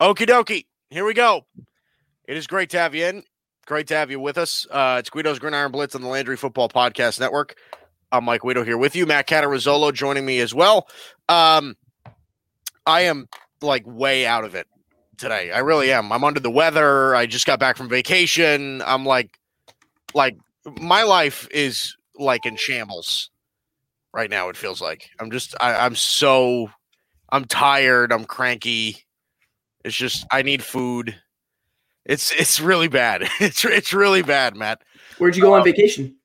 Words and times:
Okie 0.00 0.26
dokie. 0.26 0.64
Here 0.88 1.04
we 1.04 1.12
go. 1.12 1.44
It 2.26 2.38
is 2.38 2.46
great 2.46 2.70
to 2.70 2.78
have 2.78 2.94
you 2.94 3.04
in. 3.04 3.22
Great 3.66 3.86
to 3.88 3.94
have 3.96 4.10
you 4.10 4.18
with 4.18 4.38
us. 4.38 4.66
Uh, 4.70 4.96
it's 4.98 5.10
Guido's 5.10 5.38
Gridiron 5.38 5.70
Blitz 5.70 5.94
on 5.94 6.00
the 6.00 6.08
Landry 6.08 6.38
Football 6.38 6.70
Podcast 6.70 7.20
Network. 7.20 7.54
I'm 8.10 8.24
Mike 8.24 8.40
Guido 8.40 8.64
here 8.64 8.78
with 8.78 8.96
you. 8.96 9.04
Matt 9.04 9.28
Catarazzolo 9.28 9.92
joining 9.92 10.24
me 10.24 10.40
as 10.40 10.54
well. 10.54 10.88
Um, 11.28 11.76
I 12.86 13.02
am 13.02 13.28
like 13.60 13.82
way 13.86 14.26
out 14.26 14.44
of 14.44 14.54
it 14.54 14.66
today. 15.18 15.52
I 15.52 15.58
really 15.58 15.92
am. 15.92 16.12
I'm 16.12 16.24
under 16.24 16.40
the 16.40 16.50
weather. 16.50 17.14
I 17.14 17.26
just 17.26 17.44
got 17.44 17.60
back 17.60 17.76
from 17.76 17.90
vacation. 17.90 18.80
I'm 18.86 19.04
like, 19.04 19.38
like 20.14 20.38
my 20.80 21.02
life 21.02 21.46
is 21.50 21.94
like 22.16 22.46
in 22.46 22.56
shambles 22.56 23.30
right 24.14 24.30
now. 24.30 24.48
It 24.48 24.56
feels 24.56 24.80
like 24.80 25.10
I'm 25.20 25.30
just. 25.30 25.54
I, 25.60 25.74
I'm 25.74 25.94
so. 25.94 26.70
I'm 27.30 27.44
tired. 27.44 28.14
I'm 28.14 28.24
cranky. 28.24 29.04
It's 29.84 29.96
just 29.96 30.26
I 30.30 30.42
need 30.42 30.62
food. 30.62 31.16
It's 32.04 32.32
it's 32.32 32.60
really 32.60 32.88
bad. 32.88 33.28
It's 33.40 33.64
it's 33.64 33.92
really 33.92 34.22
bad, 34.22 34.56
Matt. 34.56 34.82
Where'd 35.18 35.36
you 35.36 35.42
go 35.42 35.54
um, 35.54 35.60
on 35.60 35.64
vacation? 35.64 36.16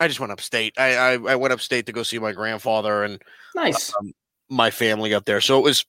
I 0.00 0.08
just 0.08 0.18
went 0.18 0.32
upstate. 0.32 0.74
I, 0.78 0.94
I, 0.96 1.12
I 1.12 1.36
went 1.36 1.52
upstate 1.52 1.86
to 1.86 1.92
go 1.92 2.02
see 2.02 2.18
my 2.18 2.32
grandfather 2.32 3.04
and 3.04 3.22
nice 3.54 3.92
um, 4.00 4.12
my 4.48 4.70
family 4.70 5.14
up 5.14 5.24
there. 5.24 5.40
So 5.40 5.58
it 5.58 5.62
was 5.62 5.84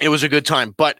it 0.00 0.08
was 0.08 0.22
a 0.22 0.28
good 0.28 0.44
time. 0.44 0.74
But 0.76 0.98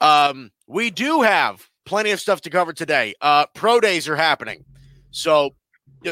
um, 0.00 0.50
we 0.66 0.90
do 0.90 1.22
have 1.22 1.68
plenty 1.84 2.10
of 2.10 2.20
stuff 2.20 2.40
to 2.42 2.50
cover 2.50 2.72
today. 2.72 3.14
Uh, 3.20 3.46
pro 3.54 3.80
days 3.80 4.08
are 4.08 4.16
happening, 4.16 4.64
so 5.10 5.54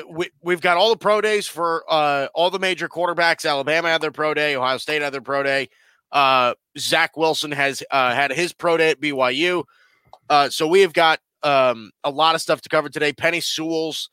we, 0.09 0.30
we've 0.43 0.60
got 0.60 0.77
all 0.77 0.91
the 0.91 0.96
pro 0.96 1.21
days 1.21 1.46
for 1.46 1.84
uh, 1.88 2.29
all 2.34 2.51
the 2.51 2.59
major 2.59 2.88
quarterbacks. 2.88 3.48
Alabama 3.48 3.88
had 3.88 4.01
their 4.01 4.12
pro 4.12 4.34
day. 4.34 4.57
Ohio 4.57 4.79
State 4.79 5.02
had 5.02 5.12
their 5.12 5.21
pro 5.21 5.43
day. 5.43 5.68
Uh, 6.14 6.54
Zach 6.78 7.16
Wilson 7.16 7.52
has 7.52 7.82
uh, 7.91 8.14
had 8.14 8.32
his 8.32 8.52
pro 8.52 8.77
day 8.77 8.91
at 8.91 9.00
BYU. 9.00 9.64
Uh, 10.30 10.48
so 10.48 10.66
we 10.66 10.80
have 10.80 10.92
got 10.92 11.18
um, 11.42 11.90
a 12.04 12.10
lot 12.10 12.34
of 12.34 12.40
stuff 12.40 12.62
to 12.62 12.68
cover 12.68 12.88
today. 12.88 13.12
Penei 13.12 13.43
Sewell's 13.43 14.09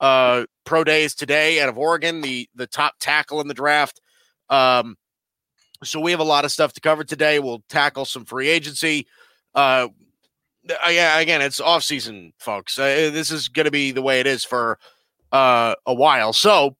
uh, 0.00 0.46
pro 0.64 0.82
day 0.82 1.04
is 1.04 1.14
today 1.14 1.60
out 1.60 1.68
of 1.68 1.78
Oregon, 1.78 2.22
the 2.22 2.48
the 2.54 2.66
top 2.66 2.94
tackle 2.98 3.40
in 3.40 3.48
the 3.48 3.54
draft. 3.54 4.00
Um, 4.48 4.96
so 5.84 6.00
we 6.00 6.10
have 6.10 6.20
a 6.20 6.24
lot 6.24 6.44
of 6.44 6.52
stuff 6.52 6.72
to 6.72 6.80
cover 6.80 7.04
today. 7.04 7.38
We'll 7.38 7.62
tackle 7.68 8.04
some 8.04 8.24
free 8.24 8.48
agency. 8.48 9.06
Uh, 9.54 9.88
again, 10.84 11.42
it's 11.42 11.60
off 11.60 11.82
season, 11.82 12.32
folks. 12.38 12.78
Uh, 12.78 13.10
this 13.12 13.30
is 13.30 13.48
going 13.48 13.64
to 13.64 13.70
be 13.70 13.90
the 13.90 14.02
way 14.02 14.20
it 14.20 14.26
is 14.26 14.44
for 14.44 14.78
uh, 15.32 15.74
a 15.86 15.94
while. 15.94 16.32
So 16.32 16.76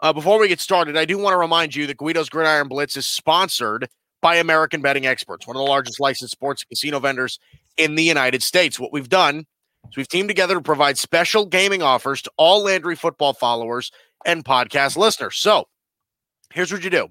uh, 0.00 0.12
before 0.12 0.38
we 0.38 0.48
get 0.48 0.60
started, 0.60 0.96
I 0.96 1.04
do 1.04 1.18
want 1.18 1.34
to 1.34 1.38
remind 1.38 1.74
you 1.74 1.86
that 1.86 1.96
Guido's 1.96 2.28
Gridiron 2.28 2.68
Blitz 2.68 2.96
is 2.96 3.06
sponsored 3.06 3.88
by 4.22 4.36
American 4.36 4.80
Betting 4.80 5.04
Experts, 5.04 5.46
one 5.46 5.56
of 5.56 5.60
the 5.60 5.68
largest 5.68 6.00
licensed 6.00 6.32
sports 6.32 6.64
casino 6.64 7.00
vendors 7.00 7.38
in 7.76 7.96
the 7.96 8.04
United 8.04 8.42
States. 8.42 8.80
What 8.80 8.92
we've 8.92 9.10
done 9.10 9.44
is 9.90 9.96
we've 9.96 10.08
teamed 10.08 10.28
together 10.28 10.54
to 10.54 10.62
provide 10.62 10.96
special 10.96 11.44
gaming 11.44 11.82
offers 11.82 12.22
to 12.22 12.32
all 12.38 12.62
Landry 12.62 12.96
football 12.96 13.34
followers 13.34 13.92
and 14.24 14.44
podcast 14.44 14.96
listeners. 14.96 15.36
So 15.36 15.66
here's 16.52 16.72
what 16.72 16.84
you 16.84 16.90
do. 16.90 17.08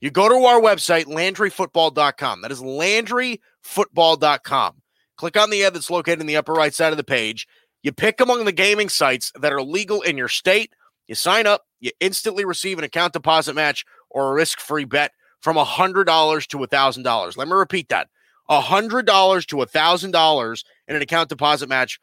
You 0.00 0.10
go 0.10 0.28
to 0.28 0.44
our 0.46 0.60
website, 0.60 1.04
LandryFootball.com. 1.04 2.42
That 2.42 2.50
is 2.50 2.60
LandryFootball.com. 2.60 4.74
Click 5.16 5.36
on 5.36 5.50
the 5.50 5.64
ad 5.64 5.74
that's 5.74 5.90
located 5.90 6.20
in 6.20 6.26
the 6.26 6.36
upper 6.36 6.52
right 6.52 6.74
side 6.74 6.92
of 6.92 6.96
the 6.96 7.04
page. 7.04 7.46
You 7.82 7.92
pick 7.92 8.20
among 8.20 8.44
the 8.44 8.52
gaming 8.52 8.88
sites 8.88 9.32
that 9.40 9.52
are 9.52 9.62
legal 9.62 10.02
in 10.02 10.16
your 10.16 10.28
state. 10.28 10.72
You 11.06 11.14
sign 11.14 11.46
up. 11.46 11.62
You 11.80 11.92
instantly 12.00 12.44
receive 12.44 12.78
an 12.78 12.84
account 12.84 13.12
deposit 13.12 13.54
match 13.54 13.84
or 14.10 14.30
a 14.30 14.34
risk 14.34 14.60
free 14.60 14.84
bet 14.84 15.12
from 15.42 15.56
$100 15.56 16.46
to 16.46 16.58
$1,000. 16.58 17.36
Let 17.36 17.48
me 17.48 17.54
repeat 17.54 17.90
that 17.90 18.08
$100 18.48 19.46
to 19.46 19.56
$1,000 19.56 20.64
in 20.88 20.96
an 20.96 21.02
account 21.02 21.28
deposit 21.28 21.68
match 21.68 21.98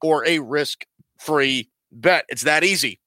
or 0.00 0.24
a 0.26 0.38
risk 0.38 0.84
free 1.18 1.68
bet. 1.90 2.24
It's 2.28 2.42
that 2.42 2.64
easy. 2.64 3.00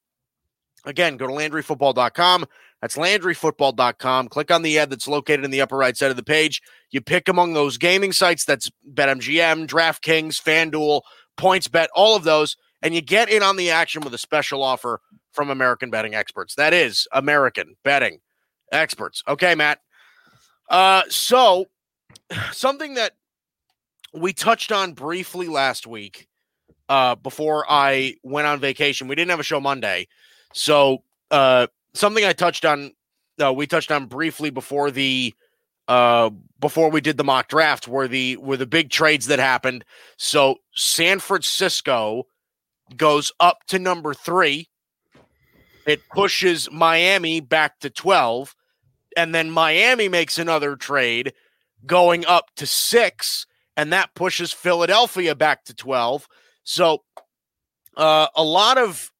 Again, 0.86 1.18
go 1.18 1.28
to 1.28 1.34
LandryFootball.com. 1.34 2.46
That's 2.82 2.98
LandryFootball.com. 2.98 4.28
Click 4.28 4.52
on 4.52 4.62
the 4.62 4.78
ad 4.78 4.90
that's 4.90 5.08
located 5.08 5.46
in 5.46 5.52
the 5.52 5.62
upper 5.62 5.78
right 5.78 5.96
side 5.96 6.12
of 6.12 6.18
the 6.18 6.24
page. 6.24 6.62
You 6.92 7.02
pick 7.02 7.28
among 7.28 7.54
those 7.54 7.78
gaming 7.78 8.12
sites 8.12 8.46
that's 8.46 8.72
BetMGM, 8.94 9.68
DraftKings, 9.68 10.42
FanDuel, 10.42 11.02
PointsBet, 11.38 11.88
all 11.96 12.16
of 12.16 12.24
those, 12.24 12.56
and 12.82 12.94
you 12.94 13.02
get 13.02 13.30
in 13.30 13.42
on 13.42 13.56
the 13.56 13.72
action 13.72 14.04
with 14.04 14.14
a 14.14 14.20
special 14.20 14.62
offer 14.62 15.02
from 15.32 15.50
American 15.50 15.90
Betting 15.90 16.16
Experts. 16.16 16.56
That 16.56 16.74
is 16.74 17.08
American 17.12 17.76
Betting 17.84 18.20
experts. 18.76 19.24
Okay, 19.28 19.56
Matt. 19.56 19.80
Uh, 20.70 21.04
so 21.10 21.66
something 22.52 22.96
that 22.96 23.14
we 24.14 24.34
touched 24.34 24.72
on 24.72 24.94
briefly 24.94 25.48
last 25.48 25.86
week 25.86 26.28
uh, 26.90 27.16
before 27.16 27.66
I 27.70 28.16
went 28.24 28.48
on 28.48 28.60
vacation. 28.60 29.08
We 29.08 29.16
didn't 29.16 29.32
have 29.32 29.40
a 29.40 29.44
show 29.44 29.60
Monday, 29.60 30.08
so 30.54 31.04
uh, 31.32 31.68
something 31.94 32.24
I 32.24 32.34
touched 32.34 32.66
on. 32.66 32.92
Uh, 33.42 33.52
we 33.54 33.68
touched 33.68 33.92
on 33.92 34.06
briefly 34.06 34.50
before 34.50 34.92
the 34.92 35.34
uh, 35.88 36.30
before 36.60 36.90
we 36.90 37.02
did 37.02 37.18
the 37.18 37.24
mock 37.24 37.48
draft 37.48 37.88
were 37.88 38.08
the 38.08 38.38
were 38.38 38.58
the 38.58 38.66
big 38.66 38.90
trades 38.90 39.28
that 39.28 39.40
happened. 39.40 39.84
So 40.18 40.60
San 40.76 41.20
Francisco 41.20 42.28
goes 42.96 43.32
up 43.40 43.60
to 43.68 43.80
number 43.80 44.14
three. 44.14 44.70
It 45.86 46.02
pushes 46.10 46.70
Miami 46.72 47.40
back 47.40 47.80
to 47.80 47.90
12 47.90 48.56
and 49.16 49.34
then 49.34 49.50
Miami 49.50 50.10
makes 50.10 50.38
another 50.38 50.76
trade 50.76 51.34
going 51.86 52.26
up 52.26 52.52
to 52.58 52.66
six, 52.66 53.46
and 53.78 53.92
that 53.94 54.14
pushes 54.16 54.52
Philadelphia 54.52 55.36
back 55.36 55.66
to 55.66 55.74
12. 55.74 56.28
So 56.64 57.04
uh, 57.96 58.28
a 58.36 58.44
lot 58.44 58.78
of 58.78 59.12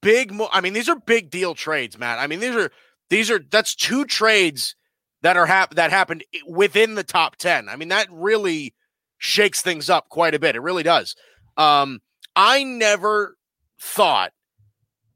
big, 0.00 0.32
mo- 0.32 0.48
I 0.52 0.60
mean, 0.60 0.72
these 0.72 0.88
are 0.88 0.96
big 0.96 1.30
deal 1.30 1.54
trades, 1.54 1.98
Matt. 1.98 2.18
I 2.18 2.26
mean, 2.26 2.40
these 2.40 2.54
are, 2.54 2.70
these 3.10 3.30
are, 3.30 3.40
that's 3.50 3.74
two 3.74 4.04
trades 4.04 4.76
that 5.22 5.36
are 5.36 5.46
hap- 5.46 5.74
that 5.74 5.90
happened 5.90 6.24
within 6.46 6.94
the 6.94 7.04
top 7.04 7.36
10. 7.36 7.68
I 7.68 7.76
mean, 7.76 7.88
that 7.88 8.08
really 8.10 8.74
shakes 9.18 9.62
things 9.62 9.88
up 9.88 10.08
quite 10.08 10.34
a 10.34 10.38
bit. 10.38 10.56
It 10.56 10.62
really 10.62 10.82
does. 10.82 11.16
Um, 11.56 12.00
I 12.36 12.64
never 12.64 13.36
thought 13.80 14.32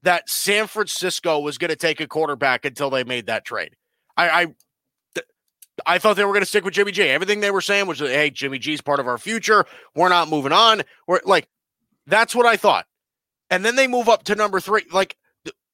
that 0.02 0.28
San 0.28 0.66
Francisco 0.66 1.40
was 1.40 1.58
going 1.58 1.70
to 1.70 1.76
take 1.76 2.00
a 2.00 2.06
quarterback 2.06 2.64
until 2.64 2.90
they 2.90 3.04
made 3.04 3.26
that 3.26 3.44
trade. 3.44 3.74
I, 4.18 4.42
I 4.42 4.46
I 5.86 5.98
thought 5.98 6.16
they 6.16 6.24
were 6.24 6.32
going 6.32 6.42
to 6.42 6.46
stick 6.46 6.64
with 6.64 6.74
Jimmy 6.74 6.92
G. 6.92 7.02
Everything 7.04 7.40
they 7.40 7.50
were 7.50 7.60
saying 7.60 7.86
was, 7.86 8.00
"Hey, 8.00 8.30
Jimmy 8.30 8.58
G's 8.58 8.80
part 8.80 9.00
of 9.00 9.06
our 9.06 9.16
future. 9.16 9.64
We're 9.94 10.08
not 10.08 10.28
moving 10.28 10.52
on." 10.52 10.82
We're 11.06 11.20
like, 11.24 11.48
that's 12.06 12.34
what 12.34 12.46
I 12.46 12.56
thought. 12.56 12.86
And 13.50 13.64
then 13.64 13.76
they 13.76 13.86
move 13.86 14.08
up 14.08 14.24
to 14.24 14.34
number 14.34 14.60
three. 14.60 14.84
Like 14.92 15.16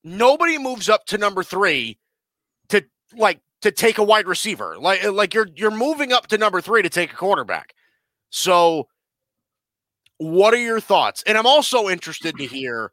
nobody 0.02 0.58
moves 0.58 0.88
up 0.88 1.06
to 1.06 1.18
number 1.18 1.42
three 1.42 1.98
to 2.68 2.84
like 3.16 3.40
to 3.62 3.70
take 3.70 3.98
a 3.98 4.04
wide 4.04 4.26
receiver. 4.26 4.76
Like 4.78 5.04
uh, 5.04 5.12
like 5.12 5.34
you're 5.34 5.48
you're 5.54 5.70
moving 5.70 6.12
up 6.12 6.26
to 6.28 6.38
number 6.38 6.60
three 6.60 6.82
to 6.82 6.90
take 6.90 7.12
a 7.12 7.16
quarterback. 7.16 7.74
So, 8.30 8.88
what 10.18 10.52
are 10.54 10.58
your 10.58 10.80
thoughts? 10.80 11.22
And 11.26 11.38
I'm 11.38 11.46
also 11.46 11.88
interested 11.88 12.36
to 12.36 12.46
hear 12.46 12.92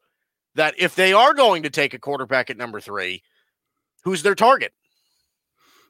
that 0.55 0.75
if 0.77 0.95
they 0.95 1.13
are 1.13 1.33
going 1.33 1.63
to 1.63 1.69
take 1.69 1.93
a 1.93 1.99
quarterback 1.99 2.49
at 2.49 2.57
number 2.57 2.79
three, 2.79 3.23
who's 4.03 4.23
their 4.23 4.35
target? 4.35 4.73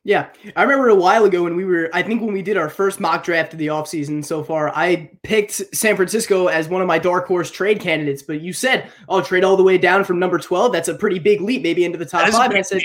Yeah, 0.03 0.29
I 0.55 0.63
remember 0.63 0.89
a 0.89 0.95
while 0.95 1.25
ago 1.25 1.43
when 1.43 1.55
we 1.55 1.63
were, 1.63 1.87
I 1.93 2.01
think 2.01 2.21
when 2.21 2.33
we 2.33 2.41
did 2.41 2.57
our 2.57 2.69
first 2.69 2.99
mock 2.99 3.23
draft 3.23 3.53
of 3.53 3.59
the 3.59 3.67
offseason 3.67 4.25
so 4.25 4.43
far, 4.43 4.75
I 4.75 5.11
picked 5.21 5.75
San 5.75 5.95
Francisco 5.95 6.47
as 6.47 6.67
one 6.67 6.81
of 6.81 6.87
my 6.87 6.97
dark 6.97 7.27
horse 7.27 7.51
trade 7.51 7.79
candidates. 7.79 8.23
But 8.23 8.41
you 8.41 8.51
said, 8.51 8.89
oh, 9.07 9.21
trade 9.21 9.43
all 9.43 9.55
the 9.55 9.63
way 9.63 9.77
down 9.77 10.03
from 10.03 10.17
number 10.17 10.39
12. 10.39 10.71
That's 10.71 10.87
a 10.87 10.95
pretty 10.95 11.19
big 11.19 11.41
leap, 11.41 11.61
maybe 11.61 11.85
into 11.85 11.99
the 11.99 12.05
top 12.05 12.27
five. 12.31 12.49
And 12.49 12.57
I 12.57 12.63
said, 12.63 12.81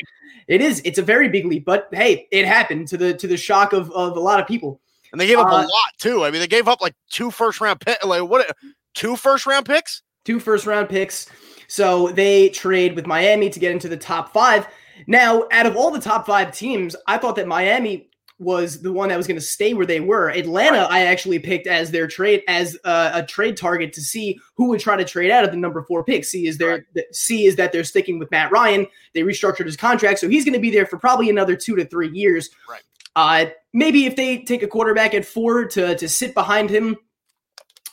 it 0.46 0.60
is. 0.60 0.82
It's 0.84 0.98
a 0.98 1.02
very 1.02 1.28
big 1.30 1.46
leap. 1.46 1.64
But 1.64 1.88
hey, 1.90 2.28
it 2.30 2.46
happened 2.46 2.88
to 2.88 2.98
the 2.98 3.14
to 3.14 3.26
the 3.26 3.36
shock 3.36 3.72
of, 3.72 3.90
of 3.92 4.16
a 4.16 4.20
lot 4.20 4.38
of 4.38 4.46
people. 4.46 4.80
And 5.12 5.20
they 5.20 5.26
gave 5.26 5.38
up 5.38 5.46
uh, 5.46 5.56
a 5.56 5.62
lot 5.62 5.92
too. 5.98 6.24
I 6.24 6.30
mean, 6.30 6.40
they 6.40 6.46
gave 6.46 6.68
up 6.68 6.80
like 6.80 6.94
two 7.10 7.30
first 7.30 7.60
round 7.60 7.80
pick, 7.80 8.04
like 8.04 8.22
what 8.22 8.54
two 8.94 9.16
first 9.16 9.46
round 9.46 9.64
picks? 9.64 10.02
Two 10.24 10.38
first 10.38 10.66
round 10.66 10.88
picks. 10.88 11.28
So 11.68 12.08
they 12.08 12.50
trade 12.50 12.94
with 12.94 13.06
Miami 13.06 13.50
to 13.50 13.58
get 13.58 13.72
into 13.72 13.88
the 13.88 13.96
top 13.96 14.32
five. 14.32 14.66
Now, 15.06 15.46
out 15.52 15.66
of 15.66 15.76
all 15.76 15.90
the 15.90 16.00
top 16.00 16.26
five 16.26 16.52
teams, 16.52 16.96
I 17.06 17.18
thought 17.18 17.36
that 17.36 17.46
Miami 17.46 18.10
was 18.38 18.82
the 18.82 18.92
one 18.92 19.08
that 19.08 19.16
was 19.16 19.26
going 19.26 19.38
to 19.38 19.44
stay 19.44 19.72
where 19.72 19.86
they 19.86 20.00
were. 20.00 20.28
Atlanta, 20.30 20.80
right. 20.80 20.90
I 20.90 21.04
actually 21.06 21.38
picked 21.38 21.66
as 21.66 21.90
their 21.90 22.06
trade 22.06 22.42
as 22.48 22.76
uh, 22.84 23.10
a 23.14 23.24
trade 23.24 23.56
target 23.56 23.94
to 23.94 24.02
see 24.02 24.38
who 24.56 24.68
would 24.68 24.80
try 24.80 24.96
to 24.96 25.04
trade 25.04 25.30
out 25.30 25.44
of 25.44 25.52
the 25.52 25.56
number 25.56 25.82
four 25.82 26.04
pick. 26.04 26.24
See 26.24 26.46
is 26.46 26.58
there 26.58 26.84
right. 26.94 27.04
C 27.12 27.46
is 27.46 27.56
that 27.56 27.72
they're 27.72 27.84
sticking 27.84 28.18
with 28.18 28.30
Matt 28.30 28.50
Ryan. 28.50 28.86
They 29.14 29.22
restructured 29.22 29.64
his 29.64 29.76
contract, 29.76 30.18
so 30.18 30.28
he's 30.28 30.44
going 30.44 30.54
to 30.54 30.60
be 30.60 30.70
there 30.70 30.86
for 30.86 30.98
probably 30.98 31.30
another 31.30 31.56
two 31.56 31.76
to 31.76 31.86
three 31.86 32.10
years. 32.10 32.50
Right. 32.68 32.82
Uh, 33.14 33.46
maybe 33.72 34.04
if 34.04 34.16
they 34.16 34.42
take 34.42 34.62
a 34.62 34.68
quarterback 34.68 35.14
at 35.14 35.24
four 35.24 35.64
to 35.68 35.96
to 35.96 36.08
sit 36.08 36.34
behind 36.34 36.68
him, 36.68 36.96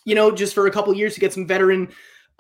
you 0.04 0.16
know, 0.16 0.30
just 0.30 0.54
for 0.54 0.68
a 0.68 0.72
couple 0.72 0.94
years 0.94 1.14
to 1.14 1.22
get 1.22 1.32
some 1.32 1.48
veteran 1.48 1.88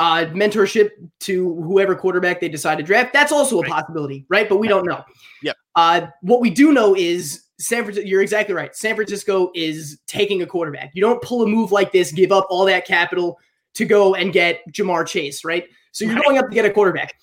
uh, 0.03 0.25
mentorship 0.33 0.89
to 1.21 1.55
whoever 1.61 1.95
quarterback 1.95 2.41
they 2.41 2.49
decide 2.49 2.77
to 2.77 2.83
draft. 2.83 3.13
That's 3.13 3.31
also 3.31 3.61
a 3.61 3.63
possibility, 3.65 4.25
right? 4.27 4.49
But 4.49 4.57
we 4.57 4.67
don't 4.67 4.85
know. 4.85 5.01
Yep. 5.43 5.55
Uh, 5.75 6.07
what 6.21 6.41
we 6.41 6.49
do 6.49 6.73
know 6.73 6.93
is 6.93 7.45
San 7.57 7.83
Francisco, 7.85 8.05
you're 8.05 8.21
exactly 8.21 8.53
right. 8.53 8.75
San 8.75 8.95
Francisco 8.95 9.49
is 9.55 9.97
taking 10.05 10.41
a 10.41 10.45
quarterback. 10.45 10.91
You 10.93 11.01
don't 11.01 11.21
pull 11.21 11.41
a 11.43 11.47
move 11.47 11.71
like 11.71 11.93
this, 11.93 12.11
give 12.11 12.33
up 12.33 12.45
all 12.49 12.65
that 12.65 12.85
capital 12.85 13.39
to 13.75 13.85
go 13.85 14.13
and 14.15 14.33
get 14.33 14.59
Ja'Marr 14.73 15.07
Chase, 15.07 15.45
right? 15.45 15.63
So 15.93 16.03
you're 16.03 16.15
Right. 16.15 16.25
going 16.25 16.37
up 16.37 16.49
to 16.49 16.53
get 16.53 16.65
a 16.65 16.69
quarterback. 16.69 17.13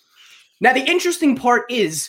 Now, 0.62 0.72
the 0.72 0.80
interesting 0.80 1.36
part 1.36 1.70
is 1.70 2.08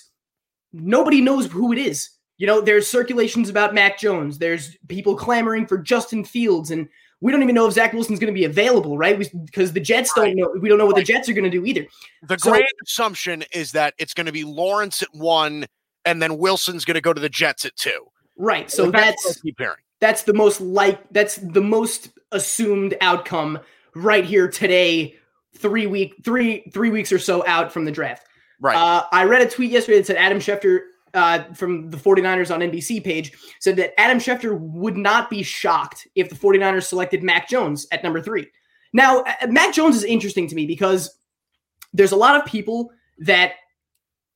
nobody 0.71 1.19
knows 1.19 1.47
who 1.51 1.73
it 1.73 1.79
is. 1.79 2.12
You 2.38 2.47
know, 2.47 2.62
there's 2.62 2.88
circulations 2.88 3.50
about 3.50 3.73
Mac 3.73 4.00
Jones. 4.00 4.38
There's 4.38 4.77
people 4.88 5.15
clamoring 5.18 5.68
for 5.68 5.77
Justin 5.77 6.23
Fields, 6.23 6.71
and 6.71 6.88
we 7.21 7.31
don't 7.31 7.44
even 7.44 7.56
know 7.56 7.68
if 7.68 7.73
Zach 7.73 7.94
Wilson's 7.94 8.19
going 8.19 8.33
to 8.33 8.38
be 8.38 8.45
available, 8.45 8.97
right? 8.97 9.18
Because 9.45 9.73
the 9.73 9.79
Jets 9.79 10.12
don't 10.15 10.35
know. 10.35 10.53
We 10.59 10.68
don't 10.68 10.77
know 10.79 10.88
what 10.88 10.95
the 10.95 11.03
Jets 11.03 11.29
are 11.29 11.33
going 11.33 11.44
to 11.44 11.50
do 11.50 11.65
either. 11.65 11.85
The 12.23 12.38
So- 12.38 12.51
grand 12.51 12.65
assumption 12.83 13.44
is 13.53 13.71
that 13.73 13.94
it's 13.97 14.13
going 14.13 14.25
to 14.25 14.31
be 14.31 14.44
Lawrence 14.44 15.01
at 15.01 15.09
one, 15.13 15.65
and 16.03 16.21
then 16.21 16.38
Wilson's 16.38 16.83
going 16.83 16.95
to 16.95 17.01
go 17.01 17.13
to 17.13 17.21
the 17.21 17.29
Jets 17.29 17.63
at 17.63 17.75
two. 17.75 18.07
Right. 18.38 18.69
So 18.71 18.85
what 18.85 18.95
I 18.95 19.01
that's 19.01 19.39
keep 19.41 19.59
that's 20.00 20.23
the 20.23 20.33
most 20.33 20.59
like 20.62 21.00
that's 21.12 21.35
the 21.35 21.62
most 21.62 22.09
assumed 22.31 22.97
outcome 23.01 23.59
right 23.94 24.25
here 24.25 24.47
today. 24.50 25.15
Three 25.57 25.85
week 25.85 26.15
three 26.23 26.63
three 26.73 26.89
weeks 26.89 27.12
or 27.12 27.19
so 27.19 27.45
out 27.45 27.71
from 27.71 27.85
the 27.85 27.91
draft. 27.91 28.25
Right. 28.59 28.75
Uh, 28.75 29.06
I 29.12 29.25
read 29.25 29.41
a 29.41 29.50
tweet 29.50 29.69
yesterday 29.69 29.97
that 29.97 30.07
said 30.07 30.15
Adam 30.15 30.39
Schefter 30.39 30.79
uh, 31.13 31.44
from 31.54 31.90
the 31.90 31.98
49ers 31.98 32.54
on 32.54 32.62
NBC 32.62 33.04
page 33.04 33.34
said 33.60 33.75
that 33.78 34.00
Adam 34.00 34.18
Schefter 34.18 34.58
would 34.60 34.98
not 34.98 35.30
be 35.30 35.44
shocked 35.44 36.08
if 36.16 36.30
the 36.30 36.36
49ers 36.36 36.84
selected 36.84 37.24
Mac 37.24 37.50
Jones 37.50 37.88
at 37.92 38.04
number 38.04 38.22
three. 38.22 38.48
Now, 38.94 39.22
uh, 39.22 39.48
Mac 39.48 39.74
Jones 39.74 39.96
is 39.96 40.04
interesting 40.04 40.48
to 40.48 40.56
me 40.56 40.66
because 40.66 41.18
there's 41.94 42.12
a 42.12 42.18
lot 42.18 42.40
of 42.40 42.46
people 42.46 42.92
that 43.19 43.54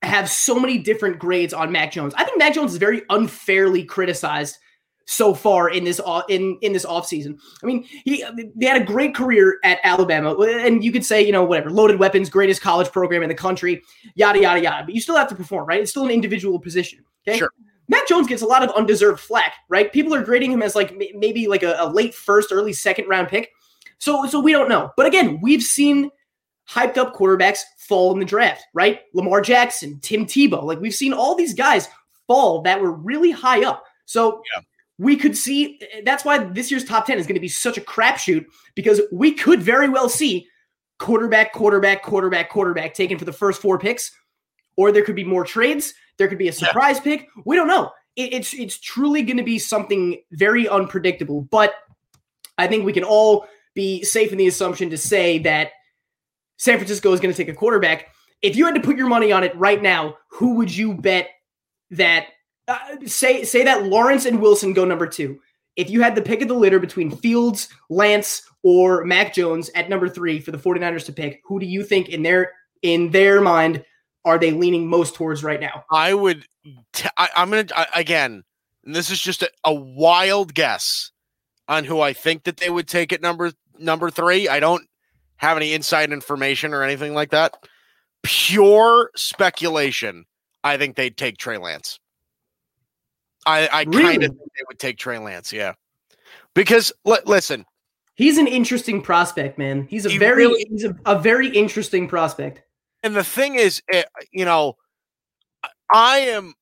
have 0.02 0.30
so 0.30 0.60
many 0.60 0.78
different 0.78 1.20
grades 1.20 1.54
on 1.54 1.72
Mac 1.72 1.92
Jones. 1.92 2.14
I 2.16 2.24
think 2.24 2.38
Mac 2.38 2.54
Jones 2.54 2.72
is 2.74 2.78
very 2.78 3.02
unfairly 3.10 3.84
criticized 3.84 4.58
so 5.06 5.34
far 5.34 5.70
in 5.70 5.84
this 5.84 6.02
o- 6.04 6.24
in 6.30 6.58
in 6.62 6.74
this 6.74 6.86
offseason. 6.86 7.40
I 7.64 7.66
mean, 7.66 7.86
he 8.04 8.24
they 8.56 8.66
had 8.66 8.82
a 8.82 8.86
great 8.86 9.16
career 9.16 9.60
at 9.64 9.80
Alabama 9.84 10.34
and 10.36 10.84
you 10.84 10.92
could 10.92 11.06
say, 11.06 11.22
you 11.22 11.32
know, 11.32 11.44
whatever, 11.44 11.70
loaded 11.70 12.00
weapons, 12.00 12.30
greatest 12.30 12.62
college 12.62 12.92
program 12.92 13.24
in 13.24 13.30
the 13.30 13.36
country, 13.36 13.82
yada 14.16 14.42
yada 14.42 14.62
yada, 14.62 14.84
but 14.86 14.94
you 14.96 15.02
still 15.02 15.16
have 15.16 15.30
to 15.30 15.36
perform, 15.36 15.68
right? 15.68 15.82
It's 15.82 15.92
still 15.92 16.06
an 16.06 16.12
individual 16.12 16.60
position, 16.60 17.04
okay? 17.28 17.38
Sure. 17.38 17.52
Mac 17.88 18.08
Jones 18.08 18.28
gets 18.28 18.42
a 18.42 18.48
lot 18.48 18.64
of 18.64 18.72
undeserved 18.72 19.20
flack, 19.20 19.54
right? 19.70 19.94
People 19.94 20.14
are 20.16 20.24
grading 20.24 20.52
him 20.52 20.64
as 20.64 20.76
like 20.76 20.96
maybe 21.16 21.48
like 21.48 21.62
a, 21.62 21.76
a 21.80 21.88
late 21.88 22.16
first, 22.16 22.52
early 22.52 22.74
second 22.74 23.08
round 23.08 23.28
pick. 23.28 23.52
So 24.00 24.26
so 24.26 24.40
we 24.40 24.52
don't 24.52 24.70
know. 24.70 24.92
But 24.98 25.06
again, 25.06 25.40
we've 25.42 25.62
seen 25.64 26.10
hyped 26.68 26.98
up 26.98 27.14
quarterbacks 27.16 27.60
fall 27.78 28.12
in 28.12 28.20
the 28.20 28.26
draft, 28.26 28.64
right? 28.74 29.02
Lamar 29.14 29.40
Jackson, 29.42 30.00
Tim 30.02 30.26
Tebow. 30.26 30.64
Like 30.64 30.80
we've 30.80 30.96
seen 30.96 31.14
all 31.14 31.36
these 31.36 31.54
guys 31.54 31.90
fall 32.26 32.64
that 32.64 32.82
were 32.82 32.92
really 32.92 33.30
high 33.30 33.64
up. 33.64 33.84
So 34.06 34.42
Yeah. 34.56 34.62
We 34.98 35.16
could 35.18 35.36
see 35.36 35.80
that's 36.06 36.24
why 36.24 36.38
this 36.38 36.72
year's 36.72 36.86
top 36.86 37.06
10 37.06 37.18
is 37.18 37.28
going 37.28 37.36
to 37.36 37.42
be 37.42 37.48
such 37.48 37.78
a 37.78 37.82
crapshoot 37.82 38.46
because 38.76 39.02
we 39.12 39.34
could 39.34 39.62
very 39.62 39.90
well 39.90 40.08
see 40.08 40.48
quarterback, 41.00 41.52
quarterback, 41.54 42.02
quarterback, 42.04 42.50
quarterback 42.50 42.94
taken 42.94 43.18
for 43.18 43.26
the 43.26 43.34
first 43.34 43.62
four 43.62 43.78
picks, 43.78 44.12
or 44.78 44.92
there 44.92 45.04
could 45.04 45.16
be 45.16 45.24
more 45.26 45.44
trades. 45.44 45.94
There 46.18 46.30
could 46.30 46.38
be 46.38 46.48
a 46.48 46.54
surprise 46.54 47.00
pick. 47.00 47.28
We 47.46 47.56
don't 47.58 47.68
know. 47.68 47.92
It- 48.16 48.34
it's 48.34 48.54
it's 48.54 48.80
truly 48.80 49.22
going 49.24 49.38
to 49.38 49.44
be 49.44 49.60
something 49.60 50.22
very 50.32 50.68
unpredictable. 50.70 51.42
But 51.42 51.74
I 52.58 52.68
think 52.68 52.86
we 52.86 52.94
can 52.94 53.04
all 53.04 53.48
be 53.74 54.04
safe 54.06 54.32
in 54.32 54.38
the 54.38 54.48
assumption 54.48 54.90
to 54.92 54.98
say 54.98 55.40
that 55.40 55.72
San 56.58 56.78
Francisco 56.78 57.12
is 57.12 57.20
going 57.20 57.34
to 57.34 57.38
take 57.38 57.54
a 57.54 57.58
quarterback. 57.58 58.08
If 58.42 58.56
you 58.56 58.66
had 58.66 58.76
to 58.76 58.82
put 58.82 58.96
your 58.96 59.08
money 59.10 59.34
on 59.34 59.44
it 59.44 59.54
right 59.58 59.82
now, 59.82 60.16
who 60.30 60.56
would 60.56 60.74
you 60.74 60.94
bet 60.94 61.28
that 61.92 62.28
uh, 62.68 62.78
say 63.06 63.44
say 63.44 63.64
that 63.64 63.86
Lawrence 63.86 64.26
and 64.26 64.42
Wilson 64.42 64.74
go 64.74 64.86
number 64.86 65.08
2? 65.08 65.40
If 65.76 65.90
you 65.90 66.02
had 66.02 66.16
the 66.16 66.22
pick 66.22 66.42
of 66.42 66.48
the 66.48 66.54
litter 66.54 66.80
between 66.80 67.16
Fields, 67.16 67.68
Lance, 67.90 68.44
or 68.64 69.04
Mac 69.04 69.34
Jones 69.34 69.70
at 69.76 69.90
number 69.90 70.08
3 70.08 70.40
for 70.40 70.52
the 70.52 70.58
49ers 70.58 71.06
to 71.06 71.14
pick, 71.14 71.42
who 71.46 71.60
do 71.60 71.66
you 71.66 71.84
think 71.84 72.10
in 72.10 72.24
their 72.24 72.52
in 72.82 73.12
their 73.12 73.42
mind 73.42 73.84
are 74.26 74.40
they 74.40 74.52
leaning 74.52 74.88
most 74.88 75.16
towards 75.16 75.44
right 75.44 75.60
now? 75.60 75.84
I 75.92 76.14
would. 76.14 76.46
T- 76.94 77.10
I, 77.18 77.30
I'm 77.36 77.50
gonna 77.50 77.68
I, 77.76 77.88
again. 77.96 78.44
This 78.84 79.10
is 79.10 79.20
just 79.20 79.42
a, 79.42 79.50
a 79.64 79.74
wild 79.74 80.54
guess 80.54 81.12
on 81.68 81.86
who 81.86 82.02
I 82.02 82.14
think 82.14 82.44
that 82.44 82.58
they 82.58 82.70
would 82.70 82.88
take 82.88 83.14
at 83.14 83.22
number 83.22 83.52
number 83.80 84.10
three. 84.10 84.48
I 84.48 84.60
don't 84.60 84.88
have 85.38 85.58
any 85.58 85.74
inside 85.74 86.12
information 86.12 86.74
or 86.74 86.84
anything 86.84 87.14
like 87.14 87.32
that. 87.32 87.56
Pure 88.24 89.12
speculation. 89.16 90.26
I 90.64 90.78
think 90.78 90.96
they'd 90.96 91.18
take 91.18 91.38
Trey 91.38 91.58
Lance. 91.58 92.00
I, 93.46 93.70
I 93.72 93.86
kind 93.86 94.24
of 94.24 94.32
think 94.32 94.52
they 94.58 94.64
would 94.68 94.80
take 94.80 94.98
Trey 94.98 95.18
Lance, 95.18 95.54
yeah. 95.54 95.74
Because 96.54 96.92
li- 97.06 97.20
listen, 97.26 97.66
He's 98.16 98.38
an 98.38 98.48
interesting 98.48 99.02
prospect, 99.02 99.58
man. 99.58 99.88
He's 99.90 100.06
a 100.06 100.10
He 100.10 100.18
very 100.18 100.46
really- 100.48 100.66
he's 100.70 100.86
a, 100.86 100.96
a 101.06 101.20
very 101.20 101.50
interesting 101.50 102.08
prospect. 102.08 102.62
and 103.04 103.16
the 103.16 103.24
thing 103.26 103.56
is, 103.56 103.82
eh, 103.92 104.04
you 104.32 104.46
know, 104.46 104.78
I- 105.92 106.20
am. 106.20 106.54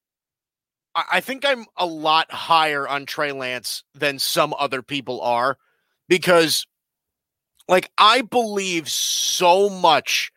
I 0.95 1.21
think 1.21 1.43
I'm 1.43 1.65
a 1.77 1.85
lot 1.87 2.31
higher 2.31 2.87
on 2.87 3.07
Trey 3.07 3.31
Lance 3.31 3.83
than 3.95 4.19
some 4.19 4.53
other 4.59 4.83
people 4.83 5.21
are 5.21 5.57
because, 6.07 6.67
like, 7.67 7.91
I 7.97 8.21
believe 8.21 8.87
so 8.89 9.69
much 9.69 10.31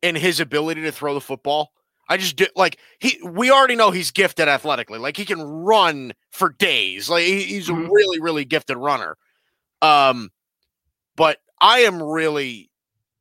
in 0.00 0.14
his 0.14 0.40
ability 0.40 0.80
to 0.82 0.92
throw 0.92 1.12
the 1.12 1.20
football. 1.20 1.72
I 2.08 2.16
just 2.16 2.36
do 2.36 2.46
like 2.56 2.78
he. 3.00 3.18
We 3.22 3.50
already 3.50 3.76
know 3.76 3.90
he's 3.90 4.10
gifted 4.10 4.48
athletically. 4.48 4.98
Like 4.98 5.16
he 5.16 5.24
can 5.24 5.40
run 5.42 6.12
for 6.30 6.50
days. 6.50 7.08
Like 7.10 7.24
he- 7.24 7.42
he's 7.44 7.68
Mhm. 7.68 7.86
a 7.86 7.90
really, 7.90 8.20
really 8.20 8.44
gifted 8.44 8.76
runner. 8.78 9.16
Um, 9.82 10.30
but 11.16 11.38
I 11.60 11.80
am 11.80 12.02
really 12.02 12.70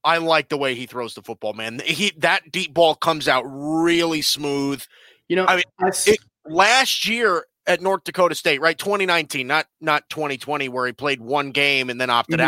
I 0.03 0.19
like 0.19 0.47
the 0.47 0.57
way 0.57 0.73
he 0.73 0.85
throws 0.85 1.15
the 1.15 1.21
football, 1.21 1.53
man. 1.53 1.81
He 1.83 2.13
that 2.17 2.49
deep 2.51 2.73
ball 2.73 2.95
comes 2.95 3.27
out 3.27 3.43
really 3.45 4.21
smooth. 4.21 4.81
You 5.27 5.35
know, 5.35 5.45
I 5.47 5.57
mean, 5.57 5.63
it- 6.05 6.19
Last 6.45 7.05
year 7.05 7.45
at 7.65 7.81
North 7.81 8.05
Dakota 8.05 8.33
State, 8.33 8.61
right? 8.61 8.77
2019, 8.77 9.47
not 9.47 9.67
not 9.81 10.09
2020 10.09 10.69
where 10.69 10.85
he 10.87 10.93
played 10.93 11.19
one 11.19 11.51
game 11.51 11.89
and 11.89 11.99
then 11.99 12.09
opted 12.09 12.39
Mhm. 12.39 12.43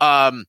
out. 0.00 0.28
Um 0.30 0.46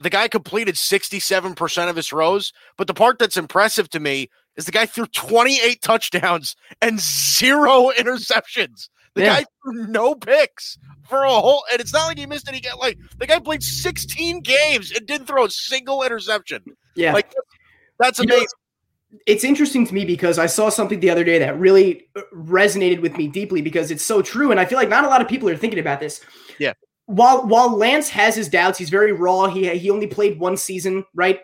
the 0.00 0.10
guy 0.10 0.28
completed 0.28 0.76
67% 0.76 1.90
of 1.90 1.96
his 1.96 2.08
throws, 2.08 2.52
but 2.76 2.86
the 2.86 2.94
part 2.94 3.18
that's 3.18 3.36
impressive 3.36 3.88
to 3.90 4.00
me 4.00 4.30
is 4.56 4.64
the 4.66 4.72
guy 4.72 4.86
threw 4.86 5.06
28 5.06 5.82
touchdowns 5.82 6.56
and 6.82 6.98
zero 7.00 7.90
interceptions. 7.96 8.88
The 9.14 9.22
Yeah. 9.22 9.40
guy 9.40 9.44
threw 9.64 9.86
no 9.88 10.14
picks 10.14 10.78
for 11.08 11.22
a 11.24 11.30
whole 11.30 11.64
and 11.72 11.80
it's 11.80 11.92
not 11.92 12.06
like 12.06 12.18
he 12.18 12.26
missed 12.26 12.48
any 12.48 12.60
like 12.78 12.98
the 13.18 13.26
guy 13.26 13.38
played 13.40 13.62
16 13.62 14.40
games 14.40 14.92
and 14.92 15.06
didn't 15.06 15.26
throw 15.26 15.46
a 15.46 15.50
single 15.50 16.02
interception. 16.04 16.62
yeah. 16.94 17.12
Like 17.12 17.32
that's 17.98 18.18
You 18.20 18.26
know, 18.26 18.34
amazing. 18.36 18.48
it's 19.26 19.42
interesting 19.42 19.86
to 19.86 19.94
me 19.94 20.04
because 20.04 20.38
I 20.38 20.46
saw 20.46 20.68
something 20.68 21.00
the 21.00 21.10
other 21.10 21.24
day 21.24 21.38
that 21.40 21.58
really 21.58 22.06
uh, 22.14 22.20
resonated 22.34 23.00
with 23.00 23.16
me 23.16 23.26
deeply 23.26 23.62
because 23.62 23.90
it's 23.90 24.04
so 24.04 24.22
true, 24.22 24.50
and 24.52 24.60
I 24.60 24.64
feel 24.66 24.78
like 24.78 24.88
not 24.90 25.04
a 25.04 25.08
lot 25.08 25.20
of 25.20 25.26
people 25.28 25.48
are 25.48 25.56
thinking 25.56 25.80
about 25.80 25.98
this. 25.98 26.20
Yeah. 26.58 26.74
While 27.08 27.46
while 27.46 27.76
Lance 27.76 28.08
has 28.10 28.36
his 28.36 28.48
doubts, 28.48 28.78
he's 28.78 28.90
very 28.90 29.12
raw. 29.12 29.48
He 29.48 29.68
he 29.76 29.90
only 29.90 30.06
played 30.06 30.38
one 30.38 30.56
season, 30.56 31.04
right? 31.14 31.40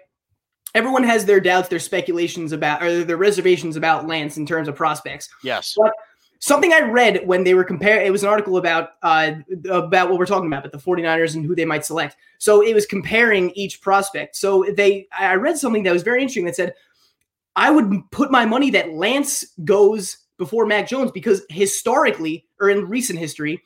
Everyone 0.74 1.04
has 1.04 1.24
their 1.24 1.40
doubts, 1.40 1.68
their 1.68 1.78
speculations 1.78 2.52
about, 2.52 2.82
or 2.82 3.04
their 3.04 3.16
reservations 3.16 3.76
about 3.76 4.06
Lance 4.06 4.36
in 4.36 4.44
terms 4.44 4.68
of 4.68 4.74
prospects. 4.74 5.28
yes. 5.42 5.74
But 5.76 5.92
Something 6.44 6.74
I 6.74 6.80
read 6.80 7.26
when 7.26 7.42
they 7.42 7.54
were 7.54 7.64
comparing, 7.64 8.06
it 8.06 8.10
was 8.10 8.22
an 8.22 8.28
article 8.28 8.58
about 8.58 8.90
uh, 9.02 9.32
about 9.70 10.10
what 10.10 10.18
we're 10.18 10.26
talking 10.26 10.46
about, 10.46 10.62
but 10.62 10.72
the 10.72 10.78
49ers 10.78 11.36
and 11.36 11.46
who 11.46 11.54
they 11.54 11.64
might 11.64 11.86
select. 11.86 12.16
So 12.36 12.60
it 12.60 12.74
was 12.74 12.84
comparing 12.84 13.48
each 13.52 13.80
prospect. 13.80 14.36
So 14.36 14.62
they, 14.76 15.06
I 15.18 15.36
read 15.36 15.56
something 15.56 15.84
that 15.84 15.92
was 15.94 16.02
very 16.02 16.20
interesting 16.20 16.44
that 16.44 16.56
said, 16.56 16.74
I 17.56 17.70
would 17.70 18.10
put 18.10 18.30
my 18.30 18.44
money 18.44 18.68
that 18.72 18.92
Lance 18.92 19.42
goes 19.64 20.18
before 20.36 20.66
Mac 20.66 20.86
Jones 20.86 21.10
because 21.10 21.40
historically, 21.48 22.44
or 22.60 22.68
in 22.68 22.90
recent 22.90 23.18
history, 23.18 23.62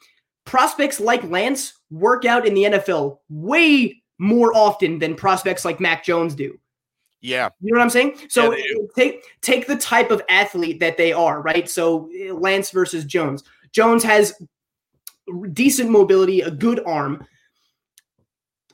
prospects 0.48 0.98
like 0.98 1.22
Lance 1.24 1.74
work 1.90 2.24
out 2.24 2.46
in 2.46 2.54
the 2.54 2.64
NFL 2.64 3.18
way 3.28 4.02
more 4.16 4.56
often 4.56 4.98
than 4.98 5.14
prospects 5.14 5.62
like 5.62 5.78
Mac 5.78 6.02
Jones 6.02 6.34
do. 6.34 6.58
Yeah. 7.20 7.50
You 7.60 7.72
know 7.72 7.78
what 7.78 7.84
I'm 7.84 7.90
saying? 7.90 8.16
So 8.28 8.52
Yeah, 8.52 8.62
take 8.96 9.22
take 9.42 9.66
the 9.66 9.76
type 9.76 10.10
of 10.10 10.22
athlete 10.30 10.80
that 10.80 10.96
they 10.96 11.12
are, 11.12 11.42
right? 11.42 11.68
So 11.68 12.08
uh, 12.18 12.32
Lance 12.32 12.70
versus 12.70 13.04
Jones. 13.04 13.44
Jones 13.72 14.02
has 14.04 14.40
decent 15.52 15.90
mobility, 15.90 16.40
a 16.40 16.50
good 16.50 16.80
arm. 16.86 17.26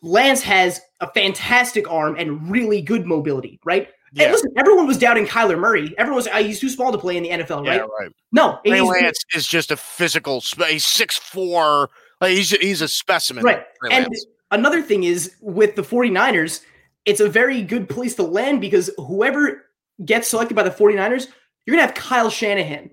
Lance 0.01 0.43
has 0.43 0.81
a 1.01 1.11
fantastic 1.11 1.91
arm 1.91 2.15
and 2.17 2.49
really 2.51 2.83
good 2.83 3.05
mobility, 3.05 3.59
right? 3.65 3.89
Yeah. 4.15 4.25
And 4.25 4.33
listen, 4.33 4.51
everyone 4.57 4.87
was 4.87 4.97
doubting 4.99 5.27
Kyler 5.27 5.59
Murray. 5.59 5.95
Everyone 5.99 6.17
was, 6.17 6.29
"Ah, 6.29 6.39
he's 6.39 6.61
too 6.61 6.69
small 6.69 6.93
to 6.93 6.99
play 6.99 7.17
in 7.17 7.23
the 7.25 7.31
NFL, 7.31 7.65
Yeah, 7.67 7.79
right? 7.79 7.89
right. 8.01 8.11
No, 8.33 8.59
Trey 8.65 8.81
Lance 8.81 9.19
is 9.35 9.47
just 9.47 9.71
a 9.71 9.77
physical. 9.77 10.41
He's 10.69 10.87
six 10.87 11.17
four. 11.19 11.91
Like 12.21 12.33
he's 12.37 12.51
he's 12.51 12.81
a 12.81 12.89
specimen. 12.89 13.45
Right. 13.45 13.65
And 13.91 14.09
another 14.51 14.83
thing 14.83 15.05
is 15.05 15.35
with 15.41 15.75
the 15.75 15.83
49ers, 15.83 16.61
it's 17.05 17.21
a 17.21 17.29
very 17.29 17.61
good 17.63 17.89
place 17.89 18.15
to 18.17 18.23
land 18.23 18.61
because 18.61 18.89
whoever 18.99 19.65
gets 20.05 20.29
selected 20.29 20.55
by 20.55 20.63
the 20.63 20.71
49ers, 20.71 21.27
you're 21.67 21.77
going 21.77 21.87
to 21.87 21.87
have 21.87 21.95
Kyle 21.95 22.31
Shanahan. 22.31 22.91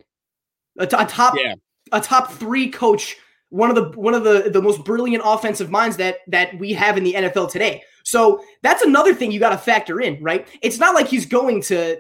a, 0.80 0.88
t- 0.88 0.96
a 0.98 1.06
top 1.06 1.36
Yeah. 1.38 1.54
a 1.92 2.02
top 2.02 2.32
three 2.32 2.70
coach, 2.70 3.16
one 3.50 3.70
of 3.70 3.76
the 3.76 3.98
one 4.00 4.14
of 4.16 4.24
the 4.24 4.50
the 4.52 4.62
most 4.62 4.84
brilliant 4.84 5.24
offensive 5.26 5.70
minds 5.70 5.98
that 5.98 6.18
that 6.28 6.58
we 6.58 6.74
have 6.74 6.98
in 6.98 7.04
the 7.04 7.14
NFL 7.14 7.52
today. 7.52 7.84
So 8.04 8.44
that's 8.62 8.82
another 8.82 9.14
thing 9.14 9.32
you 9.32 9.40
got 9.40 9.52
to 9.52 9.58
factor 9.58 10.02
in, 10.02 10.22
right? 10.22 10.48
It's 10.62 10.80
not 10.80 10.96
like 10.96 11.08
he's 11.08 11.26
going 11.26 11.62
to 11.64 11.98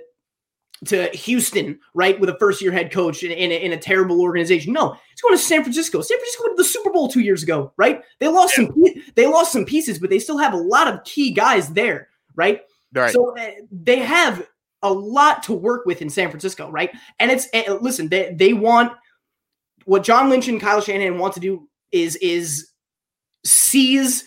to 0.85 1.09
Houston, 1.09 1.79
right, 1.93 2.19
with 2.19 2.29
a 2.29 2.37
first 2.39 2.61
year 2.61 2.71
head 2.71 2.91
coach 2.91 3.21
in, 3.23 3.31
in, 3.31 3.51
a, 3.51 3.55
in 3.55 3.71
a 3.71 3.77
terrible 3.77 4.19
organization. 4.19 4.73
No, 4.73 4.97
he's 5.09 5.21
going 5.21 5.35
to 5.35 5.37
San 5.37 5.61
Francisco. 5.61 6.01
San 6.01 6.17
Francisco 6.17 6.43
went 6.43 6.57
to 6.57 6.63
the 6.63 6.69
Super 6.69 6.91
Bowl 6.91 7.07
two 7.07 7.19
years 7.19 7.43
ago, 7.43 7.71
right? 7.77 8.01
They 8.19 8.27
lost 8.27 8.55
some 8.55 8.73
they 9.15 9.27
lost 9.27 9.51
some 9.51 9.65
pieces, 9.65 9.99
but 9.99 10.09
they 10.09 10.19
still 10.19 10.39
have 10.39 10.53
a 10.53 10.57
lot 10.57 10.87
of 10.87 11.03
key 11.03 11.31
guys 11.31 11.69
there, 11.69 12.09
right? 12.35 12.61
Right. 12.93 13.13
So 13.13 13.37
uh, 13.37 13.51
they 13.71 13.99
have 13.99 14.47
a 14.81 14.91
lot 14.91 15.43
to 15.43 15.53
work 15.53 15.85
with 15.85 16.01
in 16.01 16.09
San 16.09 16.29
Francisco, 16.29 16.69
right? 16.71 16.91
And 17.19 17.29
it's 17.29 17.47
uh, 17.53 17.75
listen, 17.75 18.07
they 18.07 18.33
they 18.33 18.53
want 18.53 18.93
what 19.85 20.03
John 20.03 20.29
Lynch 20.29 20.47
and 20.47 20.59
Kyle 20.59 20.81
Shanahan 20.81 21.19
want 21.19 21.35
to 21.35 21.39
do 21.39 21.67
is 21.91 22.15
is 22.17 22.71
seize 23.45 24.25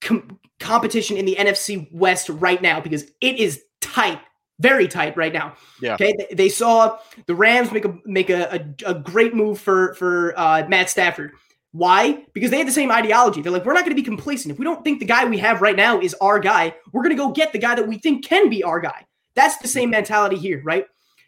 com- 0.00 0.38
competition 0.60 1.16
in 1.16 1.24
the 1.24 1.36
NFC 1.36 1.90
West 1.92 2.28
right 2.28 2.62
now 2.62 2.80
because 2.80 3.04
it 3.20 3.36
is 3.36 3.62
tight, 3.80 4.20
very 4.60 4.86
tight 4.86 5.16
right 5.16 5.32
now. 5.32 5.54
Yeah. 5.80 5.94
Okay. 5.94 6.14
They, 6.16 6.34
they 6.34 6.48
saw 6.48 6.98
the 7.26 7.34
Rams 7.34 7.72
make 7.72 7.84
a 7.84 7.98
make 8.04 8.30
a, 8.30 8.72
a, 8.86 8.90
a 8.90 8.94
great 8.94 9.34
move 9.34 9.58
for 9.58 9.94
for 9.94 10.38
uh, 10.38 10.66
Matt 10.68 10.90
Stafford. 10.90 11.32
Why? 11.72 12.24
Because 12.32 12.50
they 12.50 12.58
had 12.58 12.66
the 12.66 12.72
same 12.72 12.90
ideology. 12.90 13.42
They're 13.42 13.52
like, 13.52 13.64
we're 13.64 13.74
not 13.74 13.84
going 13.84 13.96
to 13.96 14.00
be 14.00 14.04
complacent. 14.04 14.52
If 14.52 14.58
we 14.58 14.64
don't 14.64 14.82
think 14.82 14.98
the 14.98 15.06
guy 15.06 15.24
we 15.24 15.38
have 15.38 15.62
right 15.62 15.76
now 15.76 16.00
is 16.00 16.14
our 16.20 16.40
guy, 16.40 16.74
we're 16.92 17.02
going 17.02 17.16
to 17.16 17.22
go 17.22 17.30
get 17.30 17.52
the 17.52 17.58
guy 17.58 17.76
that 17.76 17.86
we 17.86 17.96
think 17.96 18.24
can 18.24 18.50
be 18.50 18.64
our 18.64 18.80
guy. 18.80 19.06
That's 19.34 19.56
the 19.58 19.68
same 19.68 19.90
mentality 19.90 20.36
here, 20.36 20.60
right? 20.64 20.86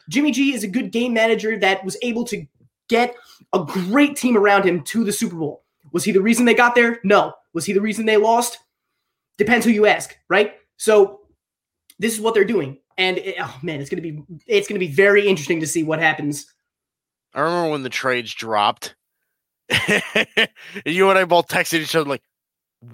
Jimmy 0.08 0.32
G 0.32 0.52
is 0.52 0.64
a 0.64 0.68
good 0.68 0.90
game 0.90 1.12
manager 1.12 1.56
that 1.60 1.84
was 1.84 1.96
able 2.02 2.24
to 2.24 2.44
get 2.88 3.14
a 3.52 3.64
great 3.64 4.16
team 4.16 4.36
around 4.36 4.64
him 4.64 4.82
to 4.82 5.04
the 5.04 5.12
Super 5.12 5.36
Bowl. 5.36 5.62
Was 5.92 6.02
he 6.02 6.10
the 6.10 6.20
reason 6.20 6.44
they 6.44 6.54
got 6.54 6.74
there? 6.74 6.98
No. 7.04 7.34
Was 7.52 7.64
he 7.64 7.72
the 7.72 7.80
reason 7.80 8.04
they 8.04 8.16
lost? 8.16 8.58
Depends 9.42 9.66
who 9.66 9.72
you 9.72 9.86
ask, 9.86 10.16
right? 10.28 10.54
So 10.76 11.22
this 11.98 12.14
is 12.14 12.20
what 12.20 12.32
they're 12.32 12.44
doing, 12.44 12.78
and 12.96 13.18
it- 13.18 13.34
oh 13.40 13.58
man, 13.60 13.80
it's 13.80 13.90
gonna 13.90 14.00
be 14.00 14.22
it's 14.46 14.68
gonna 14.68 14.78
be 14.78 14.86
very 14.86 15.26
interesting 15.26 15.58
to 15.58 15.66
see 15.66 15.82
what 15.82 15.98
happens. 15.98 16.46
I 17.34 17.40
remember 17.40 17.70
when 17.72 17.82
the 17.82 17.88
trades 17.88 18.32
dropped. 18.32 18.94
you 20.86 21.10
and 21.10 21.18
I 21.18 21.24
both 21.24 21.48
texted 21.48 21.80
each 21.80 21.96
other 21.96 22.08
like, 22.08 22.22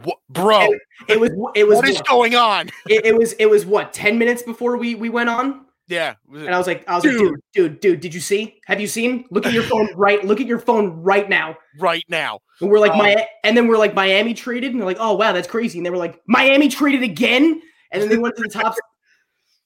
"What, 0.05 0.21
bro? 0.31 0.71
It 1.07 1.21
was 1.21 1.33
it 1.55 1.69
was 1.69 1.77
what 1.77 1.89
is 1.91 2.01
going 2.01 2.35
on?" 2.35 2.71
it, 2.89 3.05
it 3.05 3.19
was 3.19 3.35
it 3.35 3.47
was 3.47 3.67
what 3.67 3.93
ten 3.93 4.17
minutes 4.19 4.43
before 4.43 4.79
we 4.79 4.95
we 4.95 5.11
went 5.11 5.29
on, 5.29 5.67
Yeah. 5.89 6.15
and 6.33 6.55
I 6.55 6.59
was 6.59 6.67
like 6.67 6.87
I 6.89 6.95
was 6.97 7.05
like, 7.05 7.15
dude, 7.17 7.41
dude, 7.55 7.81
dude, 7.81 8.01
did 8.01 8.15
you 8.15 8.21
see? 8.21 8.61
Have 8.67 8.81
you 8.81 8.87
seen? 8.87 9.25
Look 9.31 9.47
at 9.47 9.53
your 9.55 9.63
phone 9.71 9.89
right. 9.97 10.23
Look 10.25 10.41
at 10.41 10.47
your 10.47 10.59
phone 10.59 10.91
right 11.03 11.29
now. 11.29 11.57
right 11.81 12.05
now. 12.09 12.41
And 12.61 12.71
we're 12.71 12.79
like 12.79 12.93
Um, 12.93 12.99
my, 12.99 13.27
and 13.45 13.57
then 13.57 13.69
we're 13.69 13.79
like 13.79 13.95
Miami 13.95 14.35
traded, 14.35 14.73
and 14.73 14.81
they're 14.81 14.87
like, 14.87 14.99
oh 15.01 15.15
wow, 15.15 15.33
that's 15.33 15.49
crazy. 15.49 15.79
And 15.79 15.87
they 15.87 15.91
were 15.91 15.97
like 15.97 16.21
Miami 16.27 16.69
traded 16.69 17.03
again, 17.03 17.61
and 17.91 18.03
then 18.03 18.09
they 18.11 18.19
went 18.19 18.37
to 18.37 18.43
the 18.43 18.49
top. 18.51 18.75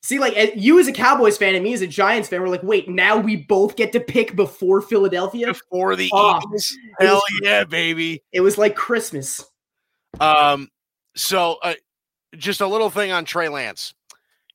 See, 0.05 0.19
like 0.19 0.35
you 0.57 0.81
as 0.81 0.89
a 0.89 0.93
Cowboys 0.93 1.39
fan 1.39 1.55
and 1.55 1.63
me 1.63 1.73
as 1.75 1.81
a 1.81 1.87
Giants 1.87 2.29
fan, 2.29 2.41
we're 2.41 2.49
like, 2.49 2.65
wait, 2.65 2.89
now 2.89 3.17
we 3.17 3.37
both 3.37 3.77
get 3.77 3.93
to 3.93 4.01
pick 4.01 4.35
before 4.35 4.81
Philadelphia. 4.81 5.47
Before 5.47 5.95
the 5.95 6.11
Oh, 6.13 6.41
Eagles. 6.45 6.77
Hell 6.99 7.15
was- 7.15 7.41
yeah, 7.43 7.63
baby. 7.65 8.21
It 8.33 8.41
was 8.41 8.59
like 8.59 8.75
Christmas. 8.75 9.45
Um, 10.21 10.69
so 11.15 11.59
uh, 11.63 11.75
just 12.37 12.61
a 12.61 12.67
little 12.67 12.91
thing 12.91 13.13
on 13.13 13.25
Trey 13.25 13.49
Lance. 13.49 13.95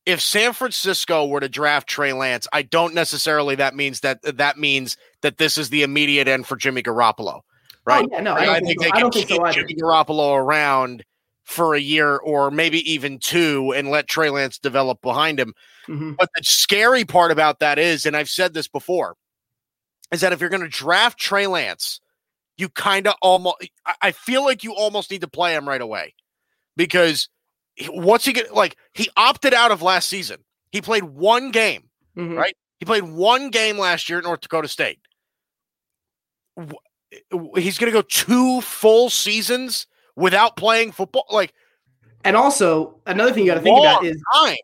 If 0.08 0.22
San 0.22 0.54
Francisco 0.54 1.26
were 1.28 1.42
to 1.42 1.50
draft 1.50 1.90
Trey 1.90 2.14
Lance, 2.14 2.48
I 2.54 2.62
don't 2.62 2.94
necessarily 2.94 3.56
that 3.56 3.76
means 3.76 4.00
that 4.00 4.22
that 4.38 4.58
means 4.58 4.96
that 5.22 5.38
this 5.38 5.58
is 5.58 5.70
the 5.70 5.84
immediate 5.84 6.30
end 6.30 6.48
for 6.48 6.56
Jimmy 6.56 6.82
Garoppolo, 6.82 7.42
right? 7.86 8.06
Oh, 8.06 8.10
yeah, 8.16 8.22
no, 8.22 8.34
I 8.34 8.54
I 8.56 8.60
think 8.62 8.68
think 8.68 8.80
so. 8.80 8.84
they 8.86 8.92
I 8.92 9.02
can 9.02 9.10
keep 9.12 9.28
so. 9.28 9.52
Jimmy 9.52 9.76
Garoppolo 9.76 10.34
around 10.38 11.04
for 11.44 11.76
a 11.76 11.80
year 11.80 12.16
or 12.16 12.50
maybe 12.52 12.90
even 12.90 13.20
two 13.20 13.74
and 13.76 13.90
let 13.90 14.08
Trey 14.08 14.30
Lance 14.30 14.58
develop 14.58 15.02
behind 15.02 15.40
him. 15.42 15.54
Mhm. 15.90 16.16
But 16.18 16.30
the 16.36 16.44
scary 16.44 17.04
part 17.04 17.32
about 17.32 17.60
that 17.60 17.78
is, 17.78 18.06
and 18.06 18.16
I've 18.16 18.30
said 18.30 18.54
this 18.54 18.70
before, 18.70 19.16
is 20.14 20.22
that 20.22 20.32
if 20.32 20.40
you're 20.40 20.50
going 20.50 20.62
to 20.62 20.70
draft 20.70 21.20
Trey 21.20 21.48
Lance, 21.48 22.00
you 22.58 22.70
kind 22.70 23.08
of 23.08 23.16
almost, 23.22 23.58
I- 24.02 24.12
feel 24.14 24.44
like 24.46 24.64
you 24.64 24.74
almost 24.74 25.12
need 25.12 25.22
to 25.22 25.28
play 25.28 25.54
him 25.54 25.68
right 25.68 25.82
away 25.82 26.16
because 26.78 27.28
what's 27.90 28.26
he 28.26 28.34
get? 28.34 28.54
Like, 28.54 28.76
he 28.94 29.10
opted 29.18 29.54
out 29.54 29.72
of 29.72 29.82
last 29.82 30.10
season. 30.10 30.38
He 30.72 30.82
played 30.82 31.04
one 31.04 31.52
game. 31.52 31.84
Mhm. 32.18 32.38
Right. 32.38 32.56
He 32.80 32.86
played 32.86 33.04
one 33.04 33.50
game 33.50 33.78
last 33.78 34.10
year 34.10 34.20
at 34.20 34.24
North 34.24 34.42
Dakota 34.42 34.68
State. 34.68 35.00
He's 37.56 37.78
going 37.78 37.92
to 37.92 37.98
go 37.98 38.02
two 38.02 38.62
full 38.62 39.10
seasons 39.10 39.88
without 40.16 40.58
playing 40.58 40.92
football. 40.92 41.26
Like, 41.32 41.54
And 42.24 42.36
also 42.36 43.00
another 43.06 43.32
thing 43.32 43.46
you 43.46 43.52
got 43.52 43.56
to 43.56 43.62
think 43.62 43.80
about 43.80 44.04
is 44.04 44.22
time. 44.34 44.56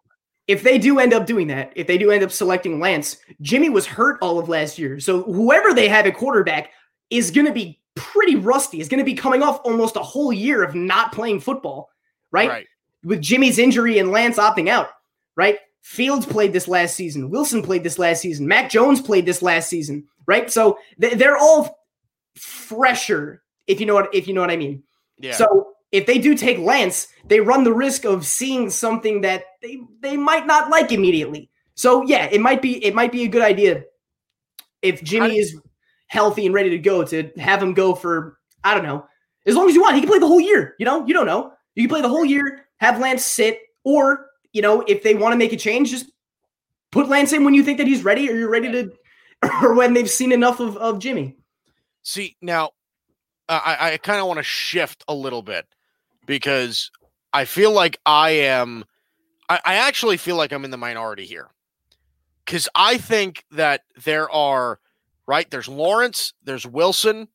if 0.47 0.63
they 0.63 0.77
do 0.77 0.99
end 0.99 1.13
up 1.13 1.25
doing 1.25 1.47
that, 1.47 1.71
if 1.75 1.87
they 1.87 1.97
do 1.97 2.11
end 2.11 2.23
up 2.23 2.31
selecting 2.31 2.79
Lance, 2.79 3.17
Jimmy 3.41 3.69
was 3.69 3.85
hurt 3.85 4.17
all 4.21 4.39
of 4.39 4.49
last 4.49 4.77
year. 4.77 4.99
So 4.99 5.23
whoever 5.23 5.73
they 5.73 5.87
have 5.87 6.05
at 6.05 6.15
quarterback 6.15 6.71
is 7.09 7.31
going 7.31 7.47
to 7.47 7.53
be 7.53 7.79
pretty 7.95 8.35
rusty. 8.35 8.79
Is 8.79 8.89
going 8.89 8.99
to 8.99 9.05
be 9.05 9.13
coming 9.13 9.43
off 9.43 9.61
almost 9.63 9.95
a 9.95 9.99
whole 10.03 10.33
year 10.33 10.63
of 10.63 10.73
not 10.75 11.11
playing 11.13 11.39
football, 11.39 11.89
right? 12.31 12.49
right. 12.49 12.67
With 13.03 13.21
Jimmy's 13.21 13.59
injury 13.59 13.99
and 13.99 14.11
Lance 14.11 14.37
opting 14.37 14.69
out, 14.69 14.89
right? 15.35 15.57
Fields 15.81 16.25
played 16.25 16.53
this 16.53 16.67
last 16.67 16.95
season. 16.95 17.29
Wilson 17.29 17.61
played 17.61 17.83
this 17.83 17.99
last 17.99 18.21
season. 18.21 18.47
Mac 18.47 18.69
Jones 18.69 19.01
played 19.01 19.25
this 19.25 19.41
last 19.41 19.69
season, 19.69 20.07
right? 20.25 20.49
So 20.49 20.77
th- 21.01 21.15
they're 21.15 21.37
all 21.37 21.79
fresher, 22.35 23.43
if 23.67 23.79
you 23.79 23.85
know 23.85 23.93
what 23.93 24.13
if 24.13 24.27
you 24.27 24.33
know 24.33 24.41
what 24.41 24.51
I 24.51 24.57
mean. 24.57 24.83
Yeah. 25.19 25.33
So 25.33 25.73
if 25.91 26.05
they 26.05 26.17
do 26.17 26.35
take 26.35 26.57
Lance, 26.57 27.07
they 27.25 27.39
run 27.39 27.63
the 27.63 27.73
risk 27.73 28.05
of 28.05 28.25
seeing 28.25 28.69
something 28.69 29.21
that 29.21 29.43
they 29.61 29.79
they 30.01 30.17
might 30.17 30.47
not 30.47 30.69
like 30.69 30.91
immediately. 30.91 31.49
So 31.75 32.03
yeah, 32.03 32.27
it 32.31 32.41
might 32.41 32.61
be 32.61 32.83
it 32.83 32.95
might 32.95 33.11
be 33.11 33.23
a 33.23 33.27
good 33.27 33.43
idea 33.43 33.83
if 34.81 35.03
Jimmy 35.03 35.37
is 35.37 35.59
healthy 36.07 36.45
and 36.45 36.53
ready 36.53 36.69
to 36.71 36.77
go 36.77 37.03
to 37.03 37.29
have 37.37 37.61
him 37.61 37.73
go 37.73 37.95
for 37.95 38.37
I 38.63 38.73
don't 38.73 38.83
know 38.83 39.05
as 39.45 39.55
long 39.55 39.69
as 39.69 39.75
you 39.75 39.81
want. 39.81 39.95
He 39.95 40.01
can 40.01 40.09
play 40.09 40.19
the 40.19 40.27
whole 40.27 40.41
year. 40.41 40.75
You 40.79 40.85
know, 40.85 41.05
you 41.05 41.13
don't 41.13 41.25
know. 41.25 41.53
You 41.75 41.83
can 41.83 41.89
play 41.89 42.01
the 42.01 42.09
whole 42.09 42.25
year, 42.25 42.65
have 42.83 42.99
Lance 42.99 43.25
sit, 43.25 43.59
or 43.83 44.27
you 44.51 44.61
know, 44.61 44.83
if 44.87 45.03
they 45.03 45.15
want 45.15 45.33
to 45.33 45.37
make 45.37 45.53
a 45.53 45.57
change, 45.57 45.89
just 45.89 46.11
put 46.91 47.07
Lance 47.07 47.31
in 47.31 47.45
when 47.45 47.53
you 47.53 47.63
think 47.63 47.77
that 47.77 47.87
he's 47.87 48.03
ready, 48.03 48.29
or 48.29 48.35
you're 48.35 48.49
ready 48.49 48.71
to, 48.71 48.91
or 49.63 49.73
when 49.73 49.93
they've 49.93 50.09
seen 50.09 50.31
enough 50.31 50.59
of, 50.59 50.75
of 50.77 50.99
Jimmy. 50.99 51.37
See 52.03 52.35
now, 52.41 52.71
I 53.47 53.93
I 53.93 53.97
kind 53.97 54.19
of 54.19 54.27
want 54.27 54.37
to 54.37 54.43
shift 54.43 55.03
a 55.07 55.13
little 55.13 55.41
bit 55.41 55.65
because 56.25 56.91
I 57.31 57.45
feel 57.45 57.71
like 57.71 57.97
I 58.05 58.31
am. 58.31 58.83
I, 59.49 59.59
I 59.65 59.73
actually 59.75 60.17
feel 60.17 60.35
like 60.35 60.51
I'm 60.51 60.65
in 60.65 60.71
the 60.71 60.77
minority 60.77 61.25
here 61.25 61.49
because 62.45 62.67
I 62.75 62.97
think 62.97 63.45
that 63.51 63.81
there 64.03 64.29
are 64.29 64.79
right. 65.25 65.49
There's 65.49 65.69
Lawrence, 65.69 66.33
there's 66.43 66.67
Wilson, 66.67 67.29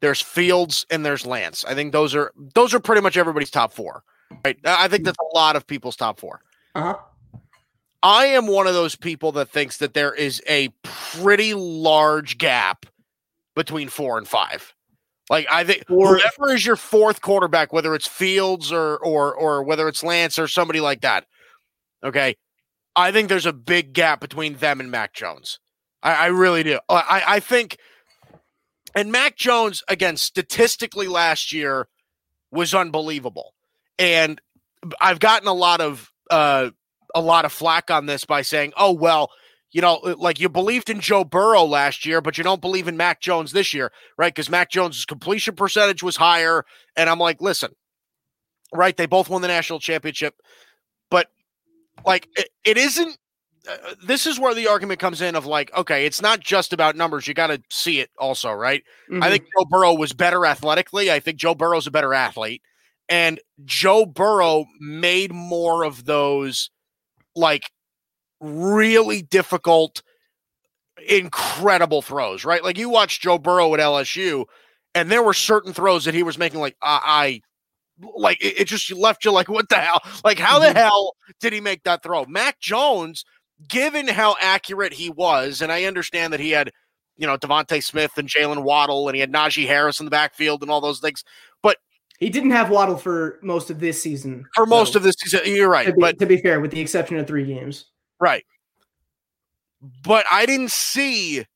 there's 0.00 0.20
Fields, 0.20 0.84
and 0.90 1.06
there's 1.06 1.24
Lance. 1.24 1.64
I 1.64 1.74
think 1.74 1.92
those 1.92 2.14
are 2.16 2.32
those 2.54 2.74
are 2.74 2.80
pretty 2.80 3.02
much 3.02 3.16
everybody's 3.16 3.50
top 3.50 3.72
four. 3.72 4.02
Right. 4.44 4.58
I 4.64 4.88
think 4.88 5.04
that's 5.04 5.18
a 5.18 5.36
lot 5.36 5.56
of 5.56 5.66
people's 5.66 5.96
top 5.96 6.18
four. 6.20 6.40
Uh 6.74 6.80
huh. 6.82 6.96
I 8.02 8.26
am 8.26 8.46
one 8.46 8.66
of 8.66 8.74
those 8.74 8.96
people 8.96 9.32
that 9.32 9.50
thinks 9.50 9.76
that 9.78 9.92
there 9.92 10.14
is 10.14 10.42
a 10.48 10.70
pretty 10.82 11.52
large 11.52 12.38
gap 12.38 12.86
between 13.54 13.88
four 13.88 14.16
and 14.16 14.26
five. 14.26 14.74
Like 15.28 15.46
I 15.50 15.64
think 15.64 15.84
Or- 15.90 16.16
whoever 16.18 16.54
is 16.54 16.64
your 16.64 16.76
fourth 16.76 17.20
quarterback, 17.20 17.72
whether 17.72 17.94
it's 17.94 18.06
Fields 18.08 18.72
or 18.72 18.96
or 18.98 19.34
or 19.34 19.62
whether 19.62 19.86
it's 19.88 20.02
Lance 20.02 20.38
or 20.38 20.48
somebody 20.48 20.80
like 20.80 21.02
that, 21.02 21.26
okay. 22.02 22.36
I 22.96 23.12
think 23.12 23.28
there's 23.28 23.46
a 23.46 23.52
big 23.52 23.92
gap 23.92 24.20
between 24.20 24.56
them 24.56 24.80
and 24.80 24.90
Mac 24.90 25.12
Jones. 25.12 25.60
I, 26.02 26.14
I 26.14 26.26
really 26.26 26.62
do. 26.64 26.80
I, 26.88 27.22
I 27.26 27.40
think, 27.40 27.76
and 28.94 29.12
Mac 29.12 29.36
Jones 29.36 29.84
again 29.88 30.16
statistically 30.16 31.06
last 31.06 31.52
year 31.52 31.86
was 32.50 32.74
unbelievable, 32.74 33.54
and 34.00 34.40
I've 35.00 35.20
gotten 35.20 35.46
a 35.46 35.52
lot 35.52 35.80
of 35.80 36.10
uh, 36.30 36.70
a 37.14 37.20
lot 37.20 37.44
of 37.44 37.52
flack 37.52 37.90
on 37.90 38.06
this 38.06 38.24
by 38.24 38.42
saying, 38.42 38.72
"Oh 38.76 38.92
well, 38.92 39.30
you 39.70 39.82
know, 39.82 40.00
like 40.18 40.40
you 40.40 40.48
believed 40.48 40.90
in 40.90 41.00
Joe 41.00 41.22
Burrow 41.22 41.64
last 41.64 42.06
year, 42.06 42.20
but 42.20 42.38
you 42.38 42.42
don't 42.42 42.62
believe 42.62 42.88
in 42.88 42.96
Mac 42.96 43.20
Jones 43.20 43.52
this 43.52 43.74
year, 43.74 43.92
right? 44.16 44.34
Because 44.34 44.48
Mac 44.48 44.70
Jones' 44.70 45.04
completion 45.04 45.54
percentage 45.54 46.02
was 46.02 46.16
higher." 46.16 46.64
And 46.96 47.10
I'm 47.10 47.18
like, 47.18 47.40
"Listen, 47.40 47.72
right? 48.74 48.96
They 48.96 49.06
both 49.06 49.28
won 49.28 49.42
the 49.42 49.48
national 49.48 49.80
championship, 49.80 50.34
but 51.10 51.28
like 52.04 52.26
it, 52.36 52.48
it 52.64 52.78
isn't." 52.78 53.16
Uh, 53.68 53.94
this 54.06 54.26
is 54.26 54.40
where 54.40 54.54
the 54.54 54.68
argument 54.68 54.98
comes 54.98 55.20
in 55.20 55.36
of 55.36 55.44
like, 55.44 55.70
okay, 55.76 56.06
it's 56.06 56.22
not 56.22 56.40
just 56.40 56.72
about 56.72 56.96
numbers. 56.96 57.28
You 57.28 57.34
got 57.34 57.48
to 57.48 57.60
see 57.68 58.00
it 58.00 58.08
also, 58.18 58.50
right? 58.50 58.82
Mm-hmm. 59.10 59.22
I 59.22 59.28
think 59.28 59.44
Joe 59.44 59.66
Burrow 59.68 59.92
was 59.92 60.14
better 60.14 60.46
athletically. 60.46 61.12
I 61.12 61.20
think 61.20 61.36
Joe 61.36 61.54
Burrow's 61.54 61.86
a 61.86 61.90
better 61.90 62.14
athlete. 62.14 62.62
And 63.10 63.40
Joe 63.64 64.06
Burrow 64.06 64.66
made 64.78 65.34
more 65.34 65.82
of 65.84 66.04
those 66.06 66.70
like 67.34 67.70
really 68.40 69.20
difficult 69.20 70.02
incredible 71.08 72.02
throws, 72.02 72.44
right? 72.44 72.62
Like 72.62 72.78
you 72.78 72.88
watch 72.88 73.20
Joe 73.20 73.36
Burrow 73.36 73.74
at 73.74 73.80
LSU, 73.80 74.44
and 74.94 75.10
there 75.10 75.22
were 75.22 75.34
certain 75.34 75.72
throws 75.72 76.04
that 76.04 76.14
he 76.14 76.22
was 76.22 76.38
making, 76.38 76.60
like 76.60 76.76
I, 76.82 77.00
I 78.02 78.10
like 78.14 78.42
it, 78.42 78.60
it, 78.60 78.64
just 78.66 78.90
left 78.92 79.24
you 79.24 79.32
like, 79.32 79.48
what 79.48 79.68
the 79.68 79.76
hell? 79.76 80.00
Like, 80.24 80.38
how 80.38 80.58
the 80.58 80.66
mm-hmm. 80.66 80.76
hell 80.76 81.16
did 81.40 81.52
he 81.52 81.60
make 81.60 81.82
that 81.84 82.02
throw? 82.02 82.24
Mac 82.26 82.60
Jones, 82.60 83.24
given 83.68 84.08
how 84.08 84.36
accurate 84.40 84.92
he 84.92 85.10
was, 85.10 85.62
and 85.62 85.70
I 85.72 85.84
understand 85.84 86.32
that 86.32 86.40
he 86.40 86.50
had, 86.50 86.70
you 87.16 87.26
know, 87.26 87.36
DeVonta 87.36 87.82
Smith 87.82 88.12
and 88.16 88.28
Jaylen 88.28 88.62
Waddle, 88.62 89.08
and 89.08 89.14
he 89.14 89.20
had 89.20 89.32
Najee 89.32 89.66
Harris 89.66 90.00
in 90.00 90.06
the 90.06 90.10
backfield 90.10 90.62
and 90.62 90.70
all 90.70 90.80
those 90.80 91.00
things, 91.00 91.24
but 91.62 91.76
he 92.20 92.28
didn't 92.28 92.50
have 92.50 92.68
Waddle 92.70 92.98
for 92.98 93.38
most 93.42 93.70
of 93.70 93.80
this 93.80 94.00
season. 94.00 94.44
For 94.54 94.66
most 94.66 94.94
of 94.94 95.02
this 95.02 95.16
season, 95.18 95.40
you're 95.46 95.70
right. 95.70 95.86
To 95.86 95.92
be, 95.92 96.00
but 96.00 96.18
to 96.18 96.26
be 96.26 96.36
fair, 96.36 96.60
with 96.60 96.70
the 96.70 96.80
exception 96.80 97.16
of 97.16 97.26
three 97.26 97.46
games, 97.46 97.86
right. 98.20 98.44
But 100.04 100.26
I 100.30 100.44
didn't 100.44 100.70
see 100.70 101.46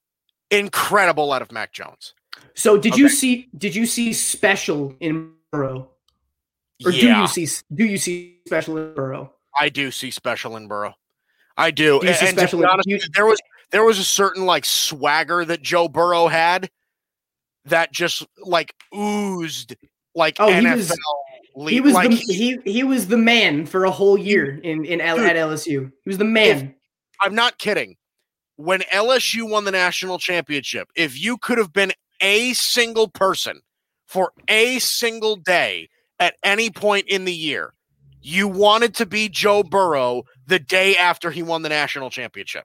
incredible 0.51 1.33
out 1.33 1.43
of 1.43 1.53
Mac 1.53 1.73
Jones. 1.73 2.15
So 2.55 2.79
did 2.79 2.95
okay. 2.95 3.03
you 3.03 3.09
see? 3.11 3.49
Did 3.57 3.75
you 3.75 3.85
see 3.85 4.15
special 4.15 4.95
in 5.01 5.33
Burrow? 5.53 5.91
Or 6.85 6.91
yeah. 6.91 7.15
do 7.15 7.21
you 7.21 7.27
see? 7.27 7.63
Do 7.75 7.85
you 7.85 7.99
see 7.99 8.39
special 8.47 8.79
in 8.79 8.95
Burrow? 8.95 9.33
I 9.59 9.69
do 9.69 9.91
see 9.91 10.11
special 10.11 10.57
in 10.57 10.67
Burrow. 10.67 10.95
I 11.57 11.71
do. 11.71 12.01
do 12.01 12.09
and, 12.09 12.39
to 12.39 12.69
honest, 12.69 12.89
you, 12.89 12.99
there 13.15 13.27
was 13.27 13.39
there 13.71 13.85
was 13.85 13.99
a 13.99 14.05
certain 14.05 14.47
like 14.47 14.65
swagger 14.65 15.45
that 15.45 15.63
Joe 15.63 15.89
Burrow 15.89 16.27
had 16.29 16.71
that 17.67 17.93
just 17.93 18.27
like 18.43 18.75
oozed 18.97 19.77
like 20.15 20.37
oh, 20.39 20.49
NFL. 20.49 20.97
He 21.55 21.55
was, 21.55 21.71
he 21.71 21.81
was 21.81 21.95
like, 21.95 22.11
the 22.11 22.17
he 22.17 22.59
he 22.65 22.83
was 22.83 23.09
the 23.09 23.17
man 23.17 23.67
for 23.67 23.85
a 23.85 23.91
whole 23.91 24.19
year 24.19 24.59
in 24.63 24.85
in 24.85 25.01
L, 25.01 25.21
at 25.21 25.37
LSU. 25.37 25.91
He 26.05 26.09
was 26.09 26.19
the 26.19 26.25
man. 26.25 26.59
If, 26.59 26.69
I'm 27.21 27.35
not 27.35 27.59
kidding. 27.59 27.97
When 28.57 28.81
LSU 28.93 29.49
won 29.49 29.65
the 29.65 29.73
national 29.73 30.19
championship, 30.19 30.89
if 30.95 31.21
you 31.21 31.39
could 31.39 31.59
have 31.59 31.73
been 31.73 31.93
a 32.21 32.53
single 32.55 33.09
person 33.09 33.61
for 34.07 34.33
a 34.49 34.79
single 34.79 35.37
day 35.37 35.89
at 36.21 36.35
any 36.45 36.71
point 36.71 37.07
in 37.09 37.25
the 37.25 37.33
year, 37.33 37.75
you 38.21 38.47
wanted 38.47 38.95
to 38.97 39.07
be 39.07 39.29
Joe 39.29 39.65
Burrow 39.65 40.23
the 40.47 40.61
day 40.61 40.97
after 40.97 41.31
he 41.31 41.43
won 41.43 41.63
the 41.63 41.69
national 41.69 42.11
championship. 42.11 42.65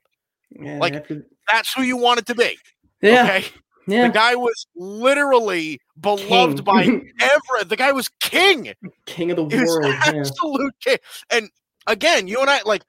Yeah, 0.51 0.77
like 0.77 1.07
that's 1.51 1.73
who 1.73 1.81
you 1.81 1.97
wanted 1.97 2.27
to 2.27 2.35
be. 2.35 2.57
Yeah. 3.01 3.23
Okay. 3.23 3.45
Yeah. 3.87 4.07
The 4.07 4.13
guy 4.13 4.35
was 4.35 4.67
literally 4.75 5.79
beloved 5.99 6.57
king. 6.57 6.63
by 6.63 6.83
everyone. 7.19 7.67
The 7.67 7.75
guy 7.77 7.91
was 7.91 8.09
king. 8.19 8.73
King 9.05 9.31
of 9.31 9.37
the 9.37 9.43
world. 9.43 9.85
Absolute 9.99 10.73
yeah. 10.85 10.91
king. 10.91 10.97
And 11.29 11.49
again, 11.87 12.27
you 12.27 12.39
and 12.41 12.49
I 12.49 12.61
like 12.63 12.83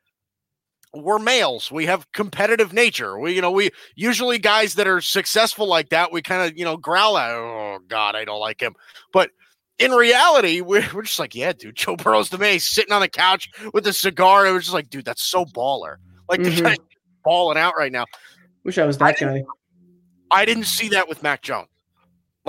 we're 0.92 1.18
males. 1.18 1.70
We 1.70 1.86
have 1.86 2.10
competitive 2.12 2.72
nature. 2.72 3.18
We, 3.18 3.34
you 3.34 3.40
know, 3.40 3.50
we 3.50 3.70
usually 3.94 4.38
guys 4.38 4.74
that 4.74 4.88
are 4.88 5.00
successful 5.00 5.68
like 5.68 5.90
that, 5.90 6.12
we 6.12 6.22
kind 6.22 6.50
of, 6.50 6.58
you 6.58 6.64
know, 6.64 6.76
growl 6.76 7.16
at, 7.16 7.30
oh 7.30 7.78
God, 7.86 8.16
I 8.16 8.24
don't 8.24 8.40
like 8.40 8.60
him. 8.60 8.74
But 9.12 9.30
in 9.78 9.92
reality, 9.92 10.60
we're, 10.60 10.86
we're 10.92 11.02
just 11.02 11.18
like, 11.18 11.34
yeah, 11.34 11.52
dude, 11.52 11.76
Joe 11.76 11.96
Burrow's 11.96 12.30
the 12.30 12.38
man. 12.38 12.54
He's 12.54 12.68
sitting 12.68 12.92
on 12.92 13.00
the 13.00 13.08
couch 13.08 13.50
with 13.72 13.86
a 13.86 13.92
cigar. 13.92 14.46
It 14.46 14.52
was 14.52 14.64
just 14.64 14.74
like, 14.74 14.90
dude, 14.90 15.04
that's 15.04 15.22
so 15.22 15.44
baller. 15.44 15.96
Like 16.28 16.40
mm-hmm. 16.40 16.56
the 16.56 16.62
guy's 16.62 16.76
balling 17.24 17.58
out 17.58 17.74
right 17.76 17.92
now. 17.92 18.06
Wish 18.64 18.78
I 18.78 18.84
was 18.84 18.98
that 18.98 19.16
I 19.22 19.24
guy. 19.24 19.44
I 20.30 20.44
didn't 20.44 20.64
see 20.64 20.88
that 20.90 21.08
with 21.08 21.22
Mac 21.22 21.42
Jones. 21.42 21.68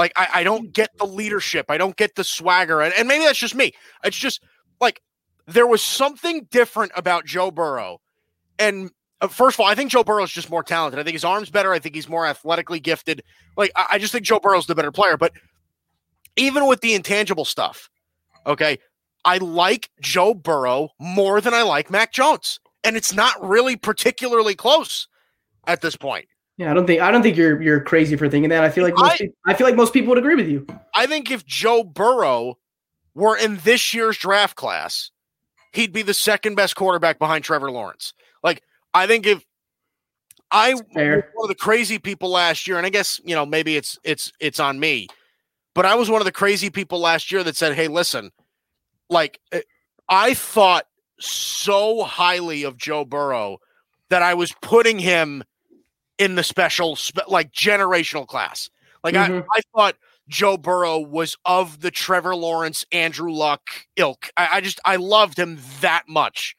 Like, 0.02 0.14
I, 0.16 0.28
I 0.34 0.44
don't 0.44 0.74
get 0.74 0.90
the 0.98 1.06
leadership. 1.06 1.68
I 1.70 1.78
don't 1.78 1.96
get 1.96 2.16
the 2.16 2.24
swagger. 2.24 2.82
And, 2.82 2.92
and 2.96 3.08
maybe 3.08 3.24
that's 3.24 3.38
just 3.38 3.54
me. 3.54 3.72
It's 4.04 4.18
just 4.18 4.42
like 4.80 5.00
there 5.46 5.68
was 5.68 5.84
something 5.84 6.48
different 6.50 6.92
about 6.96 7.28
Joe 7.28 7.52
Burrow. 7.52 8.02
And 8.58 8.90
uh, 9.22 9.28
first 9.28 9.58
of 9.58 9.60
all, 9.60 9.68
I 9.68 9.76
think 9.76 9.92
Joe 9.92 10.04
Burrow 10.04 10.24
is 10.24 10.32
just 10.32 10.50
more 10.50 10.64
talented. 10.64 11.00
I 11.00 11.04
think 11.04 11.14
his 11.14 11.24
arm's 11.24 11.52
better. 11.52 11.72
I 11.72 11.78
think 11.78 11.94
he's 11.94 12.10
more 12.10 12.26
athletically 12.26 12.80
gifted. 12.80 13.22
Like, 13.58 13.72
I, 13.76 13.86
I 13.92 14.00
just 14.00 14.12
think 14.12 14.26
Joe 14.26 14.40
Burrow's 14.40 14.66
the 14.66 14.74
better 14.74 14.92
player. 14.92 15.18
But 15.18 15.34
even 16.36 16.66
with 16.66 16.82
the 16.82 16.96
intangible 16.96 17.46
stuff, 17.46 17.88
okay, 18.48 18.80
I 19.24 19.38
like 19.38 19.92
Joe 20.02 20.34
Burrow 20.34 20.90
more 21.00 21.42
than 21.42 21.54
I 21.54 21.62
like 21.62 21.92
Mac 21.92 22.12
Jones. 22.12 22.60
And 22.84 22.98
it's 22.98 23.14
not 23.14 23.36
really 23.48 23.76
particularly 23.76 24.56
close 24.56 25.08
at 25.68 25.82
this 25.82 25.96
point. 25.96 26.26
Yeah, 26.58 26.70
I 26.70 26.74
don't 26.74 26.86
think 26.86 27.02
I 27.02 27.12
don't 27.12 27.24
think 27.24 27.38
you're 27.38 27.62
you're 27.62 27.82
crazy 27.82 28.16
for 28.16 28.30
thinking 28.30 28.50
that. 28.50 28.64
I 28.64 28.70
feel 28.70 28.84
like 28.84 28.96
most 28.96 29.14
I, 29.14 29.18
people, 29.18 29.36
I 29.46 29.54
feel 29.54 29.68
like 29.68 29.76
most 29.76 29.94
people 29.94 30.10
would 30.10 30.18
agree 30.18 30.36
with 30.36 30.48
you. 30.48 30.66
I 30.94 31.08
think 31.08 31.32
if 31.32 31.46
Joe 31.46 31.84
Burrow 31.84 32.58
were 33.16 33.38
in 33.38 33.58
this 33.64 33.94
year's 33.94 34.18
draft 34.18 34.56
class, 34.56 35.12
he'd 35.74 35.94
be 35.94 36.02
the 36.02 36.14
second 36.14 36.56
best 36.56 36.76
quarterback 36.76 37.20
behind 37.20 37.44
Trevor 37.44 37.72
Lawrence. 37.72 38.14
Like 38.44 38.62
I 38.94 39.08
think 39.08 39.26
if 39.26 39.46
I 40.52 40.74
was 40.74 40.84
one 41.34 41.46
of 41.46 41.48
the 41.48 41.56
crazy 41.56 41.98
people 41.98 42.30
last 42.30 42.68
year, 42.68 42.78
and 42.78 42.86
I 42.86 42.90
guess 42.90 43.22
you 43.24 43.36
know 43.36 43.46
maybe 43.46 43.78
it's 43.78 43.98
it's 44.04 44.32
it's 44.40 44.60
on 44.60 44.80
me, 44.80 45.08
but 45.74 45.86
I 45.86 45.96
was 45.96 46.10
one 46.10 46.22
of 46.22 46.26
the 46.26 46.32
crazy 46.32 46.70
people 46.70 47.00
last 47.00 47.32
year 47.32 47.44
that 47.44 47.56
said, 47.56 47.74
"Hey, 47.74 47.88
listen, 47.88 48.32
like 49.10 49.40
eh, 49.54 49.62
I 50.10 50.34
thought 50.34 50.88
so 51.20 52.04
highly 52.04 52.64
of 52.64 52.78
Joe 52.78 53.06
Burrow 53.06 53.60
that 54.10 54.22
I 54.22 54.34
was 54.34 54.54
putting 54.62 55.00
him." 55.00 55.44
In 56.22 56.36
the 56.36 56.44
special, 56.44 56.96
like 57.28 57.52
generational 57.52 58.28
class. 58.28 58.70
Like 59.04 59.16
mm-hmm. 59.16 59.40
I, 59.52 59.58
I 59.58 59.62
thought 59.76 59.96
Joe 60.30 60.56
Burrow 60.56 61.00
was 61.00 61.36
of 61.46 61.82
the 61.82 61.90
Trevor 61.90 62.36
Lawrence, 62.36 62.86
Andrew 62.92 63.32
Luck 63.32 63.62
ilk. 63.96 64.30
I, 64.38 64.50
I 64.54 64.62
just 64.62 64.80
I 64.86 64.98
loved 64.98 65.40
him 65.40 65.58
that 65.82 66.04
much. 66.08 66.56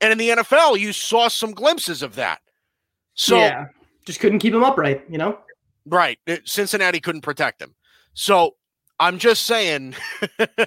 And 0.00 0.10
in 0.10 0.18
the 0.18 0.30
NFL, 0.30 0.80
you 0.80 0.92
saw 0.92 1.28
some 1.28 1.52
glimpses 1.52 2.02
of 2.02 2.16
that. 2.16 2.40
So 3.14 3.38
yeah, 3.38 3.66
just 4.04 4.18
couldn't 4.18 4.40
keep 4.40 4.52
him 4.52 4.64
upright, 4.64 5.04
you 5.08 5.16
know? 5.16 5.38
Right. 5.86 6.18
Cincinnati 6.44 6.98
couldn't 6.98 7.22
protect 7.22 7.62
him. 7.62 7.76
So 8.14 8.56
I'm 8.98 9.18
just 9.18 9.44
saying. 9.44 9.94
I, 10.40 10.66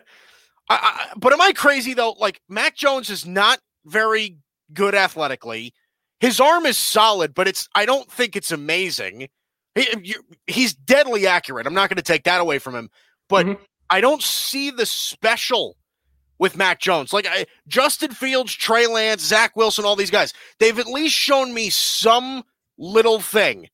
I, 0.70 1.08
but 1.17 1.34
am 1.34 1.41
I 1.41 1.52
crazy 1.52 1.94
though? 1.94 2.15
Like 2.17 2.39
Mac 2.48 2.78
Jones 2.78 3.10
is 3.10 3.26
not 3.26 3.60
very 3.86 4.38
good 4.74 4.96
athletically. 4.96 5.74
His 6.21 6.39
arm 6.39 6.67
is 6.67 6.77
solid, 6.77 7.34
but 7.34 7.47
it's 7.47 7.67
I 7.75 7.86
don't 7.86 8.10
think 8.10 8.36
it's 8.36 8.51
amazing. 8.51 9.27
He, 9.73 10.15
he's 10.47 10.73
deadly 10.73 11.27
accurate. 11.27 11.65
I'm 11.65 11.73
not 11.73 11.89
going 11.89 11.97
to 11.97 12.03
take 12.03 12.25
that 12.25 12.39
away 12.39 12.60
from 12.60 12.75
him, 12.75 12.89
but 13.27 13.45
mm-hmm. 13.45 13.63
I 13.89 14.01
don't 14.01 14.21
see 14.21 14.69
the 14.69 14.86
special 14.86 15.77
with 16.38 16.55
Mac 16.55 16.79
Jones. 16.79 17.12
Like 17.12 17.27
I, 17.27 17.45
Justin 17.67 18.12
Fields, 18.12 18.53
Trey 18.53 18.86
Lance, 18.88 19.23
Zach 19.23 19.55
Wilson, 19.55 19.84
all 19.84 19.95
these 19.95 20.12
guys. 20.12 20.34
They've 20.60 20.77
at 20.77 20.88
least 20.88 21.15
shown 21.15 21.53
me 21.53 21.69
some 21.69 22.43
little 22.77 23.19
thing 23.19 23.67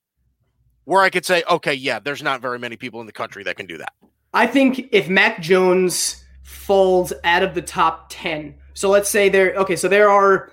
where 0.85 1.01
I 1.01 1.09
could 1.09 1.25
say, 1.25 1.43
okay, 1.49 1.73
yeah, 1.73 1.99
there's 1.99 2.23
not 2.23 2.41
very 2.41 2.59
many 2.59 2.77
people 2.77 3.01
in 3.01 3.07
the 3.07 3.13
country 3.13 3.43
that 3.43 3.57
can 3.57 3.65
do 3.65 3.77
that. 3.77 3.93
I 4.33 4.47
think 4.47 4.87
if 4.91 5.09
Mac 5.09 5.41
Jones 5.41 6.23
falls 6.43 7.11
out 7.25 7.43
of 7.43 7.55
the 7.55 7.61
top 7.61 8.07
10, 8.09 8.55
so 8.73 8.89
let's 8.89 9.09
say 9.09 9.27
there, 9.27 9.53
okay, 9.55 9.75
so 9.75 9.87
there 9.89 10.09
are 10.09 10.51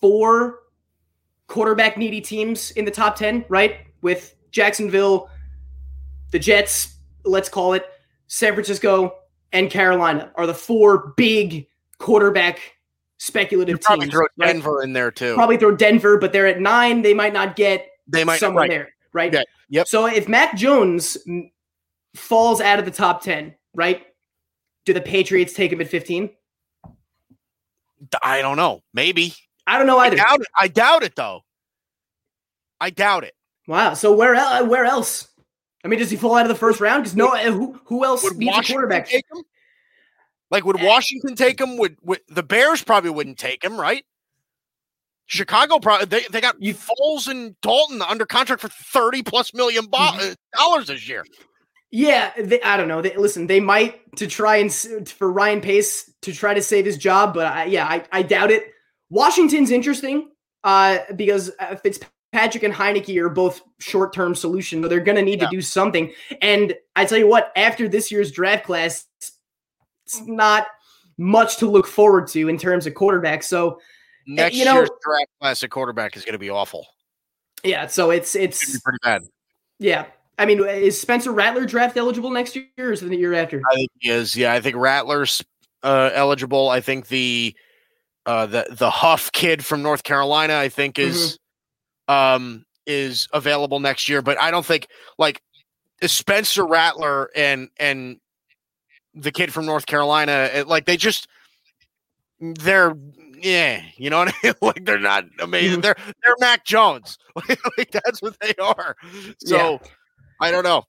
four 0.00 0.59
quarterback 1.50 1.98
needy 1.98 2.20
teams 2.20 2.70
in 2.70 2.84
the 2.84 2.90
top 2.92 3.16
10, 3.16 3.44
right? 3.48 3.80
With 4.02 4.36
Jacksonville, 4.52 5.28
the 6.30 6.38
Jets, 6.38 6.94
let's 7.24 7.48
call 7.48 7.72
it, 7.72 7.84
San 8.28 8.54
Francisco, 8.54 9.16
and 9.52 9.68
Carolina 9.68 10.30
are 10.36 10.46
the 10.46 10.54
four 10.54 11.12
big 11.16 11.66
quarterback 11.98 12.60
speculative 13.18 13.74
you 13.74 13.78
probably 13.78 14.06
teams. 14.06 14.14
Throw 14.14 14.26
Denver 14.38 14.82
in 14.82 14.92
there 14.92 15.10
too. 15.10 15.34
Probably 15.34 15.56
throw 15.56 15.74
Denver, 15.74 16.18
but 16.18 16.32
they're 16.32 16.46
at 16.46 16.60
nine. 16.60 17.02
They 17.02 17.14
might 17.14 17.32
not 17.32 17.56
get 17.56 17.88
they 18.06 18.22
might 18.22 18.38
someone 18.38 18.62
right. 18.62 18.70
there, 18.70 18.88
right? 19.12 19.32
Yeah. 19.32 19.42
Yep. 19.70 19.88
So 19.88 20.06
if 20.06 20.28
Mac 20.28 20.56
Jones 20.56 21.18
falls 22.14 22.60
out 22.60 22.78
of 22.78 22.84
the 22.84 22.92
top 22.92 23.22
ten, 23.22 23.56
right? 23.74 24.06
Do 24.84 24.92
the 24.92 25.00
Patriots 25.00 25.52
take 25.52 25.72
him 25.72 25.80
at 25.80 25.88
fifteen? 25.88 26.30
I 28.22 28.40
don't 28.40 28.56
know. 28.56 28.82
Maybe. 28.94 29.34
I 29.70 29.78
don't 29.78 29.86
know 29.86 29.98
either. 29.98 30.16
I 30.16 30.24
doubt 30.24 30.40
it, 30.40 30.46
I 30.58 30.68
doubt 30.68 31.02
it 31.04 31.14
though. 31.14 31.44
I 32.80 32.90
doubt 32.90 33.22
it. 33.22 33.34
Wow. 33.68 33.94
So 33.94 34.12
where 34.12 34.34
else? 34.34 34.66
Where 34.68 34.84
else? 34.84 35.28
I 35.84 35.88
mean, 35.88 36.00
does 36.00 36.10
he 36.10 36.16
fall 36.16 36.34
out 36.34 36.42
of 36.42 36.48
the 36.48 36.56
first 36.56 36.80
round? 36.80 37.04
Because 37.04 37.14
no, 37.14 37.36
who 37.36 37.80
who 37.84 38.04
else 38.04 38.24
would 38.24 38.36
needs 38.36 38.50
Washington 38.50 38.72
a 38.72 38.74
quarterback? 38.74 39.08
Take 39.08 39.24
him? 39.32 39.44
Like, 40.50 40.64
would 40.64 40.80
eh. 40.80 40.86
Washington 40.86 41.36
take 41.36 41.60
him? 41.60 41.76
Would, 41.76 41.98
would 42.02 42.20
the 42.28 42.42
Bears 42.42 42.82
probably 42.82 43.10
wouldn't 43.10 43.38
take 43.38 43.62
him, 43.62 43.78
right? 43.80 44.04
Chicago 45.26 45.78
probably 45.78 46.06
they, 46.06 46.22
they 46.32 46.40
got 46.40 46.60
you 46.60 46.74
Foles 46.74 47.28
and 47.28 47.54
Dalton 47.60 48.02
under 48.02 48.26
contract 48.26 48.60
for 48.60 48.68
thirty 48.68 49.22
plus 49.22 49.54
million 49.54 49.86
mm-hmm. 49.86 50.32
dollars 50.58 50.88
this 50.88 51.08
year. 51.08 51.24
Yeah, 51.92 52.32
they, 52.36 52.60
I 52.62 52.76
don't 52.76 52.88
know. 52.88 53.02
They, 53.02 53.16
listen, 53.16 53.46
they 53.46 53.60
might 53.60 54.16
to 54.16 54.26
try 54.26 54.56
and 54.56 54.72
for 55.08 55.30
Ryan 55.30 55.60
Pace 55.60 56.12
to 56.22 56.32
try 56.32 56.54
to 56.54 56.62
save 56.62 56.84
his 56.84 56.98
job, 56.98 57.34
but 57.34 57.46
I, 57.46 57.64
yeah, 57.66 57.86
I, 57.86 58.04
I 58.10 58.22
doubt 58.22 58.50
it. 58.50 58.72
Washington's 59.10 59.70
interesting 59.70 60.30
uh, 60.64 60.98
because 61.16 61.50
uh, 61.58 61.76
Fitzpatrick 61.76 62.62
and 62.62 62.72
Heinicke 62.72 63.20
are 63.20 63.28
both 63.28 63.60
short 63.78 64.12
term 64.12 64.34
solution, 64.34 64.80
but 64.80 64.88
they're 64.88 65.00
going 65.00 65.16
to 65.16 65.22
need 65.22 65.40
yeah. 65.40 65.48
to 65.48 65.56
do 65.56 65.60
something. 65.60 66.12
And 66.40 66.74
I 66.96 67.04
tell 67.04 67.18
you 67.18 67.26
what, 67.26 67.52
after 67.56 67.88
this 67.88 68.10
year's 68.10 68.30
draft 68.30 68.64
class, 68.64 69.06
it's 70.06 70.22
not 70.26 70.66
much 71.18 71.58
to 71.58 71.66
look 71.68 71.86
forward 71.86 72.28
to 72.28 72.48
in 72.48 72.56
terms 72.56 72.86
of 72.86 72.94
quarterback. 72.94 73.42
So 73.42 73.80
next 74.26 74.56
you 74.56 74.64
know, 74.64 74.74
year's 74.74 74.90
draft 75.04 75.30
class 75.40 75.62
at 75.62 75.70
quarterback 75.70 76.16
is 76.16 76.24
going 76.24 76.32
to 76.32 76.38
be 76.38 76.50
awful. 76.50 76.86
Yeah, 77.62 77.88
so 77.88 78.10
it's 78.10 78.34
it's 78.34 78.80
pretty 78.80 78.98
bad. 79.02 79.22
yeah. 79.78 80.06
I 80.38 80.46
mean, 80.46 80.64
is 80.66 80.98
Spencer 80.98 81.32
Rattler 81.32 81.66
draft 81.66 81.98
eligible 81.98 82.30
next 82.30 82.56
year 82.56 82.64
or 82.78 82.92
is 82.92 83.02
it 83.02 83.10
the 83.10 83.16
year 83.16 83.34
after? 83.34 83.60
I 83.70 83.74
think 83.74 83.90
he 83.98 84.08
is. 84.08 84.34
Yeah, 84.34 84.54
I 84.54 84.60
think 84.62 84.74
Rattler's 84.74 85.44
uh, 85.82 86.08
eligible. 86.14 86.70
I 86.70 86.80
think 86.80 87.08
the 87.08 87.54
uh, 88.30 88.46
the 88.46 88.64
the 88.70 88.90
Huff 88.90 89.32
kid 89.32 89.64
from 89.64 89.82
North 89.82 90.04
Carolina, 90.04 90.54
I 90.54 90.68
think 90.68 91.00
is 91.00 91.38
um 92.06 92.64
is 92.86 93.26
available 93.32 93.80
next 93.80 94.08
year. 94.08 94.22
But 94.22 94.40
I 94.40 94.52
don't 94.52 94.64
think 94.64 94.86
like 95.18 95.42
Spencer 96.04 96.64
Rattler 96.64 97.30
and 97.34 97.68
and 97.78 98.20
the 99.14 99.32
kid 99.32 99.52
from 99.52 99.66
North 99.66 99.86
Carolina, 99.86 100.48
it, 100.54 100.68
like 100.68 100.84
they 100.86 100.96
just 100.96 101.26
they're 102.40 102.94
yeah, 103.42 103.82
you 103.96 104.10
know 104.10 104.18
what 104.18 104.28
I 104.28 104.46
mean? 104.46 104.54
like 104.62 104.84
they're 104.84 104.98
not 105.00 105.24
amazing. 105.40 105.80
Mhm. 105.80 105.82
They're 105.82 105.96
they're 106.24 106.36
Mac 106.38 106.64
Jones. 106.64 107.18
like 107.78 107.90
that's 107.90 108.22
what 108.22 108.38
they 108.38 108.54
are. 108.60 108.94
So 109.44 109.56
Yeah. 109.56 109.78
I 110.40 110.52
don't 110.52 110.64
know. 110.64 110.84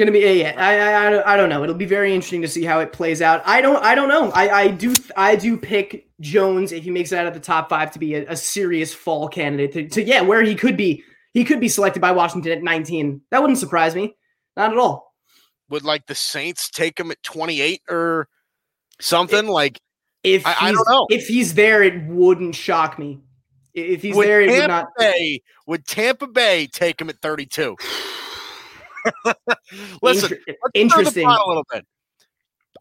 Gonna 0.00 0.12
be 0.12 0.20
yeah. 0.20 0.54
I, 0.56 0.78
I 0.78 1.06
I 1.06 1.10
don't- 1.10 1.26
I 1.26 1.36
don't 1.36 1.48
know. 1.50 1.62
It'll 1.62 1.74
be 1.74 1.84
very 1.84 2.14
interesting 2.14 2.40
to 2.40 2.48
see 2.48 2.64
how 2.64 2.80
it 2.80 2.90
plays 2.90 3.20
out. 3.20 3.42
I 3.44 3.60
don't 3.60 3.84
I 3.84 3.94
don't 3.94 4.08
know. 4.08 4.30
I 4.30 4.48
I 4.48 4.68
do 4.68 4.94
I 5.14 5.36
do 5.36 5.58
pick 5.58 6.08
Jones 6.20 6.72
if 6.72 6.84
he 6.84 6.90
makes 6.90 7.12
it 7.12 7.18
out 7.18 7.26
of 7.26 7.34
the 7.34 7.40
top 7.40 7.68
five 7.68 7.90
to 7.92 7.98
be 7.98 8.14
a, 8.14 8.26
a 8.30 8.34
serious 8.36 8.94
fall 8.94 9.28
candidate 9.28 9.72
to, 9.74 9.88
to 9.90 10.02
yeah 10.02 10.22
where 10.22 10.42
he 10.42 10.54
could 10.54 10.74
be 10.74 11.04
he 11.34 11.44
could 11.44 11.60
be 11.60 11.68
selected 11.68 12.00
by 12.00 12.12
Washington 12.12 12.50
at 12.50 12.62
19. 12.62 13.20
That 13.30 13.42
wouldn't 13.42 13.58
surprise 13.58 13.94
me, 13.94 14.16
not 14.56 14.72
at 14.72 14.78
all. 14.78 15.14
Would 15.68 15.84
like 15.84 16.06
the 16.06 16.14
Saints 16.14 16.70
take 16.70 16.98
him 16.98 17.10
at 17.10 17.22
28 17.22 17.82
or 17.90 18.26
something? 19.02 19.46
like 19.48 19.80
If 20.24 20.46
I- 20.46 20.50
I 20.52 20.54
he's- 20.54 20.74
don't 20.76 20.88
know. 20.88 21.06
if 21.10 21.26
he's 21.28 21.52
there, 21.54 21.82
it 21.82 22.02
wouldn't 22.06 22.54
shock 22.54 22.98
me. 22.98 23.20
If 23.74 24.00
he's 24.00 24.16
would 24.16 24.26
there, 24.26 24.40
it 24.40 24.48
would 24.48 24.56
Tampa 24.60 24.68
not. 24.68 24.86
Bay 24.98 25.42
would 25.66 25.86
Tampa 25.86 26.26
Bay 26.26 26.68
take 26.72 27.00
him 27.02 27.10
at 27.10 27.20
32? 27.20 27.76
Listen, 30.02 30.38
Inter- 30.46 30.46
let's 30.46 30.48
stir 30.48 30.56
the 30.74 30.80
interesting. 30.80 31.26
a 31.26 31.46
little 31.48 31.66
bit. 31.72 31.84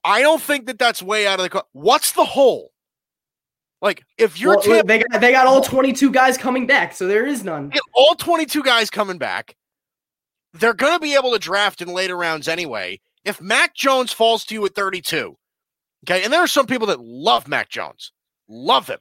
I 0.04 0.22
don't 0.22 0.42
think 0.42 0.68
that 0.68 0.80
that's 0.80 1.04
way 1.04 1.28
out 1.28 1.40
of 1.40 1.44
the. 1.44 1.50
co- 1.50 1.68
What's 1.74 2.14
the 2.14 2.24
hole? 2.26 2.72
Like, 3.82 4.04
if 4.18 4.40
you're 4.40 4.56
Well, 4.56 4.62
Tampa, 4.64 4.88
they 4.88 5.00
got 5.00 5.22
they 5.22 5.32
got 5.32 5.48
all 5.48 5.62
22 5.62 6.12
guys 6.12 6.38
coming 6.38 6.68
back, 6.68 6.94
so 6.94 7.08
there 7.08 7.26
is 7.26 7.44
none. 7.44 7.72
all 7.94 8.16
22 8.16 8.62
guys 8.64 8.90
coming 8.90 9.18
back, 9.18 9.56
they're 10.54 10.74
going 10.74 10.94
to 10.94 11.00
be 11.00 11.16
able 11.16 11.32
to 11.32 11.40
draft 11.40 11.82
in 11.82 11.88
later 11.90 12.18
rounds 12.18 12.48
anyway. 12.48 13.00
If 13.24 13.40
Mac 13.42 13.76
Jones 13.76 14.12
falls 14.12 14.44
to 14.46 14.56
you 14.56 14.66
at 14.66 14.76
32, 14.76 15.38
okay, 16.06 16.24
and 16.24 16.32
there 16.34 16.42
are 16.42 16.48
some 16.48 16.66
people 16.66 16.88
that 16.88 17.00
love 17.00 17.48
Mac 17.48 17.70
Jones, 17.70 18.12
love 18.50 18.88
him, 18.88 19.00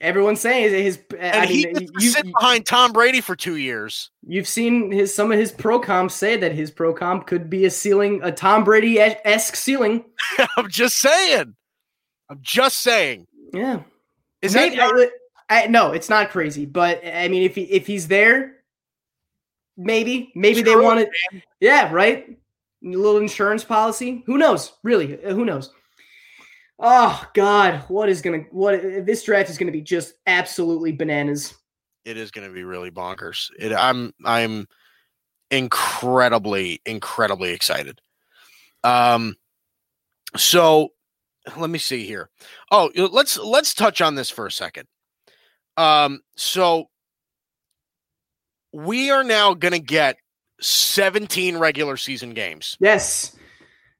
Everyone's 0.00 0.40
saying 0.40 0.72
his. 0.74 0.98
and 1.18 1.36
I 1.42 1.46
he 1.46 1.64
mean, 1.66 1.74
to 1.76 1.92
you, 1.98 2.10
sit 2.10 2.26
behind 2.26 2.66
Tom 2.66 2.92
Brady 2.92 3.20
for 3.20 3.34
two 3.34 3.56
years. 3.56 4.10
you've 4.26 4.46
seen 4.48 4.90
his 4.92 5.14
some 5.14 5.32
of 5.32 5.38
his 5.38 5.52
pro 5.52 5.78
comps 5.80 6.14
say 6.14 6.36
that 6.36 6.52
his 6.52 6.70
pro 6.70 6.92
comp 6.92 7.26
could 7.26 7.48
be 7.48 7.64
a 7.64 7.70
ceiling, 7.70 8.20
a 8.22 8.30
Tom 8.30 8.62
Brady 8.64 8.98
esque 9.00 9.56
ceiling. 9.56 10.04
I'm 10.56 10.68
just 10.68 10.98
saying. 10.98 11.54
I'm 12.28 12.38
just 12.42 12.78
saying. 12.78 13.26
Yeah, 13.54 13.82
Is 14.42 14.54
Maybe- 14.54 14.76
that 14.76 15.10
I, 15.48 15.64
I, 15.64 15.66
no, 15.66 15.92
it's 15.92 16.08
not 16.08 16.30
crazy, 16.30 16.66
but 16.66 17.00
I 17.04 17.28
mean, 17.28 17.42
if 17.42 17.54
he 17.54 17.62
if 17.62 17.86
he's 17.86 18.06
there, 18.06 18.56
maybe 19.76 20.30
maybe 20.34 20.62
they 20.62 20.70
Screw 20.72 20.82
it, 20.82 20.84
want 20.84 21.00
it. 21.00 21.42
Yeah, 21.60 21.92
right. 21.92 22.36
A 22.84 22.86
little 22.88 23.18
insurance 23.18 23.64
policy. 23.64 24.22
Who 24.26 24.38
knows? 24.38 24.72
Really, 24.82 25.18
who 25.24 25.44
knows? 25.44 25.72
Oh 26.80 27.22
God, 27.34 27.84
what 27.88 28.08
is 28.08 28.22
gonna 28.22 28.44
what 28.50 28.80
this 29.04 29.22
draft 29.22 29.50
is 29.50 29.58
gonna 29.58 29.70
be 29.70 29.82
just 29.82 30.14
absolutely 30.26 30.92
bananas. 30.92 31.54
it 32.04 32.16
is 32.16 32.30
going 32.30 32.48
to 32.48 32.54
be 32.54 32.64
really 32.64 32.90
bonkers. 32.90 33.50
It, 33.58 33.72
I'm 33.72 34.12
I'm 34.24 34.66
incredibly 35.50 36.80
incredibly 36.86 37.50
excited. 37.50 38.00
Um, 38.84 39.34
so 40.36 40.90
let 41.56 41.70
me 41.70 41.78
see 41.78 42.04
here. 42.06 42.30
Oh, 42.70 42.90
let's 42.96 43.36
let's 43.38 43.74
touch 43.74 44.00
on 44.00 44.14
this 44.14 44.30
for 44.30 44.46
a 44.46 44.52
second. 44.52 44.86
Um, 45.76 46.20
so 46.36 46.86
we 48.72 49.10
are 49.10 49.24
now 49.24 49.54
going 49.54 49.72
to 49.72 49.80
get 49.80 50.16
17 50.60 51.56
regular 51.58 51.96
season 51.96 52.34
games. 52.34 52.76
Yes, 52.80 53.36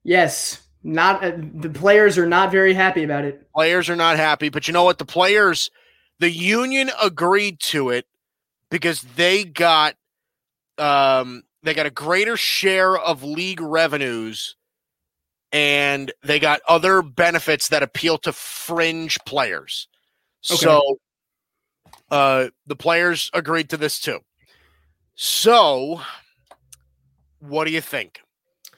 yes. 0.05 0.63
Not 0.83 1.23
uh, 1.23 1.33
the 1.37 1.69
players 1.69 2.17
are 2.17 2.27
not 2.27 2.51
very 2.51 2.73
happy 2.73 3.05
about 3.05 3.25
it. 3.25 3.47
Players 3.53 3.91
are 3.91 3.97
not 3.97 4.17
happy, 4.17 4.49
but 4.49 4.67
you 4.67 4.73
know 4.73 4.85
what? 4.85 4.99
The 4.99 5.05
players, 5.05 5.71
the 6.21 6.31
union 6.31 6.91
agreed 7.03 7.61
to 7.61 7.91
it 7.91 8.07
because 8.71 9.03
they 9.03 9.45
got 9.45 9.97
um 10.79 11.43
they 11.63 11.75
got 11.75 11.87
a 11.87 11.91
greater 11.91 12.37
share 12.37 12.97
of 12.97 13.23
league 13.23 13.61
revenues 13.61 14.57
and 15.53 16.13
they 16.23 16.39
got 16.39 16.61
other 16.67 17.03
benefits 17.03 17.69
that 17.69 17.83
appeal 17.83 18.17
to 18.19 18.33
fringe 18.33 19.19
players. 19.27 19.89
Okay. 20.51 20.57
So 20.57 20.99
uh 22.11 22.49
the 22.67 22.77
players 22.77 23.31
agreed 23.35 23.69
to 23.71 23.77
this 23.77 24.01
too. 24.01 24.21
So 25.15 26.01
what 27.41 27.67
do 27.67 27.73
you 27.73 27.83
think? 27.83 28.23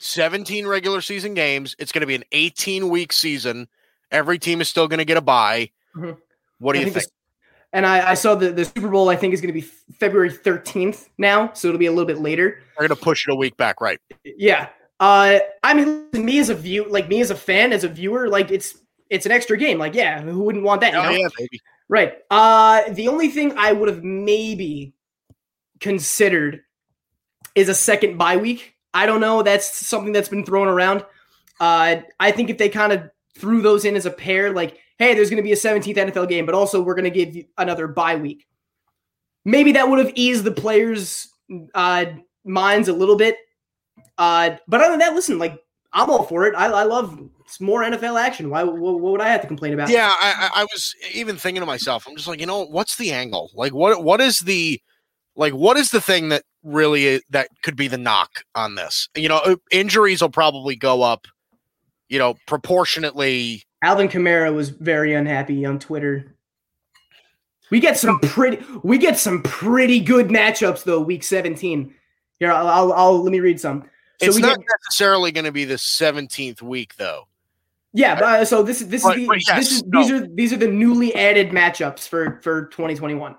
17 0.02 0.66
regular 0.66 1.00
season 1.00 1.34
games. 1.34 1.76
It's 1.78 1.92
going 1.92 2.00
to 2.00 2.06
be 2.06 2.14
an 2.14 2.24
18 2.32 2.88
week 2.88 3.12
season. 3.12 3.68
Every 4.10 4.38
team 4.38 4.60
is 4.60 4.68
still 4.68 4.88
going 4.88 4.98
to 4.98 5.04
get 5.04 5.16
a 5.16 5.20
bye. 5.20 5.70
Mhm. 5.96 6.16
What 6.58 6.72
do 6.74 6.80
I 6.80 6.82
you 6.82 6.90
think 6.90 7.04
think? 7.04 7.12
and 7.72 7.86
I, 7.86 8.10
I 8.10 8.14
saw 8.14 8.34
the, 8.34 8.50
the 8.50 8.64
Super 8.64 8.88
Bowl. 8.88 9.08
I 9.08 9.16
think 9.16 9.32
is 9.34 9.40
going 9.40 9.54
to 9.54 9.60
be 9.60 9.66
February 9.98 10.30
thirteenth 10.30 11.08
now, 11.18 11.52
so 11.54 11.68
it'll 11.68 11.78
be 11.78 11.86
a 11.86 11.90
little 11.92 12.06
bit 12.06 12.18
later. 12.18 12.60
They're 12.78 12.88
going 12.88 12.96
to 12.98 13.02
push 13.02 13.26
it 13.26 13.32
a 13.32 13.36
week 13.36 13.56
back, 13.56 13.80
right? 13.80 13.98
Yeah. 14.24 14.68
Uh, 15.00 15.40
I 15.64 15.74
mean, 15.74 16.08
me 16.12 16.38
as 16.38 16.48
a 16.48 16.54
view, 16.54 16.86
like 16.88 17.08
me 17.08 17.20
as 17.20 17.30
a 17.30 17.34
fan, 17.34 17.72
as 17.72 17.82
a 17.84 17.88
viewer, 17.88 18.28
like 18.28 18.50
it's 18.50 18.76
it's 19.10 19.26
an 19.26 19.32
extra 19.32 19.56
game. 19.56 19.78
Like, 19.78 19.94
yeah, 19.94 20.20
who 20.20 20.40
wouldn't 20.44 20.64
want 20.64 20.80
that? 20.82 20.92
You 20.92 20.98
Oh, 21.00 21.02
know? 21.04 21.10
yeah, 21.10 21.28
baby. 21.38 21.60
Right. 21.88 22.14
Uh, 22.30 22.90
the 22.90 23.08
only 23.08 23.28
thing 23.28 23.54
I 23.58 23.72
would 23.72 23.88
have 23.88 24.02
maybe 24.04 24.94
considered 25.80 26.62
is 27.54 27.68
a 27.68 27.74
second 27.74 28.16
bye 28.18 28.36
week. 28.36 28.74
I 28.94 29.06
don't 29.06 29.20
know. 29.20 29.42
That's 29.42 29.86
something 29.86 30.12
that's 30.12 30.28
been 30.28 30.44
thrown 30.44 30.68
around. 30.68 31.04
Uh, 31.60 32.02
I 32.20 32.30
think 32.30 32.50
if 32.50 32.58
they 32.58 32.68
kind 32.68 32.92
of 32.92 33.10
threw 33.36 33.62
those 33.62 33.84
in 33.84 33.96
as 33.96 34.06
a 34.06 34.10
pair, 34.10 34.52
like, 34.52 34.78
hey, 34.98 35.14
there's 35.14 35.30
going 35.30 35.38
to 35.38 35.42
be 35.42 35.52
a 35.52 35.56
17th 35.56 35.96
NFL 35.96 36.28
game, 36.28 36.46
but 36.46 36.54
also 36.54 36.82
we're 36.82 36.94
going 36.94 37.04
to 37.04 37.10
give 37.10 37.34
you 37.34 37.44
another 37.58 37.88
bye 37.88 38.16
week. 38.16 38.46
Maybe 39.44 39.72
that 39.72 39.88
would 39.88 39.98
have 39.98 40.12
eased 40.14 40.44
the 40.44 40.52
players' 40.52 41.28
uh, 41.74 42.06
minds 42.44 42.88
a 42.88 42.92
little 42.92 43.16
bit. 43.16 43.36
Uh, 44.18 44.56
but 44.68 44.80
other 44.80 44.90
than 44.90 45.00
that, 45.00 45.14
listen, 45.14 45.38
like, 45.38 45.58
I'm 45.92 46.10
all 46.10 46.24
for 46.24 46.46
it. 46.46 46.54
I, 46.54 46.66
I 46.66 46.84
love 46.84 47.18
more 47.60 47.82
NFL 47.82 48.20
action. 48.20 48.50
Why? 48.50 48.62
What, 48.62 49.00
what 49.00 49.12
would 49.12 49.20
I 49.20 49.28
have 49.28 49.42
to 49.42 49.46
complain 49.46 49.74
about? 49.74 49.90
Yeah, 49.90 50.08
I 50.08 50.50
I 50.54 50.64
was 50.64 50.94
even 51.12 51.36
thinking 51.36 51.60
to 51.60 51.66
myself, 51.66 52.06
I'm 52.08 52.16
just 52.16 52.28
like, 52.28 52.40
you 52.40 52.46
know, 52.46 52.64
what's 52.64 52.96
the 52.96 53.12
angle? 53.12 53.50
Like, 53.54 53.74
what 53.74 54.02
what 54.02 54.20
is 54.20 54.40
the 54.40 54.80
like 55.36 55.52
what 55.52 55.76
is 55.76 55.90
the 55.90 56.00
thing 56.00 56.30
that 56.30 56.44
really 56.62 57.20
that 57.30 57.48
could 57.62 57.76
be 57.76 57.88
the 57.88 57.98
knock 57.98 58.44
on 58.54 58.74
this? 58.74 59.08
You 59.14 59.28
know, 59.28 59.56
injuries 59.70 60.20
will 60.22 60.30
probably 60.30 60.76
go 60.76 61.02
up, 61.02 61.26
you 62.08 62.18
know, 62.18 62.36
proportionately. 62.46 63.62
Alvin 63.82 64.08
Kamara 64.08 64.54
was 64.54 64.68
very 64.70 65.14
unhappy 65.14 65.64
on 65.66 65.78
Twitter. 65.78 66.36
We 67.70 67.80
get 67.80 67.96
some 67.98 68.18
pretty 68.20 68.64
we 68.82 68.98
get 68.98 69.18
some 69.18 69.42
pretty 69.42 69.98
good 70.00 70.28
matchups 70.28 70.84
though 70.84 71.00
week 71.00 71.24
17. 71.24 71.94
Here 72.38 72.52
I'll 72.52 72.68
I'll, 72.68 72.92
I'll 72.92 73.22
let 73.22 73.32
me 73.32 73.40
read 73.40 73.60
some. 73.60 73.82
So 74.20 74.28
it's 74.28 74.38
not 74.38 74.58
get 74.58 74.66
necessarily 74.86 75.32
going 75.32 75.46
to 75.46 75.52
be 75.52 75.64
the 75.64 75.74
17th 75.76 76.62
week 76.62 76.94
though. 76.96 77.26
yeah, 77.92 78.14
but, 78.14 78.24
uh, 78.24 78.44
so 78.44 78.62
this 78.62 78.80
is 78.82 78.88
this 78.88 79.02
But- 79.02 79.18
is 79.18 79.26
the, 79.26 79.42
yes, 79.48 79.56
this 79.58 79.72
is 79.72 79.84
no. 79.86 80.00
these 80.02 80.10
are 80.12 80.26
these 80.34 80.52
are 80.52 80.56
the 80.58 80.68
newly 80.68 81.14
added 81.14 81.48
matchups 81.50 82.06
for 82.06 82.38
for 82.42 82.66
2021. 82.66 83.34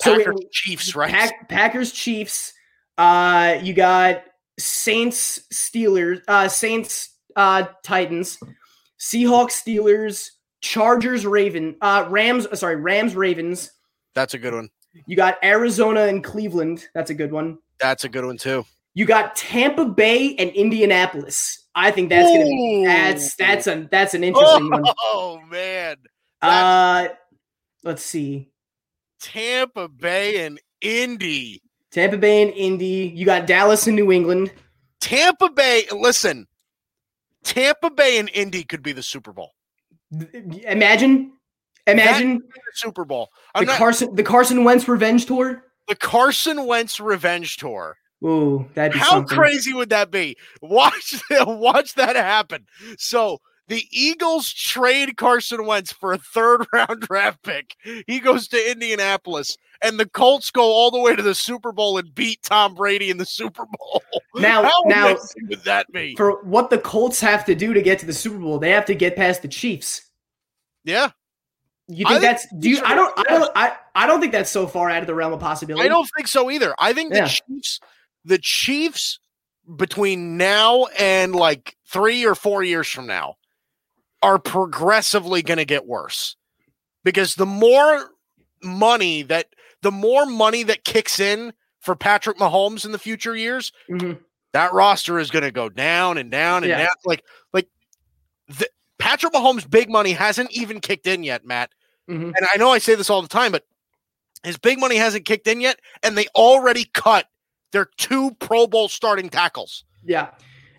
So 0.00 0.16
Packers, 0.16 0.40
it- 0.40 0.52
Chiefs, 0.52 0.94
right? 0.96 1.10
Pack, 1.10 1.48
Packers 1.48 1.92
Chiefs 1.92 2.52
uh 2.98 3.58
you 3.62 3.72
got 3.72 4.22
Saints 4.58 5.40
Steelers 5.52 6.20
uh 6.28 6.48
Saints 6.48 7.16
uh 7.36 7.64
Titans 7.82 8.38
Seahawks 8.98 9.52
Steelers 9.62 10.30
Chargers 10.60 11.24
Raven 11.24 11.76
uh 11.80 12.06
Rams 12.10 12.46
uh, 12.46 12.54
sorry 12.56 12.76
Rams 12.76 13.14
Ravens 13.16 13.70
That's 14.14 14.34
a 14.34 14.38
good 14.38 14.52
one. 14.54 14.68
You 15.06 15.16
got 15.16 15.38
Arizona 15.44 16.02
and 16.06 16.22
Cleveland. 16.22 16.88
That's 16.94 17.10
a 17.10 17.14
good 17.14 17.30
one. 17.32 17.58
That's 17.78 18.04
a 18.04 18.08
good 18.08 18.24
one 18.24 18.36
too. 18.36 18.64
You 18.92 19.06
got 19.06 19.36
Tampa 19.36 19.84
Bay 19.86 20.34
and 20.36 20.50
Indianapolis. 20.50 21.68
I 21.76 21.92
think 21.92 22.10
that's 22.10 22.28
gonna 22.28 22.44
be 22.44 22.84
that's 22.84 23.36
that's 23.36 23.66
a 23.68 23.88
that's 23.90 24.14
an 24.14 24.24
interesting 24.24 24.68
one. 24.68 24.84
Oh 24.98 25.40
man, 25.48 25.96
Uh 26.42 27.08
let's 27.84 28.02
see. 28.02 28.50
Tampa 29.20 29.88
Bay 29.88 30.44
and 30.44 30.60
Indy. 30.80 31.62
Tampa 31.90 32.16
Bay 32.16 32.42
and 32.42 32.52
Indy. 32.52 33.12
You 33.14 33.24
got 33.26 33.46
Dallas 33.46 33.86
and 33.86 33.96
New 33.96 34.12
England. 34.12 34.52
Tampa 35.00 35.50
Bay. 35.50 35.84
Listen, 35.92 36.46
Tampa 37.44 37.90
Bay 37.90 38.18
and 38.18 38.30
Indy 38.32 38.64
could 38.64 38.82
be 38.82 38.92
the 38.92 39.02
Super 39.02 39.32
Bowl. 39.32 39.52
Imagine 40.66 41.32
imagine 41.86 42.38
The 42.38 42.60
Super 42.74 43.04
Bowl. 43.04 43.28
the 43.54 43.60
I'm 43.60 43.66
not, 43.66 43.78
Carson 43.78 44.14
the 44.14 44.22
Carson 44.22 44.64
Wentz 44.64 44.88
revenge 44.88 45.26
tour. 45.26 45.64
the 45.88 45.94
Carson 45.94 46.66
Wentz 46.66 46.98
revenge 47.00 47.56
tour. 47.56 47.96
Ooh, 48.24 48.68
that'd 48.74 48.94
How 48.96 49.10
something. 49.10 49.36
crazy 49.36 49.72
would 49.72 49.90
that 49.90 50.10
be? 50.10 50.36
Watch 50.62 51.20
watch 51.30 51.94
that 51.94 52.16
happen. 52.16 52.66
So 52.98 53.38
the 53.70 53.86
Eagles 53.90 54.52
trade 54.52 55.16
Carson 55.16 55.64
Wentz 55.64 55.90
for 55.92 56.12
a 56.12 56.18
third 56.18 56.66
round 56.74 57.00
draft 57.00 57.42
pick. 57.42 57.74
He 58.06 58.20
goes 58.20 58.46
to 58.48 58.70
Indianapolis, 58.70 59.56
and 59.82 59.98
the 59.98 60.08
Colts 60.08 60.50
go 60.50 60.64
all 60.64 60.90
the 60.90 60.98
way 61.00 61.16
to 61.16 61.22
the 61.22 61.34
Super 61.34 61.72
Bowl 61.72 61.96
and 61.96 62.14
beat 62.14 62.42
Tom 62.42 62.74
Brady 62.74 63.08
in 63.10 63.16
the 63.16 63.24
Super 63.24 63.64
Bowl. 63.78 64.02
Now- 64.36 64.62
How 64.62 64.82
now- 64.86 65.16
would 65.48 65.64
that 65.64 65.90
be? 65.92 66.14
For 66.16 66.42
what 66.44 66.68
the 66.70 66.78
Colts 66.78 67.20
have 67.20 67.44
to 67.46 67.54
do 67.54 67.72
to 67.74 67.80
get 67.82 67.98
to 68.00 68.06
the 68.06 68.12
Super 68.12 68.38
Bowl, 68.38 68.58
they 68.58 68.70
have 68.70 68.84
to 68.86 68.94
get 68.94 69.16
past 69.16 69.42
the 69.42 69.48
Chiefs. 69.48 70.02
Yeah, 70.84 71.10
You 71.88 72.06
think 72.06 72.08
think 72.08 72.22
that's 72.22 72.46
do 72.58 72.70
you 72.70 72.80
I 72.84 72.94
don't 72.94 73.12
I 73.18 73.22
don't 73.24 73.50
I, 73.56 73.76
I 73.94 74.06
don't 74.06 74.20
think 74.20 74.32
that's 74.32 74.50
so 74.50 74.66
far 74.66 74.88
out 74.90 75.02
of 75.02 75.06
the 75.08 75.14
realm 75.14 75.32
of 75.32 75.40
possibility. 75.40 75.84
I 75.84 75.88
don't 75.88 76.08
think 76.16 76.26
so 76.28 76.50
either. 76.50 76.74
I 76.78 76.92
think 76.92 77.12
Yeah. 77.12 77.24
the 77.24 77.28
Chiefs, 77.28 77.80
the 78.24 78.38
Chiefs, 78.38 79.18
between 79.76 80.36
now 80.36 80.86
and 80.98 81.34
like 81.34 81.76
three 81.86 82.24
or 82.24 82.34
four 82.34 82.62
years 82.62 82.88
from 82.88 83.06
now, 83.06 83.34
are 84.22 84.38
progressively 84.38 85.42
going 85.42 85.58
to 85.58 85.64
get 85.64 85.86
worse 85.86 86.36
because 87.04 87.34
the 87.34 87.46
more 87.46 88.10
money 88.62 89.22
that 89.22 89.46
the 89.82 89.90
more 89.90 90.26
money 90.26 90.62
that 90.62 90.84
kicks 90.84 91.18
in 91.18 91.52
for 91.80 91.96
Patrick 91.96 92.36
Mahomes 92.36 92.84
in 92.84 92.92
the 92.92 92.98
future 92.98 93.34
years, 93.34 93.72
Mhm. 93.88 94.20
that 94.52 94.74
roster 94.74 95.18
is 95.18 95.30
going 95.30 95.44
to 95.44 95.50
go 95.50 95.70
down 95.70 96.18
and 96.18 96.30
down 96.30 96.62
and 96.64 96.68
Yeah. 96.70 96.78
down. 96.78 96.92
Like, 97.06 97.24
like 97.54 97.66
the, 98.48 98.68
Patrick 98.98 99.32
Mahomes' 99.32 99.68
big 99.68 99.88
money 99.88 100.12
hasn't 100.12 100.50
even 100.52 100.80
kicked 100.80 101.06
in 101.06 101.22
yet, 101.22 101.46
Matt. 101.46 101.70
Mhm. 102.10 102.34
And 102.36 102.46
I 102.52 102.58
know 102.58 102.70
I 102.70 102.76
say 102.78 102.94
this 102.94 103.08
all 103.08 103.22
the 103.22 103.28
time, 103.28 103.52
but 103.52 103.64
his 104.42 104.58
big 104.58 104.78
money 104.78 104.96
hasn't 104.96 105.24
kicked 105.24 105.46
in 105.48 105.62
yet, 105.62 105.80
and 106.02 106.18
they 106.18 106.26
already 106.34 106.84
cut 106.92 107.28
their 107.72 107.86
two 107.96 108.32
Pro 108.40 108.66
Bowl 108.66 108.88
starting 108.90 109.30
tackles. 109.30 109.84
Yeah. 110.04 110.32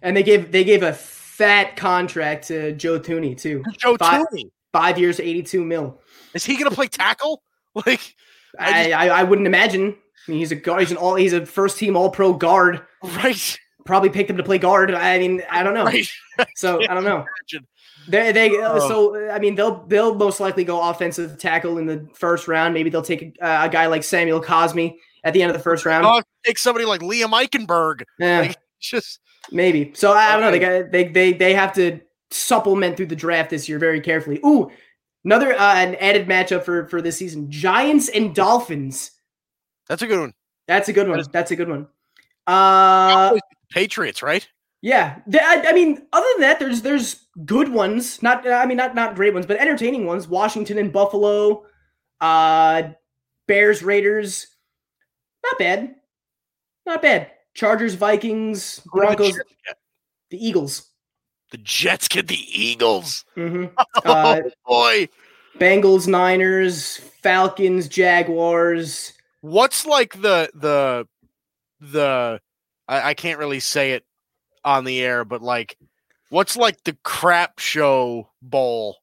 And 0.04 0.16
they 0.16 0.22
gave 0.24 0.52
they 0.52 0.64
gave 0.64 0.84
a 0.84 0.94
fat 1.42 1.76
contract 1.76 2.48
to 2.48 2.72
Joe 2.74 3.00
Thuney 3.00 3.38
too. 3.38 3.64
Joe 3.80 3.98
Five- 3.98 4.26
Thuney. 4.34 4.52
Five 4.74 4.98
years, 4.98 5.20
eighty-two 5.20 5.66
mil. 5.66 6.00
Is 6.34 6.46
he 6.46 6.56
going 6.56 6.70
to 6.70 6.76
play 6.76 6.88
tackle? 6.88 7.44
Like, 7.86 8.16
I 8.60 8.92
I, 8.92 9.08
I, 9.08 9.20
I 9.20 9.24
wouldn't 9.24 9.48
imagine. 9.48 9.96
I 10.28 10.32
mean, 10.32 10.40
he's 10.40 10.52
a 10.52 10.56
guard. 10.56 10.82
He's 10.82 10.92
an 10.92 10.98
all. 10.98 11.16
He's 11.16 11.32
a 11.32 11.46
first 11.46 11.78
team 11.78 11.96
All 11.96 12.10
Pro 12.10 12.34
guard. 12.34 12.82
right, 13.02 13.60
Probably 13.86 14.10
picked 14.10 14.30
him 14.30 14.36
to 14.38 14.44
play 14.44 14.58
guard. 14.58 14.94
I 14.94 15.18
mean, 15.20 15.42
I 15.50 15.64
don't 15.64 15.74
know. 15.74 15.86
right. 15.86 16.06
So 16.56 16.82
I 16.82 16.94
don't 16.94 17.04
know. 17.06 17.26
Imagine. 17.54 17.68
They, 18.10 18.32
they 18.34 18.50
uh, 18.62 18.74
Oh. 18.74 18.88
so 18.90 19.30
I 19.32 19.40
mean 19.40 19.56
they'll 19.56 19.86
they'll 19.88 20.16
most 20.16 20.40
likely 20.42 20.64
go 20.66 20.82
offensive 20.90 21.38
tackle 21.38 21.78
in 21.78 21.86
the 21.86 22.08
first 22.14 22.48
round. 22.50 22.74
Maybe 22.74 22.90
they'll 22.90 23.02
take 23.02 23.22
a, 23.42 23.46
uh, 23.46 23.66
a 23.68 23.70
guy 23.70 23.88
like 23.88 24.04
Samuel 24.04 24.42
Cosmi 24.42 24.96
at 25.24 25.34
the 25.34 25.42
end 25.44 25.52
of 25.52 25.56
the 25.58 25.64
first 25.64 25.86
round. 25.86 26.06
Oh, 26.06 26.22
take 26.46 26.58
somebody 26.58 26.86
like 26.86 27.02
Liam 27.02 27.32
Eichenberg. 27.32 28.04
Yeah, 28.20 28.40
like- 28.42 28.58
Just 28.82 29.20
maybe. 29.52 29.92
So 29.94 30.12
I 30.14 30.32
don't 30.34 30.42
know. 30.42 30.52
They 30.52 30.60
got 30.60 30.92
they 30.92 31.04
they 31.06 31.34
they 31.34 31.54
have 31.54 31.74
to 31.74 32.00
supplement 32.30 32.98
through 32.98 33.08
the 33.08 33.16
draft 33.16 33.50
this 33.50 33.68
year 33.68 33.80
very 33.80 34.02
carefully. 34.02 34.40
Ooh, 34.46 34.72
another 35.26 35.54
uh, 35.54 35.76
an 35.76 35.96
added 35.96 36.28
matchup 36.28 36.64
for 36.64 36.88
for 36.88 37.02
this 37.02 37.18
season: 37.18 37.50
Giants 37.52 38.10
and 38.10 38.34
Dolphins. 38.36 39.12
that's 39.88 40.02
a 40.02 40.08
good 40.08 40.20
one. 40.20 40.34
That's 40.68 40.90
a 40.90 40.94
good 40.94 41.08
one. 41.08 41.24
That 41.32 41.46
is- 41.46 41.52
a 41.52 41.56
good 41.56 41.70
one. 41.70 41.88
Uh, 42.48 43.38
Patriots, 43.72 44.22
right? 44.22 44.48
Yeah, 44.82 45.20
I, 45.32 45.64
I 45.68 45.74
mean, 45.74 46.08
other 46.12 46.26
than 46.34 46.42
that, 46.42 46.60
there's 46.60 46.82
there's 46.82 47.28
good 47.46 47.70
ones. 47.70 48.24
Not, 48.24 48.48
I 48.50 48.66
mean, 48.66 48.78
not 48.78 48.96
not 48.96 49.16
great 49.16 49.34
ones, 49.34 49.46
but 49.46 49.58
entertaining 49.58 50.08
ones. 50.08 50.28
Washington 50.28 50.80
and 50.80 50.92
Buffalo, 50.92 51.66
uh, 52.20 52.84
Bears, 53.48 53.84
Raiders, 53.84 54.48
not 55.44 55.60
bad, 55.60 55.96
not 56.88 57.02
bad. 57.04 57.30
Chargers, 57.54 57.96
Vikings, 57.96 58.80
Broncos, 58.86 59.40
the 60.30 60.46
Eagles, 60.48 60.90
The 61.52 61.58
Jets 61.58 62.08
get 62.08 62.28
the 62.28 62.40
Eagles. 62.48 63.26
hmm 63.36 63.66
Oh 64.06 64.12
Uh, 64.12 64.42
boy, 64.66 65.10
Bengals, 65.60 66.08
Niners, 66.08 66.98
Falcons, 67.22 67.88
Jaguars. 67.88 69.14
what's 69.42 69.86
like 69.86 70.22
the 70.22 70.50
the 70.56 71.08
the 71.80 72.40
I, 72.88 73.10
I 73.10 73.14
can't 73.14 73.40
really 73.40 73.60
say 73.60 73.92
it 73.94 74.06
on 74.64 74.86
the 74.86 75.02
air, 75.02 75.26
but 75.26 75.42
like 75.42 75.78
what's 76.30 76.56
like 76.56 76.84
the 76.84 76.98
crap 77.04 77.60
show 77.60 78.30
bowl 78.42 78.98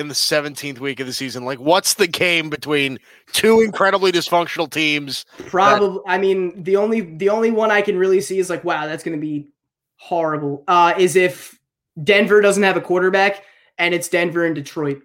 in 0.00 0.08
the 0.08 0.14
17th 0.14 0.78
week 0.78 0.98
of 0.98 1.06
the 1.06 1.12
season? 1.12 1.44
Like 1.44 1.60
what's 1.60 1.94
the 1.94 2.06
game 2.06 2.50
between 2.50 2.98
two 3.32 3.60
incredibly 3.60 4.10
dysfunctional 4.10 4.70
teams? 4.70 5.24
Probably, 5.46 6.00
I 6.06 6.18
mean, 6.18 6.62
the 6.62 6.76
only 6.76 7.02
the 7.02 7.28
only 7.28 7.50
one 7.50 7.70
I 7.70 7.82
can 7.82 7.98
really 7.98 8.20
see 8.20 8.38
is 8.38 8.50
like, 8.50 8.64
wow, 8.64 8.86
that's 8.86 9.04
going 9.04 9.16
to 9.16 9.20
be 9.20 9.48
horrible. 9.96 10.64
Uh, 10.66 10.94
is 10.98 11.14
if 11.14 11.58
Denver 12.02 12.40
doesn't 12.40 12.62
have 12.62 12.76
a 12.76 12.80
quarterback 12.80 13.44
and 13.78 13.94
it's 13.94 14.08
Denver 14.08 14.44
and 14.44 14.54
Detroit. 14.54 15.02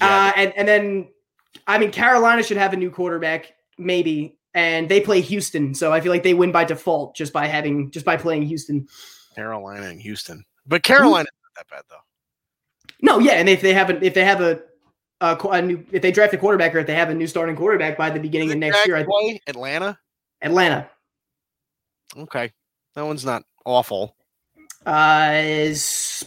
Uh, 0.00 0.32
and 0.34 0.52
and 0.56 0.66
then, 0.66 1.08
I 1.66 1.78
mean, 1.78 1.92
Carolina 1.92 2.42
should 2.42 2.56
have 2.56 2.72
a 2.72 2.76
new 2.76 2.90
quarterback, 2.90 3.52
maybe, 3.78 4.36
and 4.54 4.88
they 4.88 5.00
play 5.00 5.20
Houston, 5.20 5.74
so 5.74 5.92
I 5.92 6.00
feel 6.00 6.10
like 6.10 6.24
they 6.24 6.34
win 6.34 6.50
by 6.50 6.64
default 6.64 7.14
just 7.14 7.32
by 7.32 7.46
having 7.46 7.90
just 7.90 8.04
by 8.04 8.16
playing 8.16 8.42
Houston. 8.42 8.88
Carolina 9.34 9.86
and 9.86 10.00
Houston. 10.00 10.44
But 10.66 10.82
Carolina 10.82 11.28
not 11.56 11.66
that 11.68 11.68
bad 11.68 11.82
though. 11.88 11.96
No, 13.04 13.18
yeah, 13.18 13.32
and 13.32 13.50
if 13.50 13.60
they 13.60 13.74
have 13.74 13.90
a 13.90 14.02
if 14.02 14.14
they 14.14 14.24
have 14.24 14.40
a 14.40 14.62
a, 15.20 15.36
a 15.36 15.60
new 15.60 15.84
if 15.92 16.00
they 16.00 16.10
draft 16.10 16.32
a 16.32 16.38
quarterback 16.38 16.74
or 16.74 16.78
if 16.78 16.86
they 16.86 16.94
have 16.94 17.10
a 17.10 17.14
new 17.14 17.26
starting 17.26 17.54
quarterback 17.54 17.98
by 17.98 18.08
the 18.08 18.18
beginning 18.18 18.50
of 18.50 18.56
next 18.56 18.86
year, 18.86 18.96
I, 18.96 19.04
play 19.04 19.40
Atlanta? 19.46 19.98
Atlanta 20.40 20.88
Okay. 22.16 22.50
That 22.94 23.02
one's 23.04 23.24
not 23.24 23.42
awful. 23.66 24.16
uh, 24.86 25.32
is 25.34 26.24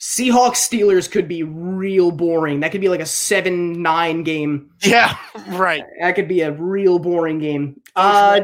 Seahawks 0.00 0.56
Steelers 0.68 1.08
could 1.08 1.28
be 1.28 1.44
real 1.44 2.10
boring. 2.10 2.58
That 2.60 2.72
could 2.72 2.80
be 2.80 2.88
like 2.88 3.00
a 3.00 3.06
seven 3.06 3.82
nine 3.82 4.24
game. 4.24 4.70
Yeah, 4.82 5.16
right. 5.50 5.84
That 6.00 6.16
could 6.16 6.26
be 6.26 6.40
a 6.40 6.50
real 6.50 6.98
boring 6.98 7.38
game. 7.38 7.80
Uh, 7.94 8.40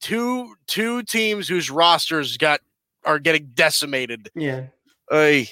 Two 0.00 0.54
two 0.66 1.02
teams 1.02 1.46
whose 1.46 1.70
rosters 1.70 2.36
got 2.38 2.60
are 3.04 3.18
getting 3.18 3.50
decimated. 3.54 4.30
yeah. 4.34 4.68
Ay. 5.10 5.48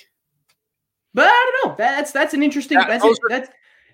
But 1.14 1.26
I 1.26 1.52
don't 1.62 1.70
know. 1.70 1.74
That's 1.76 2.12
that's 2.12 2.34
an 2.34 2.42
interesting. 2.42 2.78
Yeah, 2.78 2.86
that's 2.86 3.02
those 3.02 3.16
it. 3.16 3.22
that's 3.28 3.50